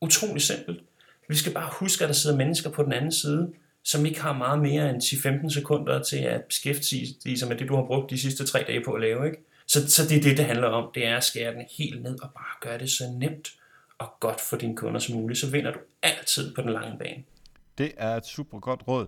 utrolig 0.00 0.42
simpelt. 0.42 0.80
Vi 1.28 1.36
skal 1.36 1.52
bare 1.52 1.70
huske, 1.80 2.04
at 2.04 2.08
der 2.08 2.14
sidder 2.14 2.36
mennesker 2.36 2.70
på 2.70 2.82
den 2.82 2.92
anden 2.92 3.12
side, 3.12 3.52
som 3.84 4.06
ikke 4.06 4.20
har 4.20 4.32
meget 4.32 4.62
mere 4.62 4.90
end 4.90 5.02
10-15 5.02 5.54
sekunder 5.54 6.02
til 6.02 6.18
at 6.18 6.44
beskæftige 6.44 7.38
sig 7.38 7.48
med 7.48 7.56
det, 7.56 7.68
du 7.68 7.76
har 7.76 7.84
brugt 7.84 8.10
de 8.10 8.18
sidste 8.18 8.46
tre 8.46 8.64
dage 8.66 8.84
på 8.84 8.92
at 8.92 9.00
lave. 9.00 9.26
Ikke? 9.26 9.38
Så, 9.66 9.90
så 9.90 10.08
det 10.08 10.16
er 10.16 10.22
det, 10.22 10.36
det 10.36 10.44
handler 10.44 10.68
om. 10.68 10.90
Det 10.94 11.06
er 11.06 11.16
at 11.16 11.24
skære 11.24 11.54
den 11.54 11.64
helt 11.78 12.02
ned 12.02 12.22
og 12.22 12.30
bare 12.34 12.68
gøre 12.70 12.78
det 12.78 12.90
så 12.90 13.04
nemt 13.18 13.48
og 13.98 14.14
godt 14.20 14.40
for 14.40 14.56
dine 14.56 14.76
kunder 14.76 15.00
som 15.00 15.14
muligt. 15.14 15.38
Så 15.38 15.50
vinder 15.50 15.72
du 15.72 15.78
altid 16.02 16.54
på 16.54 16.62
den 16.62 16.70
lange 16.70 16.98
bane. 16.98 17.22
Det 17.78 17.92
er 17.96 18.16
et 18.16 18.26
super 18.26 18.60
godt 18.60 18.88
råd. 18.88 19.06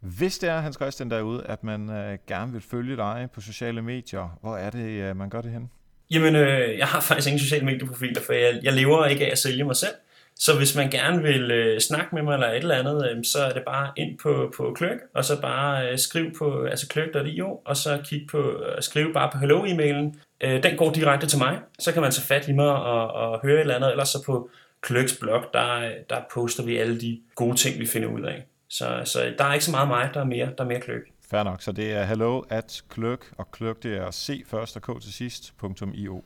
Hvis 0.00 0.38
det 0.38 0.48
er, 0.48 0.60
Hans 0.60 0.76
Christian, 0.76 1.10
derude, 1.10 1.46
at 1.46 1.64
man 1.64 1.90
øh, 1.90 2.18
gerne 2.26 2.52
vil 2.52 2.60
følge 2.60 2.96
dig 2.96 3.28
på 3.34 3.40
sociale 3.40 3.82
medier, 3.82 4.38
hvor 4.40 4.56
er 4.56 4.70
det, 4.70 4.88
øh, 4.88 5.16
man 5.16 5.30
gør 5.30 5.40
det 5.40 5.50
hen? 5.52 5.70
Jamen, 6.12 6.36
øh, 6.36 6.78
jeg 6.78 6.86
har 6.86 7.00
faktisk 7.00 7.28
ingen 7.28 7.40
sociale 7.40 7.64
medieprofiler, 7.64 8.20
for 8.20 8.32
jeg, 8.32 8.60
jeg 8.62 8.72
lever 8.72 9.06
ikke 9.06 9.26
af 9.26 9.30
at 9.30 9.38
sælge 9.38 9.64
mig 9.64 9.76
selv. 9.76 9.94
Så 10.36 10.56
hvis 10.56 10.76
man 10.76 10.90
gerne 10.90 11.22
vil 11.22 11.50
øh, 11.50 11.80
snakke 11.80 12.14
med 12.14 12.22
mig 12.22 12.34
eller 12.34 12.48
et 12.48 12.56
eller 12.56 12.74
andet, 12.74 13.10
øh, 13.10 13.24
så 13.24 13.38
er 13.38 13.52
det 13.52 13.62
bare 13.66 13.90
ind 13.96 14.18
på, 14.18 14.52
på 14.56 14.72
Kløk, 14.76 14.98
og 15.14 15.24
så 15.24 15.40
bare 15.40 15.90
øh, 15.90 15.98
skriv 15.98 16.24
på 16.38 16.64
altså 16.64 16.88
kløk.io, 16.88 17.60
og 17.64 17.76
så 17.76 17.98
kig 18.04 18.26
på, 18.30 18.38
øh, 18.38 18.82
skrive 18.82 19.12
bare 19.12 19.30
på 19.32 19.38
hello-e-mailen. 19.38 20.20
Øh, 20.40 20.62
den 20.62 20.76
går 20.76 20.92
direkte 20.92 21.26
til 21.26 21.38
mig, 21.38 21.58
så 21.78 21.92
kan 21.92 22.02
man 22.02 22.10
tage 22.12 22.26
fat 22.26 22.48
i 22.48 22.52
mig 22.52 22.72
og, 22.72 23.10
og 23.10 23.40
høre 23.42 23.54
et 23.54 23.60
eller 23.60 23.74
andet, 23.74 23.90
eller 23.90 24.04
så 24.04 24.22
på 24.26 24.50
Kløks 24.80 25.16
blog, 25.20 25.44
der, 25.52 25.90
der 26.10 26.16
poster 26.34 26.64
vi 26.64 26.78
alle 26.78 27.00
de 27.00 27.20
gode 27.34 27.56
ting, 27.56 27.80
vi 27.80 27.86
finder 27.86 28.08
ud 28.08 28.22
af. 28.22 28.44
Så, 28.68 29.02
så 29.04 29.34
der 29.38 29.44
er 29.44 29.52
ikke 29.52 29.64
så 29.64 29.70
meget 29.70 29.88
mig, 29.88 30.10
der 30.14 30.20
er 30.20 30.24
mere, 30.24 30.48
der 30.58 30.64
er 30.64 30.68
mere 30.68 30.80
Kløk. 30.80 31.11
Fair 31.32 31.42
nok, 31.42 31.62
så 31.62 31.72
det 31.72 31.92
er 31.92 32.04
hello 32.04 32.42
at 32.48 32.82
kløk, 32.88 33.24
og 33.38 33.50
kløk 33.50 33.82
det 33.82 33.96
er 33.96 34.10
c 34.10 34.44
først 34.46 34.76
og 34.76 34.82
k 34.82 35.02
til 35.02 35.12
sidst, 35.12 35.54
.io. 35.94 36.22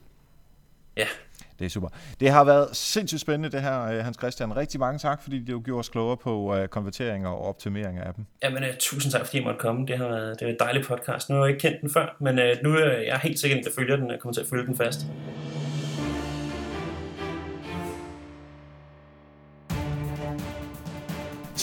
Ja, 0.97 1.07
det 1.59 1.65
er 1.65 1.69
super. 1.69 1.89
Det 2.21 2.31
har 2.31 2.45
været 2.45 2.77
sindssygt 2.77 3.21
spændende 3.21 3.57
det 3.57 3.63
her, 3.63 3.83
øh, 3.83 4.05
Hans 4.05 4.17
Christian. 4.17 4.57
Rigtig 4.57 4.81
mange 4.81 4.99
tak, 4.99 5.23
fordi 5.23 5.45
du 5.45 5.61
gjorde 5.61 5.79
os 5.79 5.89
klogere 5.89 6.17
på 6.17 6.57
uh, 6.57 6.67
konverteringer 6.67 7.29
og 7.29 7.49
optimering 7.49 7.99
af 7.99 8.15
dem. 8.15 8.25
Jamen, 8.43 8.63
uh, 8.63 8.69
tusind 8.79 9.13
tak, 9.13 9.27
fordi 9.27 9.37
jeg 9.37 9.45
måtte 9.45 9.61
komme. 9.61 9.87
Det 9.87 9.99
har 9.99 10.09
været 10.09 10.41
det 10.41 10.49
er 10.49 10.53
en 10.53 10.59
dejlig 10.61 10.85
podcast. 10.85 11.31
Nu 11.31 11.37
har 11.37 11.45
jeg 11.45 11.55
ikke 11.55 11.69
kendt 11.69 11.81
den 11.81 11.91
før, 11.91 12.17
men 12.21 12.39
uh, 12.39 12.45
nu 12.63 12.77
er 12.77 12.91
jeg 12.91 13.21
helt 13.23 13.39
sikker, 13.39 13.57
at 13.57 13.65
jeg 13.65 13.73
følger 13.79 13.97
den. 13.97 14.11
Jeg 14.11 14.21
kommer 14.21 14.35
til 14.35 14.41
at 14.41 14.47
følge 14.47 14.67
den 14.67 14.77
fast. 14.77 15.01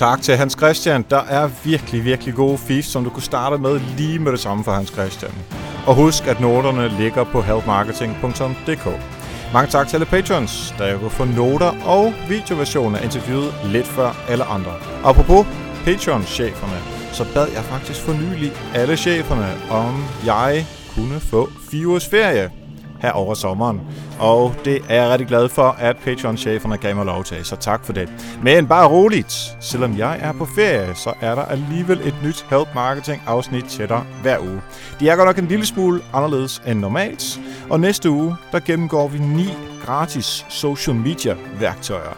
Tak 0.03 0.21
til 0.21 0.37
Hans 0.37 0.53
Christian. 0.53 1.05
Der 1.09 1.23
er 1.29 1.49
virkelig, 1.63 2.05
virkelig 2.05 2.33
gode 2.33 2.57
fif, 2.57 2.85
som 2.85 3.03
du 3.03 3.09
kunne 3.09 3.23
starte 3.23 3.57
med 3.57 3.79
lige 3.97 4.19
med 4.19 4.31
det 4.31 4.39
samme 4.39 4.63
for 4.63 4.71
Hans 4.71 4.89
Christian. 4.89 5.31
Og 5.87 5.95
husk, 5.95 6.27
at 6.27 6.39
noterne 6.39 6.97
ligger 6.97 7.23
på 7.23 7.41
healthmarketing.dk. 7.41 8.85
Mange 9.53 9.71
tak 9.71 9.87
til 9.87 9.95
alle 9.95 10.05
patrons, 10.05 10.75
der 10.77 10.85
jeg 10.85 10.99
kunne 10.99 11.09
få 11.09 11.25
noter 11.25 11.73
og 11.85 12.13
videoversioner 12.29 12.97
af 12.97 13.03
interviewet 13.03 13.53
lidt 13.65 13.87
før 13.87 14.11
alle 14.29 14.43
andre. 14.43 14.73
Apropos 15.03 15.45
Patreon-cheferne, 15.85 16.79
så 17.13 17.25
bad 17.33 17.47
jeg 17.55 17.63
faktisk 17.63 18.01
for 18.01 18.13
nylig 18.13 18.51
alle 18.75 18.97
cheferne, 18.97 19.51
om 19.69 20.03
jeg 20.25 20.65
kunne 20.95 21.19
få 21.19 21.49
fire 21.71 21.87
ugers 21.87 22.07
ferie 22.07 22.62
her 23.03 23.11
over 23.11 23.33
sommeren. 23.33 23.81
Og 24.19 24.55
det 24.65 24.81
er 24.89 25.01
jeg 25.01 25.09
rigtig 25.09 25.27
glad 25.27 25.49
for, 25.49 25.75
at 25.79 25.97
Patreon-cheferne 25.97 26.77
gav 26.77 26.95
mig 26.95 27.05
lov 27.05 27.23
til, 27.23 27.45
så 27.45 27.55
tak 27.55 27.85
for 27.85 27.93
det. 27.93 28.09
Men 28.43 28.67
bare 28.67 28.87
roligt, 28.87 29.57
selvom 29.59 29.97
jeg 29.97 30.19
er 30.21 30.31
på 30.31 30.45
ferie, 30.45 30.95
så 30.95 31.13
er 31.21 31.35
der 31.35 31.45
alligevel 31.45 31.99
et 32.03 32.15
nyt 32.23 32.45
Help 32.49 32.67
Marketing 32.75 33.21
afsnit 33.27 33.63
til 33.65 33.89
dig 33.89 34.03
hver 34.21 34.39
uge. 34.39 34.61
De 34.99 35.09
er 35.09 35.15
godt 35.15 35.27
nok 35.27 35.37
en 35.37 35.47
lille 35.47 35.65
smule 35.65 36.01
anderledes 36.13 36.61
end 36.67 36.79
normalt, 36.79 37.39
og 37.69 37.79
næste 37.79 38.09
uge, 38.09 38.35
der 38.51 38.59
gennemgår 38.59 39.07
vi 39.07 39.19
ni 39.19 39.47
gratis 39.85 40.45
social 40.49 40.95
media 40.95 41.35
værktøjer. 41.59 42.17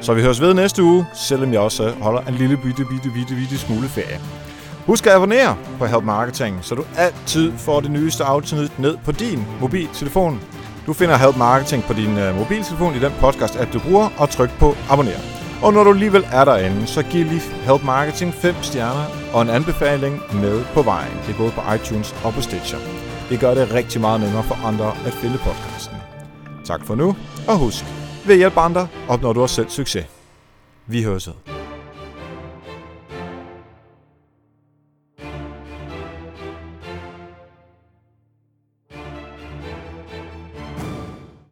Så 0.00 0.14
vi 0.14 0.22
høres 0.22 0.40
ved 0.40 0.54
næste 0.54 0.82
uge, 0.82 1.06
selvom 1.14 1.52
jeg 1.52 1.60
også 1.60 1.92
holder 2.00 2.20
en 2.20 2.34
lille 2.34 2.56
bitte, 2.56 2.84
bitte, 2.84 3.10
bitte, 3.10 3.34
bitte 3.34 3.58
smule 3.58 3.88
ferie. 3.88 4.43
Husk 4.86 5.06
at 5.06 5.12
abonnere 5.12 5.56
på 5.78 5.86
Help 5.86 6.04
Marketing, 6.04 6.58
så 6.62 6.74
du 6.74 6.84
altid 6.96 7.52
får 7.58 7.80
det 7.80 7.90
nyeste 7.90 8.24
afsnit 8.24 8.78
ned 8.78 8.96
på 9.04 9.12
din 9.12 9.44
mobiltelefon. 9.60 10.40
Du 10.86 10.92
finder 10.92 11.16
Help 11.16 11.36
Marketing 11.36 11.82
på 11.84 11.92
din 11.92 12.18
øh, 12.18 12.36
mobiltelefon 12.38 12.94
i 12.94 12.98
den 12.98 13.12
podcast-app, 13.12 13.72
du 13.72 13.78
bruger, 13.78 14.08
og 14.18 14.30
tryk 14.30 14.50
på 14.58 14.74
abonner. 14.90 15.20
Og 15.62 15.72
når 15.72 15.84
du 15.84 15.90
alligevel 15.90 16.26
er 16.32 16.44
derinde, 16.44 16.86
så 16.86 17.02
giv 17.02 17.24
lige 17.24 17.40
Help 17.40 17.82
Marketing 17.84 18.34
5 18.34 18.54
stjerner 18.62 19.06
og 19.34 19.42
en 19.42 19.48
anbefaling 19.48 20.20
med 20.34 20.64
på 20.74 20.82
vejen. 20.82 21.18
Det 21.26 21.34
er 21.34 21.38
både 21.38 21.50
på 21.50 21.60
iTunes 21.74 22.14
og 22.24 22.32
på 22.32 22.40
Stitcher. 22.40 22.78
Det 23.28 23.40
gør 23.40 23.54
det 23.54 23.72
rigtig 23.72 24.00
meget 24.00 24.20
nemmere 24.20 24.42
for 24.42 24.66
andre 24.66 24.92
at 25.06 25.12
finde 25.12 25.38
podcasten. 25.38 25.96
Tak 26.64 26.86
for 26.86 26.94
nu, 26.94 27.16
og 27.48 27.58
husk, 27.58 27.84
ved 28.26 28.36
hjælp 28.36 28.56
andre 28.56 28.88
opnår 29.08 29.32
du 29.32 29.42
også 29.42 29.54
selv 29.54 29.68
succes. 29.68 30.06
Vi 30.86 31.02
høres 31.02 31.26
ved. 31.28 31.53